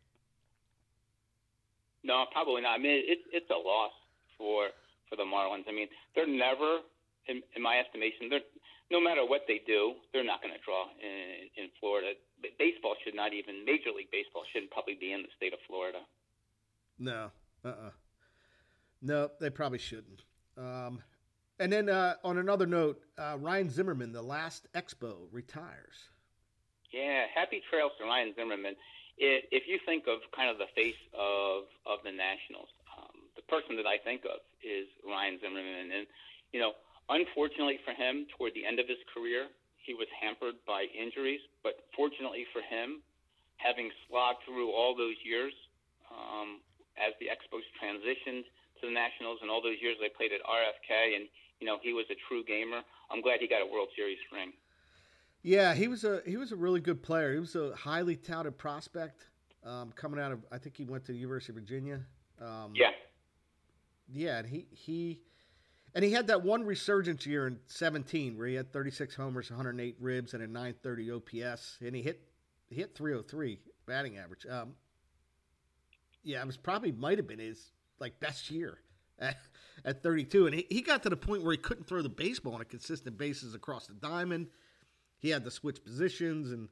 No, 2.03 2.25
probably 2.31 2.61
not. 2.61 2.73
I 2.73 2.77
mean, 2.77 3.01
it's 3.05 3.21
it's 3.31 3.49
a 3.49 3.53
loss 3.53 3.91
for 4.37 4.69
for 5.09 5.15
the 5.15 5.23
Marlins. 5.23 5.65
I 5.67 5.71
mean, 5.71 5.87
they're 6.15 6.27
never, 6.27 6.79
in, 7.27 7.41
in 7.55 7.61
my 7.61 7.77
estimation, 7.77 8.29
they're 8.29 8.45
no 8.91 9.01
matter 9.01 9.25
what 9.25 9.41
they 9.47 9.61
do, 9.65 9.93
they're 10.13 10.23
not 10.23 10.41
going 10.41 10.53
to 10.53 10.59
draw 10.63 10.85
in, 11.01 11.63
in 11.63 11.69
Florida. 11.79 12.13
Baseball 12.59 12.95
should 13.03 13.15
not 13.15 13.33
even 13.33 13.65
Major 13.65 13.91
League 13.95 14.11
Baseball 14.11 14.43
shouldn't 14.51 14.71
probably 14.71 14.97
be 14.99 15.13
in 15.13 15.21
the 15.21 15.29
state 15.35 15.53
of 15.53 15.59
Florida. 15.67 15.99
No, 16.99 17.31
uh, 17.63 17.67
uh-uh. 17.67 17.87
uh 17.87 17.89
no, 19.01 19.29
they 19.39 19.49
probably 19.49 19.79
shouldn't. 19.79 20.23
Um, 20.57 21.01
and 21.59 21.71
then 21.71 21.89
uh, 21.89 22.15
on 22.23 22.37
another 22.37 22.65
note, 22.65 23.01
uh, 23.17 23.37
Ryan 23.39 23.69
Zimmerman, 23.69 24.11
the 24.11 24.21
last 24.21 24.67
Expo, 24.73 25.27
retires. 25.31 26.09
Yeah, 26.91 27.25
happy 27.33 27.61
trails 27.69 27.91
to 27.99 28.05
Ryan 28.05 28.33
Zimmerman. 28.35 28.75
If, 29.17 29.45
if 29.51 29.63
you 29.67 29.79
think 29.85 30.05
of 30.07 30.19
kind 30.35 30.49
of 30.49 30.57
the 30.57 30.69
face 30.75 30.99
of 31.13 31.65
of 31.85 31.99
the 32.03 32.11
Nationals, 32.11 32.69
um, 32.97 33.29
the 33.35 33.41
person 33.43 33.75
that 33.77 33.85
I 33.85 33.97
think 33.97 34.25
of 34.25 34.41
is 34.63 34.87
Ryan 35.05 35.39
Zimmerman, 35.41 35.91
and 35.91 36.07
you 36.51 36.59
know 36.59 36.73
Unfortunately 37.09 37.79
for 37.83 37.91
him, 37.91 38.25
toward 38.37 38.53
the 38.55 38.65
end 38.65 38.79
of 38.79 38.87
his 38.87 38.99
career, 39.11 39.51
he 39.83 39.93
was 39.93 40.07
hampered 40.15 40.55
by 40.65 40.87
injuries. 40.95 41.41
But 41.63 41.83
fortunately 41.95 42.47
for 42.55 42.63
him, 42.63 43.03
having 43.57 43.91
slogged 44.07 44.43
through 44.47 44.71
all 44.71 44.95
those 44.95 45.19
years 45.23 45.53
um, 46.11 46.63
as 46.95 47.13
the 47.19 47.27
Expos 47.27 47.65
transitioned 47.79 48.47
to 48.79 48.87
the 48.87 48.93
Nationals 48.93 49.39
and 49.41 49.51
all 49.51 49.61
those 49.61 49.79
years 49.81 49.97
they 49.99 50.09
played 50.09 50.31
at 50.31 50.41
RFK, 50.43 51.15
and 51.15 51.27
you 51.59 51.67
know 51.67 51.77
he 51.81 51.93
was 51.93 52.05
a 52.11 52.17
true 52.27 52.43
gamer. 52.43 52.81
I'm 53.11 53.21
glad 53.21 53.39
he 53.39 53.47
got 53.47 53.61
a 53.61 53.67
World 53.67 53.89
Series 53.95 54.19
ring. 54.31 54.53
Yeah, 55.41 55.73
he 55.73 55.87
was 55.87 56.03
a 56.03 56.21
he 56.25 56.37
was 56.37 56.51
a 56.51 56.55
really 56.55 56.79
good 56.79 57.03
player. 57.03 57.33
He 57.33 57.39
was 57.39 57.55
a 57.55 57.75
highly 57.75 58.15
touted 58.15 58.57
prospect 58.57 59.27
um, 59.65 59.91
coming 59.91 60.19
out 60.19 60.31
of. 60.31 60.39
I 60.51 60.57
think 60.57 60.77
he 60.77 60.85
went 60.85 61.05
to 61.05 61.11
the 61.11 61.17
University 61.17 61.51
of 61.51 61.55
Virginia. 61.55 62.01
Um, 62.41 62.73
yeah. 62.75 62.91
Yeah, 64.11 64.39
and 64.39 64.47
he 64.47 64.67
he 64.71 65.21
and 65.95 66.03
he 66.03 66.11
had 66.11 66.27
that 66.27 66.43
one 66.43 66.63
resurgence 66.63 67.25
year 67.25 67.47
in 67.47 67.59
17 67.67 68.37
where 68.37 68.47
he 68.47 68.55
had 68.55 68.73
36 68.73 69.15
homers, 69.15 69.49
108 69.51 69.95
ribs, 69.99 70.33
and 70.33 70.41
a 70.41 70.47
930 70.47 71.11
OPS, 71.11 71.77
and 71.81 71.95
he 71.95 72.01
hit 72.01 72.21
hit 72.69 72.95
303 72.95 73.59
batting 73.85 74.17
average. 74.17 74.47
Um, 74.49 74.73
yeah, 76.23 76.41
it 76.41 76.47
was 76.47 76.57
probably 76.57 76.91
might 76.91 77.19
have 77.19 77.27
been 77.27 77.39
his 77.39 77.71
like 77.99 78.19
best 78.19 78.49
year 78.49 78.79
at, 79.19 79.37
at 79.85 80.01
32, 80.01 80.47
and 80.47 80.55
he, 80.55 80.65
he 80.69 80.81
got 80.81 81.03
to 81.03 81.09
the 81.09 81.17
point 81.17 81.43
where 81.43 81.51
he 81.51 81.57
couldn't 81.57 81.85
throw 81.85 82.01
the 82.01 82.09
baseball 82.09 82.55
on 82.55 82.61
a 82.61 82.65
consistent 82.65 83.17
basis 83.17 83.53
across 83.53 83.85
the 83.85 83.93
diamond. 83.93 84.47
He 85.19 85.29
had 85.29 85.43
to 85.43 85.51
switch 85.51 85.83
positions, 85.83 86.51
and 86.51 86.69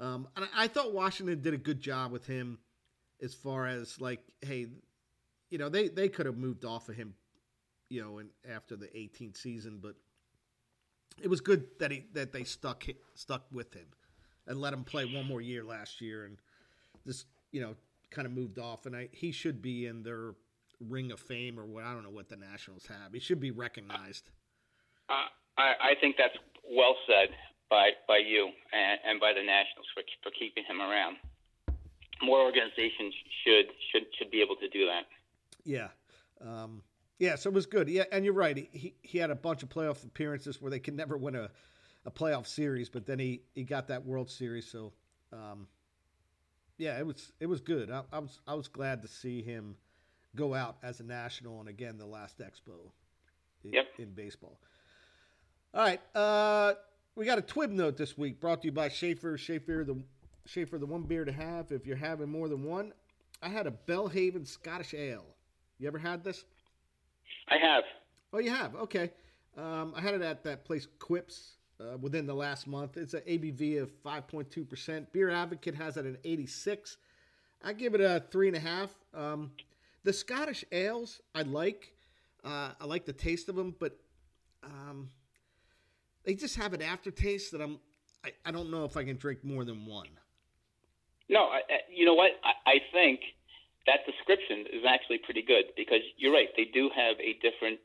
um, 0.00 0.26
and 0.36 0.48
I 0.56 0.68
thought 0.68 0.94
Washington 0.94 1.42
did 1.42 1.52
a 1.52 1.58
good 1.58 1.80
job 1.80 2.10
with 2.10 2.26
him 2.26 2.58
as 3.22 3.34
far 3.34 3.66
as 3.66 4.00
like, 4.00 4.20
hey, 4.40 4.68
you 5.50 5.58
know, 5.58 5.68
they 5.68 5.88
they 5.88 6.08
could 6.08 6.24
have 6.24 6.38
moved 6.38 6.64
off 6.64 6.88
of 6.88 6.96
him 6.96 7.14
you 7.88 8.02
know, 8.02 8.18
and 8.18 8.30
after 8.50 8.76
the 8.76 8.86
18th 8.86 9.36
season, 9.36 9.78
but 9.82 9.94
it 11.22 11.28
was 11.28 11.40
good 11.40 11.66
that 11.78 11.90
he 11.90 12.04
that 12.12 12.32
they 12.32 12.44
stuck 12.44 12.84
stuck 13.14 13.44
with 13.52 13.72
him 13.74 13.86
and 14.46 14.60
let 14.60 14.72
him 14.72 14.84
play 14.84 15.04
one 15.04 15.26
more 15.26 15.40
year 15.40 15.62
last 15.64 16.00
year 16.00 16.24
and 16.24 16.38
just 17.06 17.26
you 17.52 17.60
know 17.60 17.74
kind 18.10 18.26
of 18.26 18.32
moved 18.32 18.58
off, 18.58 18.86
and 18.86 18.96
I 18.96 19.08
he 19.12 19.32
should 19.32 19.60
be 19.62 19.86
in 19.86 20.02
their 20.02 20.34
Ring 20.80 21.12
of 21.12 21.20
Fame 21.20 21.58
or 21.58 21.66
what 21.66 21.84
I 21.84 21.92
don't 21.92 22.02
know 22.02 22.10
what 22.10 22.28
the 22.28 22.36
Nationals 22.36 22.86
have. 22.86 23.12
He 23.12 23.20
should 23.20 23.40
be 23.40 23.50
recognized. 23.50 24.30
Uh, 25.08 25.28
I, 25.58 25.92
I 25.92 25.94
think 26.00 26.16
that's 26.16 26.36
well 26.68 26.96
said 27.06 27.28
by 27.70 27.90
by 28.08 28.18
you 28.18 28.50
and, 28.72 29.00
and 29.06 29.20
by 29.20 29.32
the 29.32 29.42
Nationals 29.42 29.86
for 29.94 30.02
for 30.22 30.30
keeping 30.38 30.64
him 30.64 30.80
around. 30.80 31.16
More 32.22 32.40
organizations 32.40 33.14
should 33.44 33.66
should 33.90 34.06
should 34.18 34.30
be 34.30 34.40
able 34.40 34.56
to 34.56 34.68
do 34.68 34.86
that. 34.86 35.06
Yeah. 35.64 35.88
Um, 36.40 36.82
yeah, 37.18 37.36
so 37.36 37.48
it 37.50 37.54
was 37.54 37.66
good. 37.66 37.88
Yeah, 37.88 38.04
and 38.12 38.24
you're 38.24 38.34
right. 38.34 38.68
He 38.72 38.94
he 39.02 39.18
had 39.18 39.30
a 39.30 39.34
bunch 39.34 39.62
of 39.62 39.68
playoff 39.68 40.04
appearances 40.04 40.60
where 40.60 40.70
they 40.70 40.80
could 40.80 40.94
never 40.94 41.16
win 41.16 41.36
a, 41.36 41.50
a 42.04 42.10
playoff 42.10 42.46
series, 42.46 42.88
but 42.88 43.06
then 43.06 43.18
he, 43.18 43.42
he 43.54 43.62
got 43.62 43.88
that 43.88 44.04
World 44.04 44.30
Series. 44.30 44.66
So, 44.66 44.92
um, 45.32 45.68
yeah, 46.76 46.98
it 46.98 47.06
was 47.06 47.32
it 47.40 47.46
was 47.46 47.60
good. 47.60 47.90
I, 47.90 48.02
I, 48.12 48.18
was 48.18 48.40
I 48.46 48.54
was 48.54 48.68
glad 48.68 49.02
to 49.02 49.08
see 49.08 49.42
him 49.42 49.76
go 50.34 50.54
out 50.54 50.76
as 50.82 51.00
a 51.00 51.04
national, 51.04 51.60
and 51.60 51.68
again 51.68 51.98
the 51.98 52.06
last 52.06 52.38
Expo 52.40 52.90
in, 53.64 53.72
yep. 53.72 53.86
in 53.98 54.10
baseball. 54.10 54.58
All 55.72 55.80
right, 55.80 56.00
uh, 56.16 56.74
we 57.14 57.24
got 57.24 57.38
a 57.38 57.42
Twib 57.42 57.70
note 57.70 57.96
this 57.96 58.18
week, 58.18 58.40
brought 58.40 58.62
to 58.62 58.68
you 58.68 58.72
by 58.72 58.88
Schaefer. 58.88 59.38
Schaefer 59.38 59.84
the 59.86 60.02
Schaefer 60.46 60.78
the 60.78 60.86
one 60.86 61.02
beer 61.02 61.24
to 61.24 61.32
have 61.32 61.70
if 61.70 61.86
you're 61.86 61.96
having 61.96 62.28
more 62.28 62.48
than 62.48 62.64
one. 62.64 62.92
I 63.40 63.48
had 63.48 63.66
a 63.66 63.72
Belhaven 63.86 64.46
Scottish 64.46 64.94
Ale. 64.94 65.26
You 65.78 65.86
ever 65.86 65.98
had 65.98 66.24
this? 66.24 66.44
I 67.48 67.56
have. 67.58 67.84
Oh, 68.32 68.38
you 68.38 68.50
have? 68.50 68.74
Okay. 68.74 69.10
Um, 69.56 69.92
I 69.96 70.00
had 70.00 70.14
it 70.14 70.22
at 70.22 70.42
that 70.44 70.64
place, 70.64 70.86
Quips, 70.98 71.54
uh, 71.80 71.96
within 71.98 72.26
the 72.26 72.34
last 72.34 72.66
month. 72.66 72.96
It's 72.96 73.14
an 73.14 73.22
ABV 73.28 73.82
of 73.82 73.90
5.2%. 74.02 75.06
Beer 75.12 75.30
Advocate 75.30 75.74
has 75.74 75.96
it 75.96 76.06
at 76.06 76.16
86. 76.24 76.96
I 77.62 77.72
give 77.72 77.94
it 77.94 78.00
a 78.00 78.22
three 78.30 78.48
and 78.48 78.56
a 78.56 78.60
half. 78.60 78.90
Um, 79.14 79.52
the 80.02 80.12
Scottish 80.12 80.64
ales 80.70 81.20
I 81.34 81.42
like. 81.42 81.94
Uh, 82.44 82.70
I 82.78 82.84
like 82.84 83.06
the 83.06 83.12
taste 83.12 83.48
of 83.48 83.56
them, 83.56 83.74
but 83.78 83.96
um, 84.62 85.10
they 86.24 86.34
just 86.34 86.56
have 86.56 86.74
an 86.74 86.82
aftertaste 86.82 87.52
that 87.52 87.62
I'm. 87.62 87.78
I, 88.24 88.32
I 88.44 88.50
don't 88.50 88.70
know 88.70 88.84
if 88.84 88.96
I 88.96 89.04
can 89.04 89.16
drink 89.16 89.44
more 89.44 89.64
than 89.64 89.86
one. 89.86 90.08
No, 91.28 91.44
I, 91.44 91.60
you 91.90 92.04
know 92.04 92.14
what? 92.14 92.32
I, 92.42 92.70
I 92.70 92.74
think 92.92 93.20
that 93.86 94.06
description 94.08 94.64
is 94.72 94.82
actually 94.88 95.18
pretty 95.18 95.42
good 95.42 95.72
because 95.76 96.00
you're 96.16 96.32
right. 96.32 96.48
They 96.56 96.68
do 96.72 96.90
have 96.94 97.16
a 97.20 97.36
different 97.44 97.80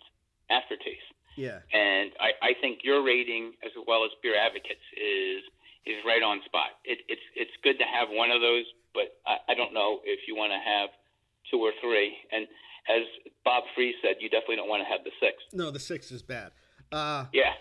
aftertaste. 0.50 1.12
Yeah. 1.36 1.60
And 1.72 2.12
I, 2.20 2.36
I 2.42 2.52
think 2.60 2.84
your 2.84 3.04
rating, 3.04 3.54
as 3.64 3.72
well 3.88 4.04
as 4.04 4.12
Beer 4.24 4.36
Advocates, 4.36 4.84
is 4.96 5.44
is 5.86 6.04
right 6.06 6.22
on 6.22 6.42
spot. 6.46 6.76
It, 6.84 7.00
it's 7.08 7.24
it's 7.36 7.52
good 7.64 7.80
to 7.80 7.86
have 7.86 8.10
one 8.12 8.32
of 8.32 8.42
those, 8.42 8.66
but 8.94 9.16
I, 9.26 9.52
I 9.52 9.56
don't 9.56 9.74
know 9.74 10.00
if 10.04 10.28
you 10.28 10.36
want 10.36 10.52
to 10.52 10.60
have 10.60 10.90
two 11.50 11.60
or 11.60 11.72
three. 11.82 12.16
And 12.32 12.48
as 12.90 13.04
Bob 13.46 13.64
Free 13.76 13.96
said, 14.02 14.18
you 14.20 14.30
definitely 14.30 14.58
don't 14.58 14.70
want 14.70 14.84
to 14.84 14.90
have 14.90 15.04
the 15.04 15.12
six. 15.20 15.38
No, 15.54 15.72
the 15.72 15.80
six 15.80 16.12
is 16.12 16.22
bad. 16.22 16.52
Uh, 16.92 17.26
yeah. 17.34 17.54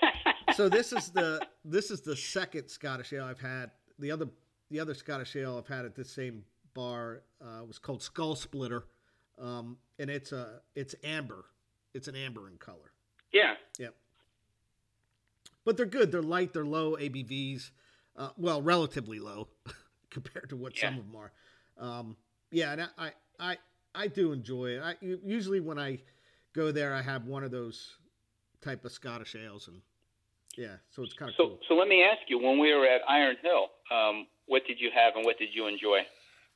so 0.54 0.68
this 0.68 0.92
is 0.92 1.10
the 1.10 1.44
this 1.64 1.90
is 1.90 2.02
the 2.02 2.16
second 2.16 2.68
Scottish 2.68 3.12
ale 3.12 3.24
I've 3.24 3.40
had. 3.40 3.70
The 3.98 4.10
other 4.10 4.28
the 4.70 4.80
other 4.80 4.94
Scottish 4.94 5.34
ale 5.36 5.58
I've 5.58 5.74
had 5.74 5.84
at 5.84 5.94
this 5.94 6.10
same 6.10 6.44
bar 6.74 7.22
uh, 7.40 7.64
was 7.64 7.78
called 7.78 8.02
Skull 8.02 8.34
Splitter, 8.36 8.84
um, 9.40 9.78
and 9.98 10.10
it's 10.10 10.32
a 10.32 10.60
it's 10.74 10.94
amber. 11.02 11.44
It's 11.94 12.08
an 12.08 12.16
amber 12.16 12.48
in 12.48 12.56
color. 12.56 12.92
Yeah. 13.32 13.54
Yep. 13.78 13.94
But 15.64 15.76
they're 15.76 15.86
good. 15.86 16.12
They're 16.12 16.22
light. 16.22 16.52
They're 16.52 16.64
low 16.64 16.96
ABVs. 16.96 17.70
Uh, 18.16 18.30
well, 18.36 18.62
relatively 18.62 19.18
low 19.18 19.48
compared 20.10 20.50
to 20.50 20.56
what 20.56 20.76
yeah. 20.76 20.88
some 20.88 20.98
of 20.98 21.06
them 21.06 21.16
are. 21.16 21.32
Um, 21.78 22.16
yeah, 22.50 22.72
and 22.72 22.88
I, 22.96 23.10
I 23.40 23.56
I 23.94 24.06
do 24.08 24.32
enjoy 24.32 24.76
it. 24.76 24.82
I 24.82 24.94
usually 25.00 25.60
when 25.60 25.78
I 25.78 26.00
go 26.52 26.70
there, 26.70 26.94
I 26.94 27.02
have 27.02 27.26
one 27.26 27.42
of 27.42 27.50
those 27.50 27.96
type 28.60 28.84
of 28.84 28.92
Scottish 28.92 29.34
ales, 29.34 29.68
and 29.68 29.80
yeah, 30.56 30.76
so 30.90 31.02
it's 31.02 31.14
kind 31.14 31.30
of 31.30 31.34
so. 31.36 31.48
Cool. 31.48 31.58
So 31.68 31.74
let 31.74 31.88
me 31.88 32.04
ask 32.04 32.22
you: 32.28 32.38
When 32.38 32.58
we 32.58 32.72
were 32.72 32.86
at 32.86 33.00
Iron 33.08 33.36
Hill, 33.42 33.68
um, 33.90 34.26
what 34.46 34.62
did 34.66 34.80
you 34.80 34.90
have, 34.94 35.16
and 35.16 35.24
what 35.24 35.38
did 35.38 35.48
you 35.52 35.66
enjoy? 35.66 36.00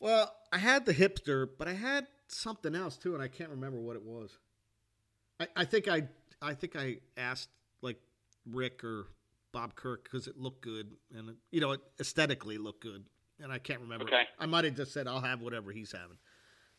Well, 0.01 0.32
I 0.53 0.59
had 0.59 0.86
the 0.86 0.94
hipster, 0.94 1.49
but 1.59 1.68
I 1.68 1.72
had 1.72 2.07
something 2.28 2.74
else 2.74 2.96
too, 2.96 3.14
and 3.14 3.22
I 3.22 3.28
can't 3.28 3.51
remember 3.51 3.78
what 3.80 3.96
it 3.96 4.03
was. 4.03 4.38
I, 5.40 5.49
I 5.57 5.64
think 5.64 5.88
I 5.88 6.09
I 6.40 6.55
think 6.55 6.76
I 6.76 6.99
asked 7.16 7.49
like 7.82 8.01
Rick 8.46 8.84
or 8.84 9.07
Bob 9.53 9.74
Kirk 9.74 10.05
because 10.05 10.28
it 10.28 10.38
looked 10.38 10.62
good 10.62 10.92
and 11.16 11.30
it, 11.30 11.36
you 11.51 11.61
know 11.61 11.72
it 11.72 11.80
aesthetically 12.01 12.59
looked 12.59 12.82
good, 12.82 13.05
and 13.40 13.53
I 13.53 13.59
can't 13.59 13.80
remember. 13.80 14.05
Okay. 14.05 14.22
I 14.38 14.46
might 14.46 14.64
have 14.64 14.76
just 14.76 14.92
said 14.92 15.09
I'll 15.09 15.20
have 15.20 15.40
whatever 15.40 15.72
he's 15.72 15.92
having. 15.92 16.18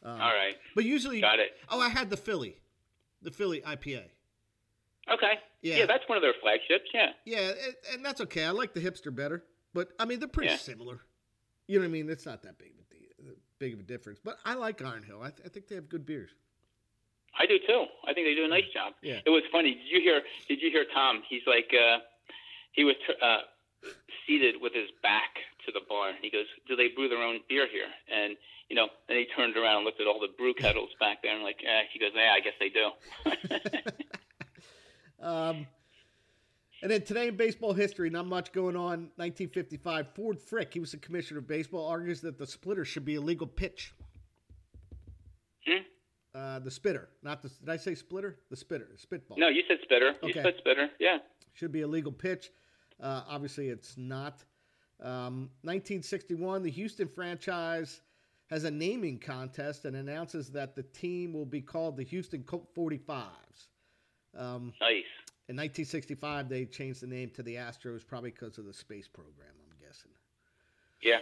Um, 0.03 0.21
All 0.21 0.33
right. 0.33 0.55
But 0.75 0.85
usually, 0.85 1.19
got 1.19 1.39
it. 1.39 1.51
Oh, 1.69 1.81
I 1.81 1.89
had 1.89 2.09
the 2.09 2.17
Philly, 2.17 2.55
the 3.21 3.31
Philly 3.31 3.61
IPA. 3.61 4.03
Okay. 5.11 5.33
Yeah. 5.61 5.77
Yeah, 5.77 5.85
that's 5.87 6.07
one 6.07 6.17
of 6.17 6.21
their 6.21 6.35
flagships. 6.41 6.89
Yeah. 6.93 7.09
Yeah, 7.25 7.51
and 7.91 8.05
that's 8.05 8.21
okay. 8.21 8.45
I 8.45 8.51
like 8.51 8.73
the 8.73 8.79
hipster 8.79 9.13
better, 9.13 9.43
but 9.73 9.89
I 9.99 10.05
mean 10.05 10.19
they're 10.19 10.29
pretty 10.29 10.51
yeah. 10.51 10.57
similar. 10.57 11.01
You 11.67 11.79
know 11.79 11.83
what 11.83 11.89
I 11.89 11.91
mean? 11.91 12.09
It's 12.09 12.25
not 12.25 12.43
that 12.43 12.57
big 12.57 12.78
big 13.59 13.73
of 13.73 13.79
a 13.79 13.83
difference. 13.83 14.19
But 14.23 14.37
I 14.45 14.55
like 14.55 14.81
Iron 14.81 15.03
Hill. 15.03 15.21
I, 15.21 15.29
th- 15.29 15.45
I 15.45 15.49
think 15.49 15.67
they 15.67 15.75
have 15.75 15.89
good 15.89 16.05
beers. 16.05 16.31
I 17.37 17.45
do 17.45 17.59
too. 17.59 17.85
I 18.07 18.13
think 18.13 18.25
they 18.25 18.35
do 18.35 18.45
a 18.45 18.47
nice 18.47 18.67
job. 18.73 18.93
Yeah. 19.03 19.19
It 19.25 19.29
was 19.29 19.43
funny. 19.51 19.75
Did 19.75 19.87
you 19.91 20.01
hear? 20.01 20.21
Did 20.47 20.61
you 20.61 20.71
hear 20.71 20.85
Tom? 20.93 21.21
He's 21.29 21.43
like, 21.45 21.71
uh, 21.71 21.99
he 22.71 22.83
was 22.83 22.95
uh, 23.21 23.39
seated 24.25 24.55
with 24.59 24.73
his 24.73 24.89
back 25.03 25.37
to 25.65 25.71
the 25.71 25.81
bar. 25.87 26.11
He 26.21 26.29
goes, 26.29 26.45
"Do 26.67 26.75
they 26.75 26.87
brew 26.89 27.07
their 27.07 27.21
own 27.21 27.39
beer 27.47 27.67
here?" 27.71 27.87
And 28.11 28.35
you 28.69 28.75
know, 28.75 28.87
then 29.07 29.17
he 29.17 29.27
turned 29.35 29.57
around 29.57 29.77
and 29.77 29.85
looked 29.85 30.01
at 30.01 30.07
all 30.07 30.19
the 30.19 30.33
brew 30.37 30.53
kettles 30.53 30.89
back 30.99 31.21
there, 31.21 31.33
and 31.33 31.43
like, 31.43 31.61
eh, 31.65 31.83
he 31.93 31.99
goes, 31.99 32.11
"Yeah, 32.15 32.33
I 32.33 32.39
guess 32.39 32.53
they 32.59 32.69
do." 32.69 32.89
um, 35.25 35.67
and 36.81 36.91
then 36.91 37.01
today 37.01 37.27
in 37.27 37.35
baseball 37.35 37.73
history, 37.73 38.09
not 38.09 38.25
much 38.25 38.51
going 38.51 38.75
on. 38.75 39.11
1955, 39.17 40.13
Ford 40.13 40.39
Frick, 40.39 40.73
he 40.73 40.79
was 40.79 40.91
the 40.91 40.97
commissioner 40.97 41.39
of 41.39 41.47
baseball, 41.47 41.87
argues 41.87 42.21
that 42.21 42.37
the 42.37 42.47
splitter 42.47 42.85
should 42.85 43.05
be 43.05 43.15
a 43.15 43.21
legal 43.21 43.47
pitch. 43.47 43.93
Hmm? 45.67 45.81
Uh, 46.33 46.59
the 46.59 46.71
spitter, 46.71 47.09
not 47.23 47.41
the. 47.41 47.49
Did 47.49 47.69
I 47.69 47.77
say 47.77 47.95
splitter? 47.95 48.37
The 48.49 48.55
spitter, 48.55 48.87
spitball. 48.95 49.37
No, 49.37 49.49
you 49.49 49.63
said 49.67 49.77
spitter. 49.83 50.09
Okay. 50.23 50.27
You 50.27 50.33
said 50.33 50.53
spitter. 50.59 50.89
Yeah. 50.99 51.17
Should 51.53 51.71
be 51.71 51.81
a 51.81 51.87
legal 51.87 52.11
pitch. 52.11 52.51
Uh, 53.01 53.23
obviously, 53.27 53.69
it's 53.69 53.97
not. 53.97 54.43
Um, 55.01 55.49
1961, 55.63 56.61
the 56.63 56.69
Houston 56.69 57.07
franchise 57.07 58.01
has 58.49 58.63
a 58.63 58.71
naming 58.71 59.19
contest 59.19 59.85
and 59.85 59.95
announces 59.95 60.49
that 60.51 60.75
the 60.75 60.83
team 60.83 61.33
will 61.33 61.45
be 61.45 61.61
called 61.61 61.97
the 61.97 62.03
Houston 62.03 62.43
Colt 62.43 62.67
45s. 62.75 63.29
Um, 64.37 64.73
nice. 64.81 65.03
In 65.49 65.55
1965, 65.55 66.47
they 66.47 66.65
changed 66.65 67.01
the 67.01 67.07
name 67.07 67.31
to 67.31 67.41
the 67.41 67.55
Astros, 67.55 68.05
probably 68.05 68.29
because 68.29 68.59
of 68.59 68.65
the 68.65 68.73
space 68.73 69.07
program, 69.07 69.49
I'm 69.59 69.83
guessing. 69.83 70.11
Yeah. 71.01 71.17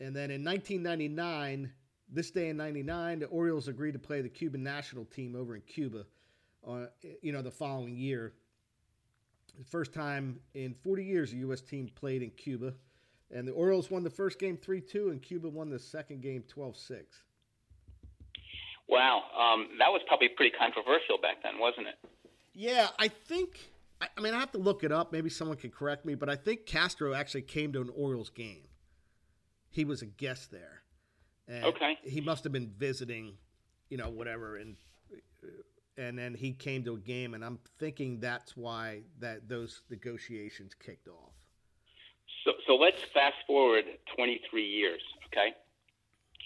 And 0.00 0.16
then 0.16 0.30
in 0.30 0.42
1999, 0.42 1.70
this 2.08 2.30
day 2.30 2.48
in 2.48 2.56
99, 2.56 3.18
the 3.18 3.26
Orioles 3.26 3.68
agreed 3.68 3.92
to 3.92 3.98
play 3.98 4.22
the 4.22 4.30
Cuban 4.30 4.62
national 4.62 5.04
team 5.04 5.36
over 5.36 5.54
in 5.54 5.60
Cuba, 5.60 6.06
uh, 6.66 6.86
you 7.20 7.32
know, 7.32 7.42
the 7.42 7.50
following 7.50 7.98
year. 7.98 8.32
The 9.58 9.64
first 9.64 9.92
time 9.92 10.40
in 10.54 10.72
40 10.82 11.04
years 11.04 11.34
a 11.34 11.36
U.S. 11.36 11.60
team 11.60 11.90
played 11.94 12.22
in 12.22 12.30
Cuba. 12.30 12.72
And 13.30 13.46
the 13.46 13.52
Orioles 13.52 13.90
won 13.90 14.04
the 14.04 14.10
first 14.10 14.38
game 14.38 14.56
3 14.56 14.80
2, 14.80 15.10
and 15.10 15.20
Cuba 15.20 15.50
won 15.50 15.68
the 15.68 15.78
second 15.78 16.22
game 16.22 16.44
12 16.48 16.78
6. 16.78 17.22
Wow. 18.88 19.24
Um, 19.38 19.68
that 19.78 19.92
was 19.92 20.00
probably 20.08 20.28
pretty 20.28 20.56
controversial 20.58 21.18
back 21.20 21.42
then, 21.42 21.58
wasn't 21.58 21.88
it? 21.88 22.10
Yeah, 22.54 22.88
I 22.98 23.08
think. 23.08 23.70
I 24.00 24.20
mean, 24.20 24.34
I 24.34 24.40
have 24.40 24.52
to 24.52 24.58
look 24.58 24.84
it 24.84 24.92
up. 24.92 25.12
Maybe 25.12 25.30
someone 25.30 25.56
can 25.56 25.70
correct 25.70 26.04
me, 26.04 26.14
but 26.14 26.28
I 26.28 26.36
think 26.36 26.66
Castro 26.66 27.14
actually 27.14 27.42
came 27.42 27.72
to 27.72 27.80
an 27.80 27.90
Orioles 27.96 28.28
game. 28.28 28.64
He 29.70 29.84
was 29.84 30.02
a 30.02 30.06
guest 30.06 30.50
there. 30.50 30.82
And 31.48 31.64
okay. 31.64 31.98
He 32.02 32.20
must 32.20 32.44
have 32.44 32.52
been 32.52 32.70
visiting, 32.76 33.34
you 33.88 33.96
know, 33.96 34.10
whatever, 34.10 34.56
and 34.56 34.76
and 35.96 36.18
then 36.18 36.34
he 36.34 36.52
came 36.52 36.84
to 36.84 36.94
a 36.94 36.98
game, 36.98 37.34
and 37.34 37.44
I'm 37.44 37.58
thinking 37.78 38.20
that's 38.20 38.56
why 38.56 39.02
that 39.20 39.48
those 39.48 39.82
negotiations 39.90 40.74
kicked 40.74 41.08
off. 41.08 41.32
So, 42.44 42.52
so 42.66 42.74
let's 42.76 43.02
fast 43.14 43.36
forward 43.46 43.84
23 44.16 44.64
years, 44.64 45.00
okay? 45.26 45.54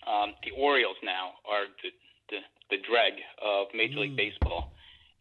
Um, 0.07 0.35
the 0.45 0.51
Orioles 0.53 0.97
now 1.03 1.33
are 1.51 1.65
the, 1.83 1.91
the, 2.31 2.77
the 2.77 2.83
dreg 2.83 3.15
of 3.43 3.67
Major 3.75 3.99
mm. 3.99 4.01
League 4.03 4.17
Baseball. 4.17 4.73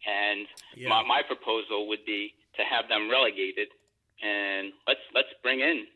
And 0.06 0.46
yeah. 0.76 0.88
my, 0.88 1.02
my 1.02 1.22
proposal 1.26 1.88
would 1.88 2.04
be 2.06 2.34
to 2.56 2.62
have 2.62 2.88
them 2.88 3.10
relegated, 3.10 3.68
and 4.22 4.72
let's 4.86 5.00
let's 5.14 5.28
bring 5.42 5.60
in 5.60 5.86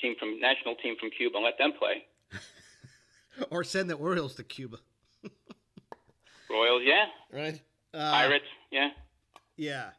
team 0.00 0.14
from 0.18 0.40
national 0.40 0.74
team 0.76 0.96
from 0.98 1.10
Cuba 1.10 1.36
and 1.36 1.44
let 1.44 1.58
them 1.58 1.72
play. 1.78 2.04
or 3.50 3.64
send 3.64 3.88
the 3.88 3.94
Orioles 3.94 4.34
to 4.36 4.44
Cuba. 4.44 4.78
Royals, 6.50 6.82
yeah. 6.84 7.06
Right. 7.32 7.60
Uh, 7.92 8.10
Pirates, 8.10 8.44
yeah. 8.70 8.88
Yeah, 9.56 9.90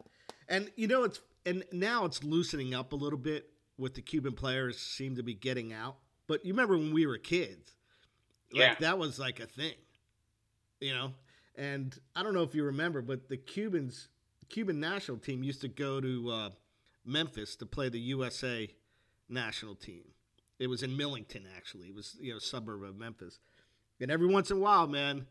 and 0.50 0.70
you 0.76 0.88
know 0.88 1.04
it's 1.04 1.22
and 1.46 1.64
now 1.72 2.06
it's 2.06 2.24
loosening 2.24 2.74
up 2.74 2.92
a 2.92 2.96
little 2.96 3.20
bit 3.20 3.50
with 3.78 3.94
the 3.94 4.02
Cuban 4.02 4.34
players 4.34 4.78
seem 4.78 5.16
to 5.16 5.24
be 5.24 5.34
getting 5.34 5.72
out 5.72 5.98
but 6.28 6.46
you 6.46 6.54
remember 6.54 6.78
when 6.78 6.94
we 6.94 7.06
were 7.06 7.18
kids? 7.18 7.76
Like 8.52 8.62
Yeah. 8.62 8.76
that 8.80 8.98
was 8.98 9.20
like 9.20 9.40
a 9.40 9.46
thing, 9.46 9.76
you 10.80 10.94
know. 10.94 11.14
And 11.58 11.98
I 12.16 12.24
don't 12.24 12.34
know 12.34 12.44
if 12.44 12.54
you 12.54 12.64
remember, 12.64 13.02
but 13.02 13.30
the 13.30 13.38
Cubans, 13.38 14.10
Cuban 14.50 14.80
national 14.80 15.18
team 15.18 15.44
used 15.44 15.62
to 15.62 15.68
go 15.68 16.02
to 16.02 16.30
uh, 16.32 16.50
Memphis 17.06 17.56
to 17.58 17.66
play 17.66 17.90
the 17.90 18.00
USA 18.00 18.70
national 19.30 19.76
team. 19.76 20.04
It 20.60 20.68
was 20.68 20.84
in 20.84 20.96
Millington, 20.96 21.44
actually. 21.56 21.88
It 21.88 21.96
was 21.96 22.16
you 22.20 22.32
know 22.32 22.38
a 22.38 22.42
suburb 22.42 22.84
of 22.84 22.98
Memphis. 22.98 23.40
And 24.00 24.12
every 24.12 24.28
once 24.28 24.52
in 24.52 24.58
a 24.58 24.60
while, 24.60 24.88
man, 24.88 25.26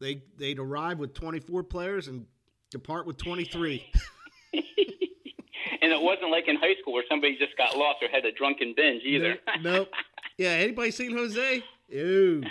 they 0.00 0.22
they'd 0.38 0.58
arrive 0.58 0.98
with 0.98 1.14
24 1.14 1.64
players 1.64 2.08
and 2.08 2.26
depart 2.70 3.06
with 3.06 3.16
23. 3.16 3.84
and 4.52 5.92
it 5.92 6.00
wasn't 6.00 6.30
like 6.30 6.48
in 6.48 6.56
high 6.56 6.74
school 6.80 6.92
where 6.94 7.04
somebody 7.08 7.36
just 7.38 7.56
got 7.56 7.76
lost 7.76 8.02
or 8.02 8.08
had 8.08 8.24
a 8.24 8.32
drunken 8.32 8.74
binge 8.76 9.02
either. 9.04 9.36
No, 9.62 9.78
nope. 9.78 9.88
Yeah, 10.36 10.48
anybody 10.48 10.90
seen 10.90 11.16
Jose? 11.16 11.62
Ew. 11.88 12.42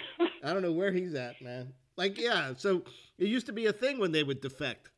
I 0.41 0.53
don't 0.53 0.61
know 0.61 0.71
where 0.71 0.93
he's 0.93 1.15
at, 1.15 1.41
man. 1.41 1.73
Like, 1.95 2.17
yeah, 2.19 2.53
so 2.57 2.83
it 3.17 3.27
used 3.27 3.45
to 3.47 3.53
be 3.53 3.67
a 3.67 3.73
thing 3.73 3.99
when 3.99 4.11
they 4.11 4.23
would 4.23 4.41
defect. 4.41 4.89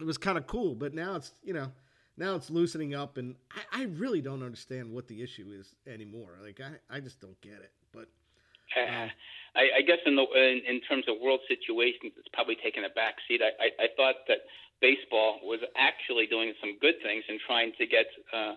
It 0.00 0.04
was 0.04 0.18
kind 0.18 0.38
of 0.38 0.46
cool, 0.46 0.74
but 0.74 0.94
now 0.94 1.16
it's, 1.16 1.32
you 1.42 1.52
know, 1.52 1.70
now 2.16 2.34
it's 2.36 2.50
loosening 2.50 2.94
up, 2.94 3.16
and 3.16 3.34
I, 3.50 3.82
I 3.82 3.84
really 3.84 4.20
don't 4.20 4.42
understand 4.42 4.92
what 4.92 5.08
the 5.08 5.22
issue 5.22 5.52
is 5.58 5.74
anymore. 5.86 6.38
Like, 6.42 6.60
I, 6.60 6.96
I 6.96 7.00
just 7.00 7.20
don't 7.20 7.40
get 7.40 7.54
it. 7.54 7.72
But 7.92 8.08
Uh, 8.76 9.08
I, 9.56 9.78
I 9.78 9.82
guess 9.82 9.98
in 10.06 10.16
the 10.16 10.26
in, 10.34 10.62
in 10.66 10.80
terms 10.80 11.04
of 11.08 11.16
world 11.20 11.40
situations, 11.48 12.12
it's 12.18 12.28
probably 12.32 12.56
taken 12.56 12.84
a 12.84 12.88
back 12.90 13.16
seat. 13.26 13.40
I, 13.42 13.50
I, 13.62 13.84
I 13.84 13.88
thought 13.96 14.26
that 14.28 14.38
baseball 14.80 15.38
was 15.42 15.60
actually 15.76 16.26
doing 16.26 16.52
some 16.60 16.78
good 16.80 16.94
things 17.02 17.24
and 17.28 17.38
trying 17.46 17.72
to 17.78 17.86
get 17.86 18.06
uh, 18.32 18.54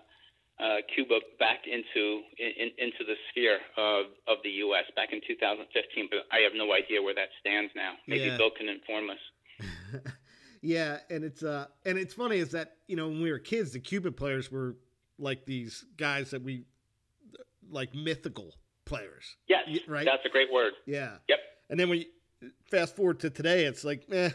uh, 0.60 0.76
Cuba 0.94 1.20
back 1.38 1.60
into 1.66 2.22
in, 2.38 2.70
into 2.78 3.04
the 3.06 3.14
sphere 3.30 3.58
of, 3.76 4.06
of 4.26 4.38
the 4.42 4.50
U.S. 4.66 4.84
back 4.96 5.12
in 5.12 5.20
2015, 5.26 6.08
but 6.10 6.20
I 6.32 6.40
have 6.42 6.52
no 6.54 6.72
idea 6.72 7.02
where 7.02 7.14
that 7.14 7.28
stands 7.40 7.72
now. 7.76 7.92
Maybe 8.06 8.24
Yeah. 8.24 8.36
Bill 8.36 8.50
can 8.50 8.68
inform 8.68 9.10
us. 9.10 10.02
yeah, 10.62 10.98
and 11.10 11.24
it's 11.24 11.42
uh, 11.42 11.66
and 11.84 11.96
it's 11.98 12.14
funny 12.14 12.38
is 12.38 12.50
that 12.52 12.76
you 12.86 12.96
know 12.96 13.08
when 13.08 13.22
we 13.22 13.30
were 13.30 13.38
kids, 13.38 13.72
the 13.72 13.80
Cuban 13.80 14.12
players 14.12 14.50
were 14.50 14.76
like 15.18 15.44
these 15.44 15.84
guys 15.96 16.30
that 16.30 16.42
we 16.42 16.64
like 17.70 17.94
mythical 17.94 18.54
players. 18.84 19.36
Yes, 19.48 19.68
right? 19.86 20.04
that's 20.04 20.24
a 20.24 20.28
great 20.28 20.52
word. 20.52 20.72
Yeah. 20.86 21.16
Yep. 21.28 21.38
And 21.70 21.78
then 21.78 21.88
we 21.88 22.08
fast 22.70 22.96
forward 22.96 23.20
to 23.20 23.30
today, 23.30 23.64
it's 23.64 23.84
like, 23.84 24.04
eh, 24.10 24.30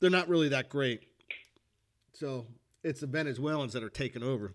they're 0.00 0.10
not 0.10 0.28
really 0.28 0.48
that 0.50 0.68
great. 0.68 1.02
So 2.12 2.46
it's 2.84 3.00
the 3.00 3.06
Venezuelans 3.06 3.72
that 3.72 3.82
are 3.82 3.90
taking 3.90 4.22
over. 4.22 4.54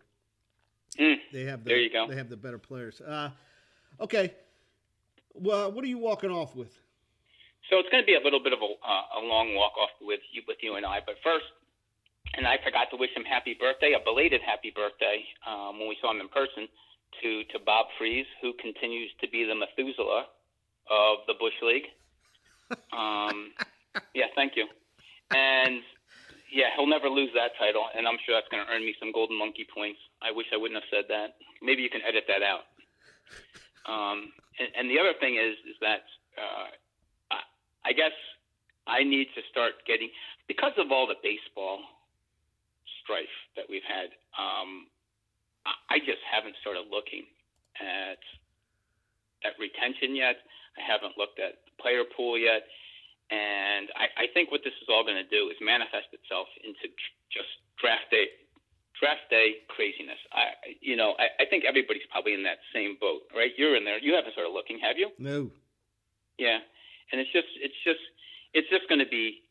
Mm, 1.00 1.16
They 1.32 1.44
have 1.46 1.64
the 1.64 1.70
There 1.70 1.80
you 1.80 1.92
go. 1.92 2.08
they 2.08 2.16
have 2.16 2.30
the 2.30 2.38
better 2.38 2.58
players. 2.58 3.02
Uh, 3.02 3.30
okay. 4.00 4.34
Well, 5.34 5.72
what 5.72 5.84
are 5.84 5.88
you 5.88 6.00
walking 6.00 6.32
off 6.32 6.56
with? 6.56 6.74
So 7.70 7.78
it's 7.80 7.90
going 7.90 8.02
to 8.02 8.08
be 8.08 8.16
a 8.16 8.24
little 8.24 8.42
bit 8.42 8.54
of 8.54 8.60
a, 8.60 8.66
uh, 8.66 9.20
a 9.20 9.22
long 9.22 9.54
walk 9.54 9.74
off 9.78 9.92
with 10.02 10.22
you, 10.32 10.42
with 10.48 10.58
you 10.62 10.76
and 10.76 10.86
I. 10.86 11.00
But 11.06 11.16
first, 11.24 11.46
and 12.36 12.48
I 12.48 12.58
forgot 12.64 12.90
to 12.92 12.98
wish 12.98 13.12
him 13.16 13.24
happy 13.24 13.56
birthday, 13.60 13.94
a 13.94 14.04
belated 14.04 14.42
happy 14.42 14.72
birthday 14.74 15.24
um, 15.46 15.80
when 15.80 15.90
we 15.90 15.98
saw 16.02 16.12
him 16.12 16.22
in 16.22 16.30
person, 16.30 16.68
to 17.22 17.44
to 17.52 17.60
Bob 17.64 17.88
Fries, 17.98 18.26
who 18.42 18.54
continues 18.54 19.12
to 19.22 19.28
be 19.30 19.44
the 19.46 19.56
Methuselah 19.56 20.26
of 20.90 21.18
the 21.28 21.34
Bush 21.40 21.56
League. 21.62 21.88
Um, 22.94 23.52
yeah, 24.16 24.28
thank 24.36 24.56
you. 24.56 24.66
And 25.36 25.82
yeah, 26.52 26.72
he'll 26.76 26.88
never 26.88 27.10
lose 27.10 27.32
that 27.36 27.52
title, 27.60 27.84
and 27.96 28.08
I'm 28.08 28.18
sure 28.26 28.36
that's 28.36 28.48
going 28.50 28.64
to 28.66 28.72
earn 28.72 28.84
me 28.84 28.96
some 29.00 29.12
golden 29.12 29.38
monkey 29.38 29.68
points. 29.68 30.00
I 30.22 30.32
wish 30.32 30.48
I 30.54 30.58
wouldn't 30.58 30.80
have 30.82 30.90
said 30.92 31.06
that. 31.10 31.38
Maybe 31.62 31.82
you 31.82 31.90
can 31.90 32.02
edit 32.08 32.26
that 32.28 32.44
out. 32.44 32.66
Um, 33.88 34.36
and, 34.60 34.68
and 34.76 34.86
the 34.92 35.00
other 35.00 35.16
thing 35.16 35.40
is, 35.40 35.56
is 35.64 35.80
that 35.80 36.04
uh, 36.36 36.68
I, 37.32 37.40
I 37.88 37.92
guess 37.96 38.12
I 38.84 39.00
need 39.04 39.32
to 39.32 39.42
start 39.48 39.80
getting 39.88 40.12
because 40.44 40.76
of 40.76 40.92
all 40.92 41.08
the 41.08 41.16
baseball 41.24 41.80
strife 43.04 43.32
that 43.56 43.64
we've 43.72 43.88
had. 43.88 44.12
Um, 44.36 44.92
I, 45.64 45.96
I 45.96 45.98
just 46.04 46.20
haven't 46.28 46.60
started 46.60 46.92
looking 46.92 47.24
at 47.80 48.20
at 49.46 49.56
retention 49.56 50.20
yet. 50.20 50.36
I 50.76 50.84
haven't 50.84 51.16
looked 51.16 51.40
at 51.40 51.64
the 51.64 51.74
player 51.80 52.04
pool 52.04 52.36
yet, 52.36 52.68
and 53.32 53.88
I, 53.96 54.26
I 54.26 54.36
think 54.36 54.52
what 54.52 54.68
this 54.68 54.76
is 54.84 54.92
all 54.92 55.08
going 55.08 55.20
to 55.20 55.30
do 55.32 55.48
is 55.48 55.56
manifest 55.64 56.12
itself 56.12 56.52
into 56.60 56.92
just 57.32 57.52
draft 57.80 58.12
day 58.12 58.28
draft 59.00 59.30
day 59.30 59.64
craziness. 59.68 60.20
I 60.34 60.76
you 60.82 60.96
know 60.96 61.16
I, 61.20 61.44
I 61.44 61.46
think 61.50 61.66
everybody's 61.66 62.08
probably 62.12 62.34
in 62.34 62.44
that 62.44 62.60
same 62.74 62.98
boat, 63.00 63.30
right? 63.36 63.52
You're 63.58 63.76
in 63.76 63.86
there. 63.86 64.00
You 64.00 64.14
haven't 64.16 64.34
started 64.34 64.52
looking, 64.52 64.80
have 64.80 64.98
you? 64.98 65.12
No. 65.20 65.52
Yeah, 66.38 66.60
and 67.12 67.22
it's 67.22 67.32
just 67.32 67.50
it's 67.62 67.78
just 67.84 68.04
it's 68.54 68.70
just 68.70 68.88
going 68.90 69.00
to 69.00 69.10
be 69.10 69.42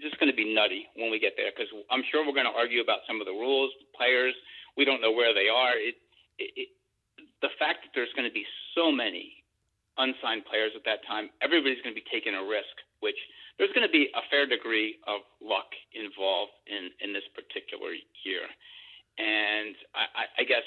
just 0.00 0.18
going 0.18 0.30
to 0.30 0.36
be 0.36 0.54
nutty 0.54 0.86
when 0.96 1.10
we 1.10 1.18
get 1.18 1.34
there 1.36 1.50
because 1.54 1.70
I'm 1.90 2.02
sure 2.10 2.24
we're 2.26 2.36
going 2.36 2.50
to 2.50 2.56
argue 2.56 2.80
about 2.80 3.06
some 3.06 3.20
of 3.20 3.26
the 3.26 3.34
rules, 3.34 3.70
the 3.80 3.90
players. 3.96 4.34
We 4.76 4.84
don't 4.84 5.00
know 5.00 5.12
where 5.12 5.32
they 5.32 5.46
are. 5.48 5.74
It, 5.78 5.96
it, 6.38 6.50
it 6.56 6.68
the 7.42 7.52
fact 7.58 7.84
that 7.84 7.92
there's 7.94 8.12
going 8.16 8.28
to 8.28 8.34
be 8.34 8.46
so 8.74 8.90
many 8.90 9.44
unsigned 9.98 10.44
players 10.48 10.72
at 10.74 10.82
that 10.84 11.06
time, 11.06 11.30
everybody's 11.38 11.78
going 11.82 11.94
to 11.94 12.00
be 12.00 12.06
taking 12.10 12.34
a 12.34 12.42
risk, 12.42 12.74
which 12.98 13.18
there's 13.58 13.70
going 13.70 13.86
to 13.86 13.92
be 13.92 14.10
a 14.16 14.22
fair 14.30 14.46
degree 14.46 14.98
of 15.06 15.22
luck 15.38 15.70
involved 15.94 16.56
in 16.66 16.90
in 16.98 17.14
this 17.14 17.26
particular 17.34 17.94
year. 18.26 18.48
And 19.18 19.78
I, 19.94 20.04
I, 20.10 20.24
I 20.40 20.44
guess 20.44 20.66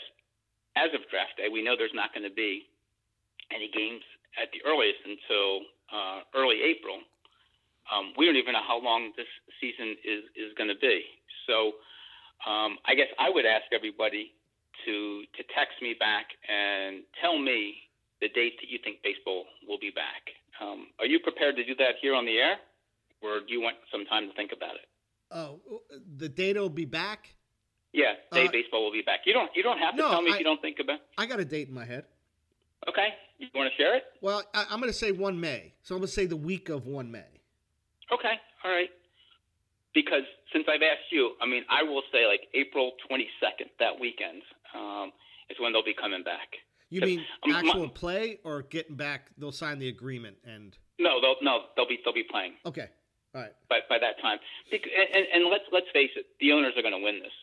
as 0.79 0.93
of 0.95 1.03
draft 1.11 1.35
day, 1.35 1.46
we 1.57 1.65
know 1.65 1.73
there's 1.73 1.97
not 1.97 2.13
going 2.13 2.29
to 2.29 2.35
be 2.37 2.69
any 3.49 3.65
games 3.73 4.05
at 4.37 4.53
the 4.53 4.61
earliest 4.61 5.01
until 5.01 5.65
uh, 5.89 6.21
early 6.37 6.61
April. 6.61 7.01
Um, 7.89 8.13
we 8.13 8.29
don't 8.29 8.37
even 8.37 8.53
know 8.53 8.61
how 8.61 8.77
long 8.77 9.09
this 9.17 9.25
season 9.57 9.97
is, 10.05 10.21
is 10.37 10.53
going 10.53 10.69
to 10.69 10.77
be. 10.77 11.01
So 11.49 11.81
um, 12.45 12.77
I 12.85 12.93
guess 12.93 13.09
I 13.17 13.33
would 13.33 13.49
ask 13.49 13.65
everybody 13.73 14.37
to 14.85 15.25
to 15.33 15.41
text 15.57 15.81
me 15.81 15.97
back 15.97 16.29
and 16.45 17.01
tell 17.17 17.39
me 17.39 17.89
the 18.21 18.29
date 18.29 18.61
that 18.61 18.69
you 18.69 18.77
think 18.83 19.01
baseball 19.01 19.49
will 19.65 19.81
be 19.81 19.89
back. 19.89 20.29
Um, 20.61 20.93
are 20.99 21.09
you 21.09 21.17
prepared 21.17 21.55
to 21.55 21.65
do 21.65 21.73
that 21.81 21.97
here 22.01 22.13
on 22.13 22.25
the 22.25 22.37
air, 22.37 22.61
or 23.25 23.39
do 23.41 23.49
you 23.49 23.61
want 23.61 23.77
some 23.91 24.05
time 24.05 24.29
to 24.29 24.33
think 24.37 24.51
about 24.53 24.75
it? 24.75 24.85
Oh, 25.31 25.81
the 26.21 26.29
data 26.29 26.61
will 26.61 26.69
be 26.69 26.85
back. 26.85 27.33
Yeah, 27.97 28.13
day 28.31 28.45
Uh, 28.45 28.51
baseball 28.51 28.83
will 28.83 28.91
be 28.91 29.01
back. 29.01 29.21
You 29.25 29.33
don't 29.33 29.49
you 29.55 29.63
don't 29.63 29.79
have 29.79 29.95
to 29.95 30.01
no, 30.01 30.09
tell 30.11 30.21
me 30.21 30.29
I- 30.31 30.35
if 30.35 30.39
you 30.39 30.45
don't 30.45 30.61
think 30.61 30.77
about. 30.79 30.99
I 31.17 31.25
got 31.25 31.39
a 31.39 31.45
date 31.45 31.67
in 31.67 31.73
my 31.73 31.83
head. 31.83 32.05
Okay, 32.87 33.07
you 33.39 33.47
want 33.55 33.71
to 33.71 33.75
share 33.75 33.95
it? 33.97 34.03
Well, 34.21 34.43
I, 34.53 34.65
I'm 34.69 34.79
going 34.79 34.91
to 34.91 34.97
say 34.97 35.11
1 35.11 35.39
May. 35.39 35.73
So 35.81 35.95
I'm 35.95 35.99
going 36.01 36.07
to 36.07 36.13
say 36.13 36.27
the 36.27 36.37
week 36.37 36.69
of 36.69 36.85
1 36.85 37.11
May. 37.11 37.25
Okay, 38.13 38.33
all 38.63 38.71
right. 38.71 38.89
Because 39.95 40.21
since 40.53 40.65
I've 40.69 40.83
asked 40.83 41.11
you, 41.11 41.31
I 41.41 41.47
mean, 41.47 41.63
I 41.69 41.81
will 41.83 42.03
say 42.13 42.27
like 42.27 42.41
April 42.53 42.91
22nd, 43.09 43.65
that 43.79 43.99
weekend, 43.99 44.43
um, 44.75 45.11
is 45.49 45.57
when 45.59 45.73
they'll 45.73 45.83
be 45.83 45.95
coming 45.99 46.23
back. 46.23 46.49
You 46.89 47.01
mean 47.01 47.25
um, 47.43 47.51
my- 47.51 47.59
actual 47.59 47.89
play 47.89 48.39
or 48.43 48.61
getting 48.61 48.95
back? 48.95 49.31
They'll 49.39 49.51
sign 49.51 49.79
the 49.79 49.89
agreement 49.89 50.37
and. 50.45 50.77
No, 50.99 51.19
they'll 51.19 51.35
no, 51.41 51.63
they'll 51.75 51.87
be 51.87 51.97
they'll 52.05 52.13
be 52.13 52.23
playing 52.29 52.53
Okay. 52.65 52.87
All 53.35 53.41
right. 53.41 53.51
by 53.69 53.79
by 53.89 53.97
that 53.99 54.21
time. 54.21 54.37
And, 54.71 54.81
and, 55.15 55.25
and 55.33 55.45
let's 55.49 55.65
let's 55.71 55.87
face 55.93 56.11
it, 56.15 56.25
the 56.39 56.51
owners 56.53 56.73
are 56.77 56.81
going 56.83 56.93
to 56.93 57.03
win 57.03 57.19
this 57.21 57.33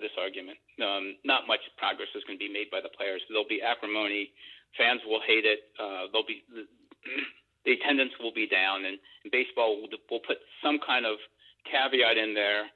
this 0.00 0.14
argument. 0.18 0.58
Um, 0.80 1.16
not 1.24 1.46
much 1.46 1.60
progress 1.76 2.08
is 2.14 2.24
going 2.24 2.38
to 2.38 2.44
be 2.44 2.52
made 2.52 2.70
by 2.70 2.80
the 2.80 2.92
players. 2.92 3.22
There'll 3.28 3.48
be 3.48 3.62
acrimony. 3.62 4.30
Fans 4.76 5.00
will 5.06 5.22
hate 5.24 5.44
it. 5.44 5.70
Uh, 5.78 6.10
there'll 6.12 6.26
be 6.26 6.44
the 7.64 7.72
attendance 7.72 8.12
will 8.20 8.34
be 8.34 8.46
down, 8.46 8.84
and, 8.84 8.98
and 9.24 9.30
baseball 9.32 9.80
will, 9.80 9.90
will 10.10 10.24
put 10.24 10.38
some 10.62 10.78
kind 10.84 11.06
of 11.06 11.18
caveat 11.66 12.16
in 12.16 12.34
there, 12.34 12.70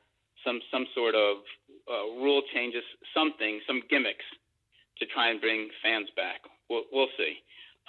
some 0.44 0.60
some 0.70 0.86
sort 0.94 1.14
of 1.14 1.44
uh, 1.88 2.06
rule 2.20 2.42
changes, 2.54 2.84
something, 3.14 3.60
some 3.66 3.82
gimmicks 3.88 4.26
to 4.98 5.06
try 5.06 5.30
and 5.30 5.40
bring 5.40 5.68
fans 5.82 6.08
back. 6.16 6.42
We'll, 6.68 6.84
we'll 6.92 7.12
see. 7.16 7.40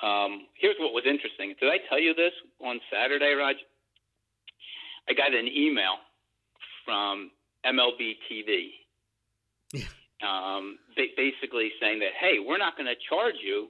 Um, 0.02 0.48
here's 0.60 0.76
what 0.80 0.94
was 0.94 1.04
interesting. 1.06 1.54
Did 1.60 1.70
I 1.70 1.78
tell 1.88 2.00
you 2.00 2.14
this 2.14 2.34
on 2.60 2.80
Saturday, 2.92 3.34
Raj? 3.34 3.56
I 5.08 5.14
got 5.14 5.34
an 5.34 5.48
email 5.48 6.00
from 6.86 7.32
MLB 7.66 8.16
TV, 8.32 8.72
Yeah. 9.74 9.90
um, 10.24 10.78
ba- 10.96 11.14
basically 11.18 11.72
saying 11.82 12.00
that, 12.00 12.14
hey, 12.20 12.40
we're 12.40 12.58
not 12.62 12.78
going 12.78 12.88
to 12.88 12.96
charge 13.10 13.36
you 13.44 13.68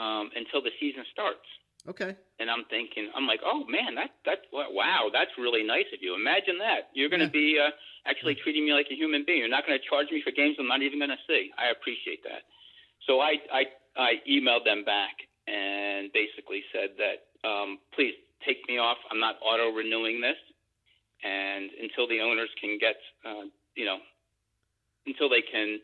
um, 0.00 0.30
until 0.34 0.62
the 0.62 0.72
season 0.80 1.04
starts. 1.12 1.46
Okay. 1.86 2.16
And 2.40 2.50
I'm 2.50 2.64
thinking, 2.72 3.10
I'm 3.14 3.26
like, 3.28 3.40
oh 3.44 3.62
man, 3.68 3.94
that 4.00 4.10
that 4.24 4.38
wow, 4.50 5.10
that's 5.12 5.30
really 5.38 5.62
nice 5.62 5.84
of 5.92 6.00
you. 6.00 6.14
Imagine 6.16 6.56
that. 6.58 6.88
You're 6.96 7.10
going 7.12 7.20
to 7.20 7.28
Yeah. 7.28 7.44
be 7.44 7.60
uh, 7.60 7.70
actually 8.08 8.34
treating 8.40 8.64
me 8.64 8.72
like 8.72 8.88
a 8.90 8.96
human 8.96 9.22
being. 9.26 9.40
You're 9.44 9.52
not 9.52 9.66
going 9.68 9.78
to 9.78 9.84
charge 9.86 10.08
me 10.10 10.22
for 10.24 10.32
games 10.32 10.56
I'm 10.58 10.66
not 10.66 10.80
even 10.80 10.98
going 10.98 11.12
to 11.12 11.20
see. 11.28 11.50
I 11.60 11.68
appreciate 11.70 12.24
that. 12.24 12.42
So 13.06 13.20
I 13.20 13.36
I, 13.52 13.62
I 14.00 14.10
emailed 14.26 14.64
them 14.64 14.82
back 14.84 15.12
and 15.46 16.08
basically 16.16 16.64
said 16.72 16.96
that 16.96 17.28
um, 17.46 17.78
please 17.94 18.14
take 18.48 18.64
me 18.66 18.78
off. 18.80 18.96
I'm 19.12 19.20
not 19.20 19.36
auto 19.44 19.68
renewing 19.68 20.22
this, 20.24 20.40
and 21.22 21.68
until 21.80 22.08
the 22.08 22.20
owners 22.20 22.48
can 22.60 22.78
get 22.80 22.96
uh, 23.28 23.44
you 23.76 23.84
know 23.84 23.98
until 25.06 25.28
they 25.28 25.42
can 25.42 25.78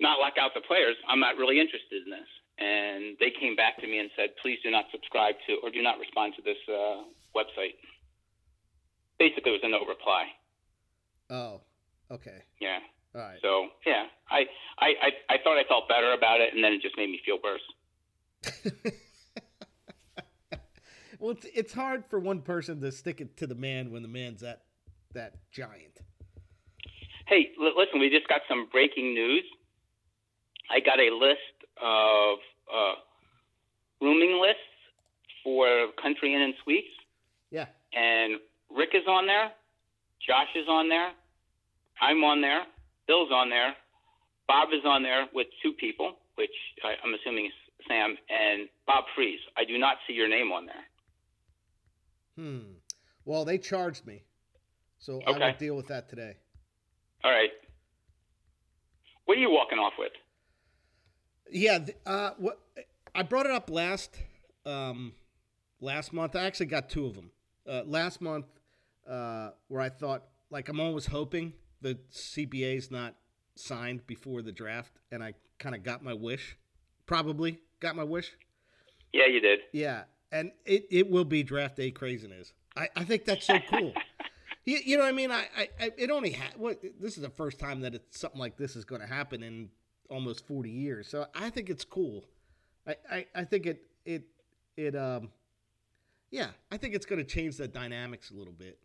not 0.00 0.18
lock 0.18 0.34
out 0.38 0.52
the 0.54 0.60
players. 0.66 0.96
I'm 1.08 1.20
not 1.20 1.36
really 1.36 1.60
interested 1.60 2.02
in 2.04 2.10
this. 2.10 2.30
And 2.58 3.16
they 3.18 3.30
came 3.30 3.56
back 3.56 3.78
to 3.80 3.86
me 3.86 3.98
and 3.98 4.10
said, 4.16 4.30
please 4.42 4.58
do 4.62 4.70
not 4.70 4.84
subscribe 4.92 5.34
to 5.46 5.56
or 5.62 5.70
do 5.70 5.82
not 5.82 5.98
respond 5.98 6.34
to 6.36 6.42
this 6.42 6.58
uh, 6.68 7.02
website. 7.34 7.78
Basically, 9.18 9.52
it 9.52 9.62
was 9.62 9.64
a 9.64 9.68
no 9.68 9.84
reply. 9.86 10.26
Oh, 11.30 11.60
okay. 12.10 12.44
Yeah. 12.60 12.78
All 13.14 13.20
right. 13.20 13.38
So 13.42 13.68
yeah, 13.86 14.06
I, 14.30 14.44
I, 14.78 14.86
I, 14.86 15.34
I 15.34 15.36
thought 15.42 15.58
I 15.58 15.64
felt 15.68 15.88
better 15.88 16.12
about 16.12 16.40
it, 16.40 16.54
and 16.54 16.62
then 16.64 16.72
it 16.72 16.82
just 16.82 16.96
made 16.96 17.10
me 17.10 17.20
feel 17.24 17.38
worse. 17.42 17.60
well, 21.18 21.30
it's, 21.32 21.46
it's 21.54 21.72
hard 21.72 22.04
for 22.08 22.18
one 22.18 22.40
person 22.40 22.80
to 22.80 22.90
stick 22.90 23.20
it 23.20 23.36
to 23.38 23.46
the 23.46 23.54
man 23.54 23.90
when 23.90 24.02
the 24.02 24.08
man's 24.08 24.40
that 24.40 24.62
that 25.12 25.50
giant. 25.50 26.00
Hey, 27.26 27.50
l- 27.60 27.72
listen, 27.76 28.00
we 28.00 28.10
just 28.10 28.28
got 28.28 28.40
some 28.48 28.68
breaking 28.70 29.14
news. 29.14 29.44
I 30.70 30.80
got 30.80 30.98
a 30.98 31.10
list 31.14 31.56
of 31.82 32.38
uh, 32.72 32.94
rooming 34.00 34.40
lists 34.40 34.60
for 35.44 35.88
Country 36.00 36.34
Inn 36.34 36.40
and 36.42 36.54
Suites, 36.64 36.86
Yeah. 37.50 37.66
and 37.92 38.38
Rick 38.70 38.90
is 38.94 39.06
on 39.08 39.26
there, 39.26 39.50
Josh 40.26 40.48
is 40.54 40.66
on 40.68 40.88
there, 40.88 41.10
I'm 42.00 42.22
on 42.24 42.40
there, 42.40 42.62
Bill's 43.06 43.30
on 43.32 43.50
there, 43.50 43.74
Bob 44.46 44.68
is 44.72 44.84
on 44.84 45.02
there 45.02 45.26
with 45.34 45.48
two 45.62 45.72
people, 45.72 46.14
which 46.36 46.50
I, 46.84 46.94
I'm 47.04 47.12
assuming 47.14 47.46
is 47.46 47.52
Sam 47.88 48.16
and 48.30 48.68
Bob 48.86 49.04
Freeze. 49.16 49.40
I 49.56 49.64
do 49.64 49.78
not 49.78 49.96
see 50.06 50.12
your 50.14 50.28
name 50.28 50.52
on 50.52 50.66
there. 50.66 50.84
Hmm. 52.36 52.72
Well, 53.24 53.44
they 53.44 53.58
charged 53.58 54.06
me, 54.06 54.22
so 54.98 55.20
I 55.26 55.30
Okay. 55.30 55.38
will 55.40 55.58
deal 55.58 55.76
with 55.76 55.88
that 55.88 56.08
today. 56.08 56.36
All 57.24 57.30
right. 57.30 57.50
What 59.24 59.38
are 59.38 59.40
you 59.40 59.50
walking 59.50 59.78
off 59.78 59.94
with? 59.98 60.12
Yeah. 61.50 61.78
Uh, 62.04 62.30
what 62.38 62.58
I 63.14 63.22
brought 63.22 63.46
it 63.46 63.52
up 63.52 63.70
last 63.70 64.18
um, 64.66 65.12
last 65.80 66.12
month. 66.12 66.34
I 66.36 66.44
actually 66.44 66.66
got 66.66 66.88
two 66.88 67.06
of 67.06 67.14
them. 67.14 67.30
Uh, 67.68 67.82
last 67.86 68.20
month, 68.20 68.46
uh, 69.08 69.50
where 69.68 69.80
I 69.80 69.88
thought 69.88 70.24
like 70.50 70.68
I'm 70.68 70.80
always 70.80 71.06
hoping 71.06 71.52
the 71.80 71.98
CBA's 72.12 72.90
not 72.90 73.14
signed 73.54 74.06
before 74.06 74.42
the 74.42 74.52
draft, 74.52 74.92
and 75.10 75.22
I 75.22 75.34
kind 75.58 75.74
of 75.74 75.82
got 75.82 76.02
my 76.02 76.14
wish. 76.14 76.56
Probably 77.06 77.58
got 77.80 77.96
my 77.96 78.04
wish. 78.04 78.32
Yeah, 79.12 79.26
you 79.26 79.40
did. 79.40 79.60
Yeah, 79.72 80.04
and 80.30 80.52
it, 80.64 80.86
it 80.90 81.10
will 81.10 81.24
be 81.24 81.42
draft 81.42 81.76
day 81.76 81.90
craziness. 81.90 82.52
I, 82.76 82.88
I 82.96 83.04
think 83.04 83.24
that's 83.24 83.46
so 83.46 83.58
cool. 83.68 83.92
you, 84.64 84.78
you 84.84 84.96
know 84.96 85.02
what 85.04 85.08
I 85.08 85.12
mean? 85.12 85.30
I, 85.30 85.46
I, 85.56 85.68
I 85.80 85.90
it 85.96 86.10
only 86.10 86.32
ha- 86.32 86.52
what 86.56 86.82
this 87.00 87.16
is 87.16 87.22
the 87.22 87.30
first 87.30 87.58
time 87.58 87.80
that 87.80 87.94
it's 87.94 88.18
something 88.18 88.40
like 88.40 88.56
this 88.56 88.76
is 88.76 88.84
going 88.84 89.00
to 89.00 89.06
happen 89.06 89.42
in 89.42 89.68
almost 90.08 90.46
forty 90.46 90.70
years. 90.70 91.08
So 91.08 91.26
I 91.34 91.50
think 91.50 91.70
it's 91.70 91.84
cool. 91.84 92.24
I, 92.86 92.96
I, 93.10 93.26
I 93.34 93.44
think 93.44 93.66
it 93.66 93.84
it 94.04 94.24
it 94.76 94.96
um 94.96 95.30
yeah 96.30 96.48
I 96.70 96.76
think 96.76 96.94
it's 96.94 97.06
going 97.06 97.18
to 97.18 97.24
change 97.24 97.56
the 97.56 97.68
dynamics 97.68 98.30
a 98.30 98.34
little 98.34 98.52
bit 98.52 98.78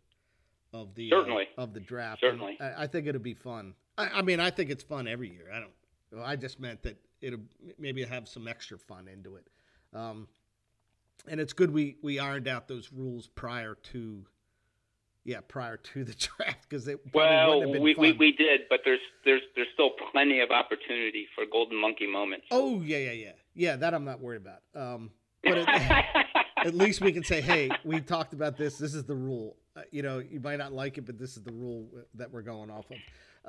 of 0.72 0.94
the 0.94 1.12
uh, 1.12 1.16
Certainly. 1.16 1.48
of 1.56 1.74
the 1.74 1.80
draft. 1.80 2.20
Certainly. 2.20 2.58
I, 2.60 2.84
I 2.84 2.86
think 2.86 3.06
it'll 3.06 3.20
be 3.20 3.34
fun. 3.34 3.74
I, 3.96 4.08
I 4.14 4.22
mean 4.22 4.40
I 4.40 4.50
think 4.50 4.70
it's 4.70 4.84
fun 4.84 5.06
every 5.08 5.30
year. 5.30 5.46
I 5.52 5.60
don't. 5.60 5.72
well, 6.12 6.24
I 6.24 6.36
just 6.36 6.60
meant 6.60 6.82
that 6.82 6.96
it'll 7.20 7.40
maybe 7.78 8.04
have 8.04 8.28
some 8.28 8.46
extra 8.46 8.78
fun 8.78 9.08
into 9.08 9.36
it. 9.36 9.46
Um, 9.94 10.28
and 11.26 11.40
it's 11.40 11.52
good 11.52 11.72
we 11.72 11.96
we 12.02 12.18
ironed 12.18 12.48
out 12.48 12.68
those 12.68 12.92
rules 12.92 13.26
prior 13.28 13.74
to 13.92 14.24
yeah 15.28 15.40
prior 15.46 15.76
to 15.76 16.04
the 16.04 16.14
draft 16.36 16.66
because 16.68 16.88
it 16.88 16.98
Well, 17.12 17.58
wouldn't 17.60 17.66
have 17.68 17.72
been 17.74 17.82
we, 17.82 17.94
we, 17.94 18.12
we 18.18 18.32
did, 18.32 18.62
but 18.70 18.80
there's 18.84 18.98
there's 19.24 19.42
there's 19.54 19.68
still 19.74 19.90
plenty 20.10 20.40
of 20.40 20.50
opportunity 20.50 21.26
for 21.34 21.44
golden 21.50 21.78
monkey 21.80 22.06
moments. 22.06 22.46
oh 22.50 22.80
yeah 22.82 22.98
yeah 22.98 23.12
yeah 23.12 23.32
yeah 23.54 23.76
that 23.76 23.92
I'm 23.94 24.04
not 24.04 24.20
worried 24.20 24.42
about 24.46 24.60
um 24.74 25.10
but 25.44 25.58
it, 25.58 25.68
at 26.66 26.74
least 26.74 27.00
we 27.00 27.12
can 27.12 27.22
say 27.24 27.40
hey 27.40 27.70
we 27.84 28.00
talked 28.00 28.32
about 28.32 28.56
this 28.56 28.78
this 28.78 28.94
is 28.94 29.04
the 29.04 29.14
rule 29.14 29.56
uh, 29.76 29.82
you 29.92 30.02
know 30.02 30.18
you 30.18 30.40
might 30.40 30.56
not 30.58 30.72
like 30.72 30.98
it 30.98 31.02
but 31.06 31.18
this 31.18 31.36
is 31.36 31.42
the 31.42 31.52
rule 31.52 31.86
that 32.14 32.32
we're 32.32 32.42
going 32.42 32.70
off 32.70 32.86
of 32.90 32.96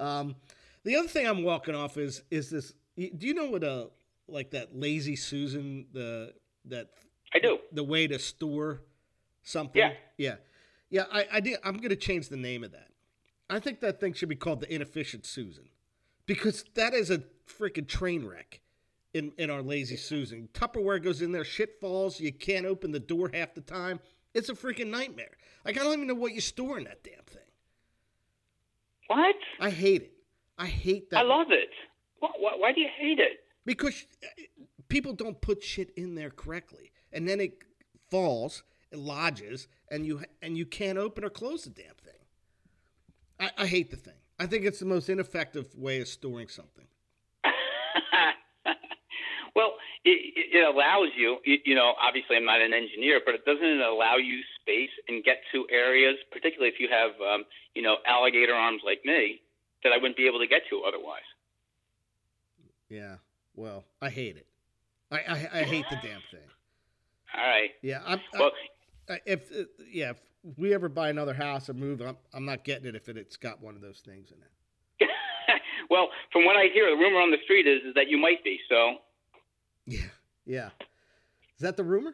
um 0.05 0.35
the 0.83 0.95
other 0.97 1.07
thing 1.07 1.25
I'm 1.27 1.43
walking 1.43 1.75
off 1.75 1.97
is 1.97 2.21
is 2.29 2.49
this 2.49 2.73
do 2.97 3.25
you 3.27 3.33
know 3.33 3.49
what 3.49 3.63
a 3.63 3.89
like 4.27 4.51
that 4.51 4.75
lazy 4.75 5.15
Susan 5.15 5.87
the 5.93 6.33
that 6.65 6.89
I 7.33 7.39
do. 7.39 7.57
the 7.71 7.83
way 7.83 8.05
to 8.07 8.19
store 8.19 8.81
something. 9.43 9.79
Yeah. 9.79 9.93
Yeah. 10.17 10.35
Yeah, 10.89 11.03
I, 11.11 11.25
I 11.33 11.39
did 11.39 11.59
I'm 11.63 11.77
gonna 11.77 11.95
change 11.95 12.29
the 12.29 12.37
name 12.37 12.63
of 12.63 12.71
that. 12.71 12.87
I 13.49 13.59
think 13.59 13.79
that 13.79 13.99
thing 13.99 14.13
should 14.13 14.29
be 14.29 14.35
called 14.35 14.61
the 14.61 14.73
inefficient 14.73 15.25
Susan. 15.25 15.69
Because 16.25 16.63
that 16.75 16.93
is 16.93 17.09
a 17.09 17.23
freaking 17.47 17.87
train 17.87 18.25
wreck 18.25 18.61
in, 19.15 19.31
in 19.39 19.49
our 19.49 19.63
lazy 19.63 19.97
Susan. 19.97 20.47
Tupperware 20.53 21.01
goes 21.03 21.23
in 21.23 21.31
there, 21.31 21.43
shit 21.43 21.79
falls, 21.81 22.19
you 22.19 22.31
can't 22.31 22.67
open 22.67 22.91
the 22.91 22.99
door 22.99 23.31
half 23.33 23.55
the 23.55 23.61
time. 23.61 23.99
It's 24.35 24.49
a 24.49 24.53
freaking 24.53 24.87
nightmare. 24.87 25.37
Like 25.65 25.79
I 25.79 25.83
don't 25.83 25.93
even 25.93 26.07
know 26.07 26.13
what 26.13 26.33
you 26.33 26.41
store 26.41 26.77
in 26.77 26.83
that 26.83 27.03
damn 27.03 27.23
thing. 27.25 27.41
What? 29.07 29.35
I 29.59 29.71
hate 29.71 30.03
it. 30.03 30.13
I 30.57 30.67
hate 30.67 31.09
that 31.09 31.19
I 31.19 31.21
love 31.23 31.47
it. 31.49 31.69
Why, 32.19 32.29
why, 32.37 32.51
why 32.57 32.71
do 32.73 32.81
you 32.81 32.89
hate 32.99 33.19
it? 33.19 33.39
because 33.69 34.07
uh, 34.23 34.27
people 34.87 35.13
don't 35.13 35.39
put 35.41 35.63
shit 35.63 35.91
in 35.95 36.15
there 36.15 36.31
correctly, 36.31 36.91
and 37.13 37.29
then 37.29 37.39
it 37.39 37.53
falls, 38.09 38.63
it 38.91 38.97
lodges, 38.97 39.67
and 39.91 40.05
you 40.05 40.21
and 40.41 40.57
you 40.57 40.65
can't 40.65 40.97
open 40.97 41.23
or 41.23 41.29
close 41.29 41.63
the 41.63 41.69
damn 41.69 41.95
thing. 42.03 42.13
I, 43.39 43.63
I 43.63 43.67
hate 43.67 43.91
the 43.91 43.97
thing. 43.97 44.13
I 44.39 44.45
think 44.45 44.65
it's 44.65 44.79
the 44.79 44.85
most 44.85 45.09
ineffective 45.09 45.75
way 45.75 46.01
of 46.01 46.07
storing 46.07 46.47
something. 46.47 46.85
well, 49.55 49.73
it, 50.05 50.47
it 50.53 50.63
allows 50.63 51.09
you, 51.17 51.37
you. 51.43 51.75
Know, 51.75 51.93
obviously, 52.01 52.37
I'm 52.37 52.45
not 52.45 52.61
an 52.61 52.73
engineer, 52.73 53.19
but 53.25 53.35
it 53.35 53.45
doesn't 53.45 53.65
it 53.65 53.81
allow 53.81 54.15
you 54.15 54.39
space 54.61 54.91
and 55.07 55.23
get 55.23 55.37
to 55.53 55.65
areas, 55.71 56.15
particularly 56.31 56.71
if 56.73 56.79
you 56.79 56.87
have, 56.89 57.11
um, 57.21 57.43
you 57.75 57.81
know, 57.81 57.97
alligator 58.07 58.53
arms 58.53 58.81
like 58.85 59.01
me, 59.03 59.41
that 59.83 59.91
I 59.91 59.97
wouldn't 59.97 60.17
be 60.17 60.27
able 60.27 60.39
to 60.39 60.47
get 60.47 60.61
to 60.69 60.83
otherwise. 60.87 61.27
Yeah. 62.89 63.15
Well, 63.55 63.83
I 64.01 64.09
hate 64.09 64.37
it. 64.37 64.47
I 65.11 65.17
I, 65.17 65.59
I 65.59 65.63
hate 65.63 65.85
the 65.89 65.97
damn 65.97 66.21
thing. 66.31 66.47
All 67.35 67.47
right. 67.47 67.71
Yeah. 67.81 68.01
I'm, 68.05 68.19
Well, 68.33 68.51
I, 68.55 68.67
if 69.25 69.51
uh, 69.51 69.63
yeah, 69.91 70.11
if 70.11 70.21
we 70.57 70.73
ever 70.73 70.89
buy 70.89 71.09
another 71.09 71.33
house 71.33 71.69
or 71.69 71.73
move, 71.73 72.01
I'm 72.01 72.17
I'm 72.33 72.45
not 72.45 72.63
getting 72.63 72.87
it 72.87 72.95
if 72.95 73.09
it, 73.09 73.17
it's 73.17 73.37
got 73.37 73.61
one 73.61 73.75
of 73.75 73.81
those 73.81 73.99
things 74.05 74.31
in 74.31 74.37
it. 75.07 75.09
well, 75.89 76.09
from 76.31 76.45
what 76.45 76.55
I 76.55 76.67
hear, 76.73 76.89
the 76.89 76.95
rumor 76.95 77.19
on 77.19 77.31
the 77.31 77.37
street 77.43 77.67
is, 77.67 77.81
is 77.85 77.93
that 77.95 78.07
you 78.09 78.17
might 78.17 78.43
be. 78.43 78.59
So 78.69 78.95
Yeah. 79.85 80.01
Yeah. 80.45 80.69
Is 81.55 81.61
that 81.61 81.77
the 81.77 81.83
rumor? 81.83 82.13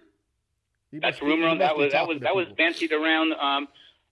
You 0.92 1.00
that's 1.02 1.20
the 1.20 1.26
rumor 1.26 1.48
on 1.48 1.58
that 1.60 1.76
was 1.78 1.92
that 1.92 2.08
was 2.08 2.20
that 2.22 2.36
was 2.36 2.48
fancied 2.58 2.92
around 2.92 3.34
um, 3.34 3.68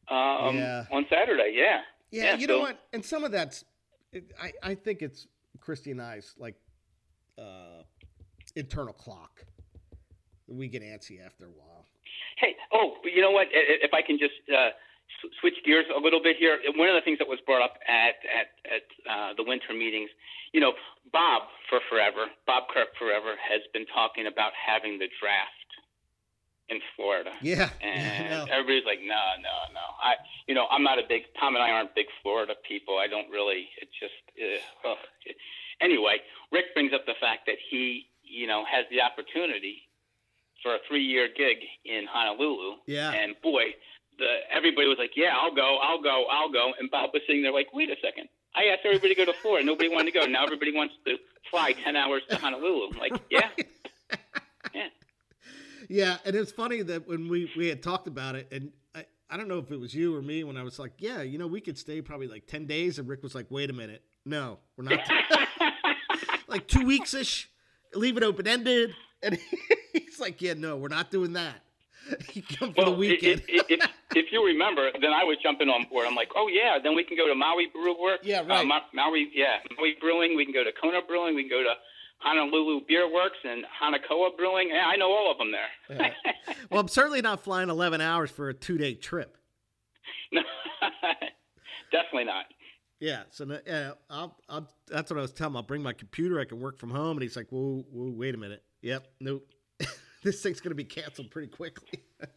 um, 0.09 0.55
Yeah. 0.57 0.85
on 0.91 1.05
Saturday. 1.09 1.53
Yeah. 1.55 1.81
Yeah, 2.11 2.23
Yeah, 2.23 2.35
you 2.37 2.47
know 2.47 2.59
what? 2.59 2.79
And 2.93 3.03
some 3.03 3.23
of 3.23 3.31
that's, 3.31 3.63
it, 4.11 4.31
I 4.39 4.51
I 4.61 4.75
think 4.75 5.01
it's 5.01 5.27
Christy 5.59 5.91
and 5.91 6.01
I's 6.01 6.35
like 6.37 6.55
uh, 7.39 7.83
internal 8.55 8.93
clock. 8.93 9.45
We 10.47 10.67
get 10.67 10.83
antsy 10.83 11.25
after 11.25 11.45
a 11.45 11.49
while. 11.49 11.85
Hey, 12.37 12.55
oh, 12.73 12.97
but 13.03 13.11
you 13.13 13.21
know 13.21 13.31
what? 13.31 13.47
If 13.51 13.93
I 13.93 14.01
can 14.01 14.17
just 14.17 14.33
uh, 14.49 14.69
switch 15.39 15.55
gears 15.65 15.85
a 15.95 15.99
little 15.99 16.21
bit 16.21 16.37
here, 16.37 16.59
one 16.75 16.89
of 16.89 16.95
the 16.95 17.01
things 17.01 17.19
that 17.19 17.27
was 17.27 17.39
brought 17.45 17.61
up 17.63 17.75
at 17.87 18.15
at 18.27 18.47
at 18.65 18.85
uh, 19.09 19.33
the 19.37 19.43
winter 19.43 19.73
meetings, 19.73 20.09
you 20.51 20.59
know, 20.59 20.73
Bob 21.11 21.43
for 21.69 21.79
forever, 21.89 22.27
Bob 22.47 22.63
Kirk 22.73 22.89
forever 22.97 23.35
has 23.37 23.61
been 23.73 23.85
talking 23.93 24.27
about 24.27 24.51
having 24.53 24.99
the 24.99 25.07
draft 25.19 25.49
in 26.69 26.79
Florida. 26.95 27.31
Yeah, 27.41 27.69
And 27.81 28.29
no. 28.29 28.53
everybody's 28.53 28.85
like, 28.85 28.99
no, 29.01 29.21
no, 29.41 29.55
no. 29.73 29.85
I, 30.01 30.15
you 30.47 30.55
know, 30.55 30.65
I'm 30.71 30.83
not 30.83 30.97
a 30.99 31.03
big 31.07 31.23
Tom 31.39 31.55
and 31.55 31.63
I 31.63 31.71
aren't 31.71 31.93
big 31.95 32.07
Florida 32.21 32.53
people. 32.67 32.97
I 32.97 33.07
don't 33.07 33.29
really. 33.29 33.69
It 33.81 33.89
just. 33.99 34.15
Uh. 34.85 34.95
Anyway, 35.81 36.17
Rick 36.51 36.73
brings 36.73 36.93
up 36.93 37.05
the 37.05 37.17
fact 37.19 37.45
that 37.47 37.57
he, 37.69 38.07
you 38.23 38.47
know, 38.47 38.63
has 38.69 38.85
the 38.89 39.01
opportunity 39.01 39.83
for 40.63 40.73
a 40.75 40.79
three-year 40.87 41.27
gig 41.37 41.57
in 41.85 42.05
Honolulu. 42.09 42.77
Yeah. 42.87 43.11
And 43.11 43.35
boy, 43.43 43.75
the 44.17 44.39
everybody 44.51 44.87
was 44.87 44.97
like, 44.97 45.11
yeah, 45.15 45.35
I'll 45.35 45.53
go, 45.53 45.77
I'll 45.83 46.01
go, 46.01 46.25
I'll 46.31 46.51
go. 46.51 46.71
And 46.79 46.89
Bob 46.89 47.11
was 47.13 47.21
sitting 47.27 47.43
there 47.43 47.53
like, 47.53 47.67
wait 47.73 47.89
a 47.89 47.95
second. 48.01 48.29
I 48.55 48.65
asked 48.71 48.81
everybody 48.85 49.15
to 49.15 49.25
go 49.25 49.31
to 49.31 49.37
Florida. 49.39 49.65
Nobody 49.65 49.89
wanted 49.89 50.13
to 50.13 50.19
go. 50.19 50.25
Now 50.25 50.43
everybody 50.43 50.73
wants 50.73 50.93
to 51.05 51.17
fly 51.49 51.73
ten 51.73 51.95
hours 51.95 52.21
to 52.29 52.37
Honolulu. 52.37 52.89
I'm 52.91 52.99
like, 52.99 53.13
yeah, 53.29 53.49
yeah. 54.75 54.87
yeah, 55.89 56.17
and 56.25 56.35
it's 56.35 56.51
funny 56.51 56.81
that 56.83 57.07
when 57.07 57.27
we 57.27 57.51
we 57.57 57.67
had 57.67 57.81
talked 57.81 58.07
about 58.07 58.35
it, 58.35 58.47
and 58.51 58.71
I 58.93 59.05
I 59.29 59.37
don't 59.37 59.47
know 59.47 59.57
if 59.57 59.71
it 59.71 59.79
was 59.79 59.95
you 59.95 60.15
or 60.15 60.21
me 60.21 60.43
when 60.43 60.55
I 60.55 60.63
was 60.63 60.77
like, 60.77 60.93
yeah, 60.99 61.23
you 61.23 61.39
know, 61.39 61.47
we 61.47 61.61
could 61.61 61.79
stay 61.79 62.01
probably 62.01 62.27
like 62.27 62.45
ten 62.45 62.67
days, 62.67 62.99
and 62.99 63.07
Rick 63.07 63.23
was 63.23 63.33
like, 63.33 63.47
wait 63.49 63.71
a 63.71 63.73
minute, 63.73 64.03
no, 64.25 64.59
we're 64.77 64.83
not. 64.83 64.99
like 66.47 66.67
two 66.67 66.85
weeks 66.85 67.13
ish, 67.13 67.49
leave 67.95 68.17
it 68.17 68.23
open 68.23 68.47
ended, 68.47 68.93
and 69.21 69.37
he's 69.93 70.19
like, 70.19 70.41
yeah, 70.41 70.53
no, 70.53 70.77
we're 70.77 70.87
not 70.89 71.11
doing 71.11 71.33
that. 71.33 71.55
You 72.33 72.41
come 72.43 72.73
for 72.73 72.83
the 72.83 72.91
Well, 72.91 72.95
weekend. 72.99 73.43
if, 73.47 73.89
if 74.13 74.25
you 74.33 74.45
remember, 74.45 74.91
then 74.99 75.13
I 75.13 75.23
was 75.23 75.37
jumping 75.41 75.69
on 75.69 75.85
board. 75.89 76.05
I'm 76.05 76.15
like, 76.15 76.31
oh 76.35 76.49
yeah, 76.49 76.77
then 76.83 76.95
we 76.95 77.03
can 77.05 77.15
go 77.15 77.27
to 77.29 77.33
Maui 77.35 77.67
Brew 77.67 77.95
Works. 78.01 78.25
Yeah, 78.27 78.41
Uh, 78.41 78.45
right. 78.45 78.67
Ma- 78.67 78.81
Maui, 78.93 79.29
yeah, 79.33 79.59
Maui 79.77 79.95
Brewing. 80.01 80.35
We 80.35 80.43
can 80.43 80.53
go 80.53 80.65
to 80.65 80.71
Kona 80.73 80.99
Brewing. 81.07 81.33
We 81.33 81.43
can 81.43 81.49
go 81.51 81.63
to 81.63 81.73
Honolulu 82.19 82.81
Beer 82.89 83.09
Works 83.09 83.37
and 83.45 83.63
Hanakoa 83.81 84.35
Brewing. 84.35 84.67
Yeah, 84.73 84.85
I 84.85 84.97
know 84.97 85.11
all 85.13 85.31
of 85.31 85.37
them 85.37 85.51
there. 85.53 85.69
Yeah. 85.97 86.53
Well, 86.69 86.81
I'm 86.81 86.87
certainly 86.89 87.21
not 87.21 87.41
flying 87.41 87.69
11 87.69 88.01
hours 88.01 88.31
for 88.31 88.49
a 88.49 88.53
two 88.53 88.77
day 88.77 88.95
trip. 88.95 89.37
no, 90.33 90.41
definitely 91.91 92.25
not. 92.25 92.45
Yeah, 93.03 93.23
so 93.31 93.59
yeah, 93.67 93.91
I'll, 94.09 94.33
I'll, 94.47 94.69
that's 94.87 95.11
what 95.11 95.17
I 95.17 95.21
was 95.21 95.33
telling 95.33 95.51
him. 95.51 95.57
I'll 95.57 95.63
bring 95.63 95.83
my 95.83 95.91
computer. 95.91 96.39
I 96.39 96.45
can 96.45 96.61
work 96.61 96.77
from 96.79 96.89
home. 96.89 97.17
And 97.17 97.21
he's 97.21 97.35
like, 97.35 97.49
whoa, 97.49 97.83
whoa 97.91 98.13
wait 98.15 98.33
a 98.33 98.37
minute. 98.37 98.63
Yep, 98.81 99.05
nope. 99.19 99.45
this 100.23 100.41
thing's 100.41 100.61
going 100.61 100.71
to 100.71 100.75
be 100.75 100.85
canceled 100.85 101.29
pretty 101.29 101.49
quickly. 101.49 102.01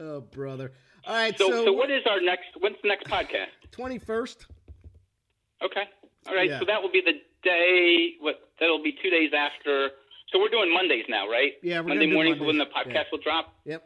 oh, 0.00 0.20
brother. 0.20 0.72
All 1.06 1.14
right, 1.14 1.38
So, 1.38 1.48
so, 1.48 1.64
so 1.66 1.72
what 1.74 1.92
is 1.92 2.02
our 2.10 2.20
next? 2.20 2.46
When's 2.58 2.74
the 2.82 2.88
next 2.88 3.06
podcast? 3.06 3.54
21st? 3.70 4.46
Okay. 5.62 5.82
All 6.28 6.34
right. 6.34 6.50
Yeah. 6.50 6.58
So 6.58 6.64
that 6.64 6.82
will 6.82 6.90
be 6.90 7.02
the 7.06 7.20
day. 7.44 8.14
What? 8.18 8.50
That'll 8.58 8.82
be 8.82 8.98
two 9.00 9.10
days 9.10 9.30
after. 9.32 9.90
So 10.32 10.40
we're 10.40 10.48
doing 10.48 10.74
Mondays 10.74 11.04
now, 11.08 11.28
right? 11.28 11.52
Yeah, 11.62 11.82
Monday 11.82 12.12
mornings 12.12 12.40
when 12.40 12.58
the 12.58 12.64
podcast 12.64 12.94
Yeah. 12.94 13.02
will 13.12 13.20
drop. 13.20 13.54
Yep. 13.64 13.84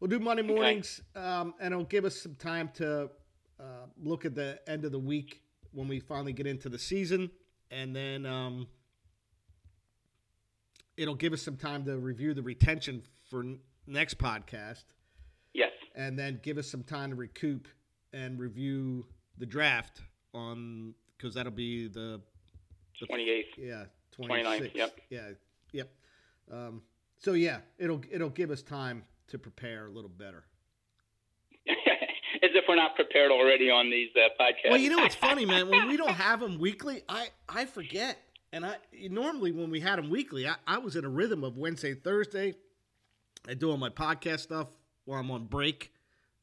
We'll 0.00 0.08
do 0.10 0.18
Monday 0.18 0.42
mornings, 0.42 1.00
um, 1.14 1.54
and 1.60 1.72
it'll 1.72 1.84
give 1.84 2.04
us 2.04 2.20
some 2.20 2.34
time 2.34 2.68
to 2.74 3.10
uh, 3.60 3.86
look 4.02 4.24
at 4.24 4.34
the 4.34 4.58
end 4.68 4.84
of 4.84 4.92
the 4.92 4.98
week 4.98 5.42
when 5.72 5.88
we 5.88 6.00
finally 6.00 6.32
get 6.32 6.46
into 6.46 6.68
the 6.68 6.78
season, 6.78 7.30
and 7.70 7.94
then 7.94 8.24
um, 8.26 8.66
it'll 10.96 11.14
give 11.14 11.32
us 11.32 11.42
some 11.42 11.56
time 11.56 11.84
to 11.84 11.96
review 11.98 12.34
the 12.34 12.42
retention 12.42 13.02
for 13.30 13.40
n- 13.40 13.58
next 13.86 14.18
podcast, 14.18 14.84
Yes. 15.52 15.72
and 15.94 16.18
then 16.18 16.40
give 16.42 16.58
us 16.58 16.66
some 16.68 16.82
time 16.82 17.10
to 17.10 17.16
recoup 17.16 17.68
and 18.12 18.38
review 18.38 19.06
the 19.38 19.46
draft 19.46 20.00
on 20.34 20.94
because 21.16 21.34
that'll 21.34 21.52
be 21.52 21.88
the 21.88 22.20
Twenty 23.06 23.28
eighth. 23.28 23.58
yeah, 23.58 23.84
29th, 24.18 24.42
26. 24.58 24.74
yep. 24.74 25.00
Yeah, 25.10 25.28
yep. 25.72 25.90
Um, 26.50 26.82
so 27.18 27.32
yeah, 27.34 27.58
it'll 27.78 28.00
it'll 28.10 28.30
give 28.30 28.50
us 28.50 28.62
time 28.62 29.04
to 29.28 29.38
prepare 29.38 29.86
a 29.86 29.90
little 29.90 30.08
better. 30.10 30.44
If 32.56 32.64
we're 32.68 32.76
not 32.76 32.94
prepared 32.94 33.30
already 33.30 33.70
on 33.70 33.90
these 33.90 34.10
uh, 34.16 34.28
podcasts. 34.42 34.70
Well, 34.70 34.78
you 34.78 34.90
know 34.90 34.98
what's 34.98 35.14
funny, 35.14 35.44
man? 35.44 35.68
When 35.68 35.88
we 35.88 35.96
don't 35.96 36.10
have 36.26 36.40
them 36.40 36.58
weekly, 36.58 37.02
I 37.08 37.28
I 37.48 37.66
forget. 37.66 38.18
And 38.52 38.64
I 38.64 38.76
normally 39.10 39.52
when 39.52 39.70
we 39.70 39.80
had 39.80 39.98
them 39.98 40.08
weekly, 40.08 40.48
I, 40.48 40.54
I 40.66 40.78
was 40.78 40.96
in 40.96 41.04
a 41.04 41.08
rhythm 41.08 41.44
of 41.44 41.56
Wednesday, 41.56 41.94
Thursday. 41.94 42.54
I 43.48 43.54
doing 43.54 43.78
my 43.78 43.90
podcast 43.90 44.40
stuff 44.40 44.68
while 45.04 45.20
I'm 45.20 45.30
on 45.30 45.44
break 45.44 45.92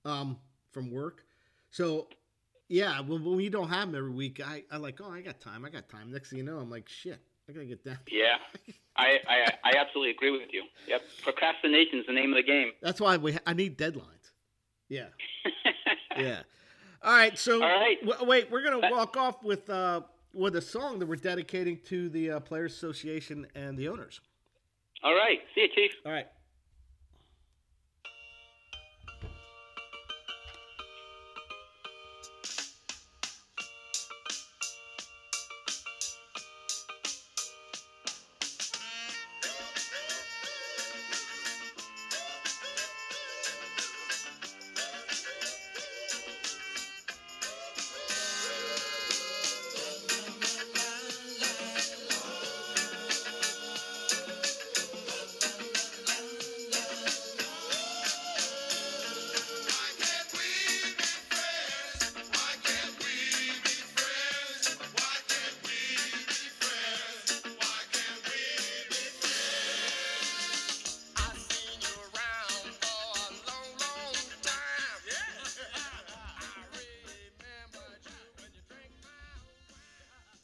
um, 0.05 0.37
from 0.71 0.91
work. 0.91 1.25
So 1.71 2.07
yeah, 2.69 2.99
when, 3.01 3.23
when 3.23 3.35
we 3.35 3.49
don't 3.49 3.69
have 3.69 3.87
them 3.87 3.95
every 3.95 4.11
week, 4.11 4.41
I 4.45 4.63
I 4.71 4.77
like, 4.77 4.99
oh, 5.01 5.11
I 5.11 5.21
got 5.21 5.41
time, 5.41 5.65
I 5.65 5.69
got 5.69 5.89
time. 5.89 6.11
Next 6.11 6.29
thing 6.29 6.37
you 6.39 6.45
know, 6.45 6.59
I'm 6.59 6.69
like, 6.69 6.87
shit, 6.87 7.19
I 7.49 7.53
gotta 7.53 7.65
get 7.65 7.83
down. 7.83 7.97
Yeah, 8.11 8.35
I, 8.95 9.19
I 9.27 9.53
I 9.63 9.73
absolutely 9.77 10.11
agree 10.11 10.31
with 10.31 10.49
you. 10.51 10.63
Yep, 10.87 11.01
procrastination 11.23 11.99
is 11.99 12.05
the 12.05 12.13
name 12.13 12.31
of 12.31 12.37
the 12.37 12.43
game. 12.43 12.71
That's 12.81 13.01
why 13.01 13.17
we 13.17 13.37
I 13.45 13.53
need 13.53 13.77
deadlines. 13.77 14.31
Yeah. 14.89 15.07
Yeah. 16.17 16.41
All 17.01 17.13
right. 17.13 17.37
So 17.37 17.61
All 17.61 17.67
right. 17.67 17.97
w- 18.05 18.27
wait, 18.29 18.51
we're 18.51 18.63
gonna 18.63 18.89
walk 18.91 19.17
off 19.17 19.43
with 19.43 19.69
uh, 19.69 20.01
with 20.33 20.55
a 20.55 20.61
song 20.61 20.99
that 20.99 21.05
we're 21.05 21.15
dedicating 21.15 21.77
to 21.85 22.09
the 22.09 22.31
uh, 22.31 22.39
Players 22.39 22.73
Association 22.73 23.45
and 23.55 23.77
the 23.77 23.87
owners. 23.89 24.21
All 25.03 25.13
right, 25.13 25.39
see 25.53 25.61
you, 25.61 25.67
Chief. 25.75 25.91
All 26.05 26.11
right. 26.11 26.27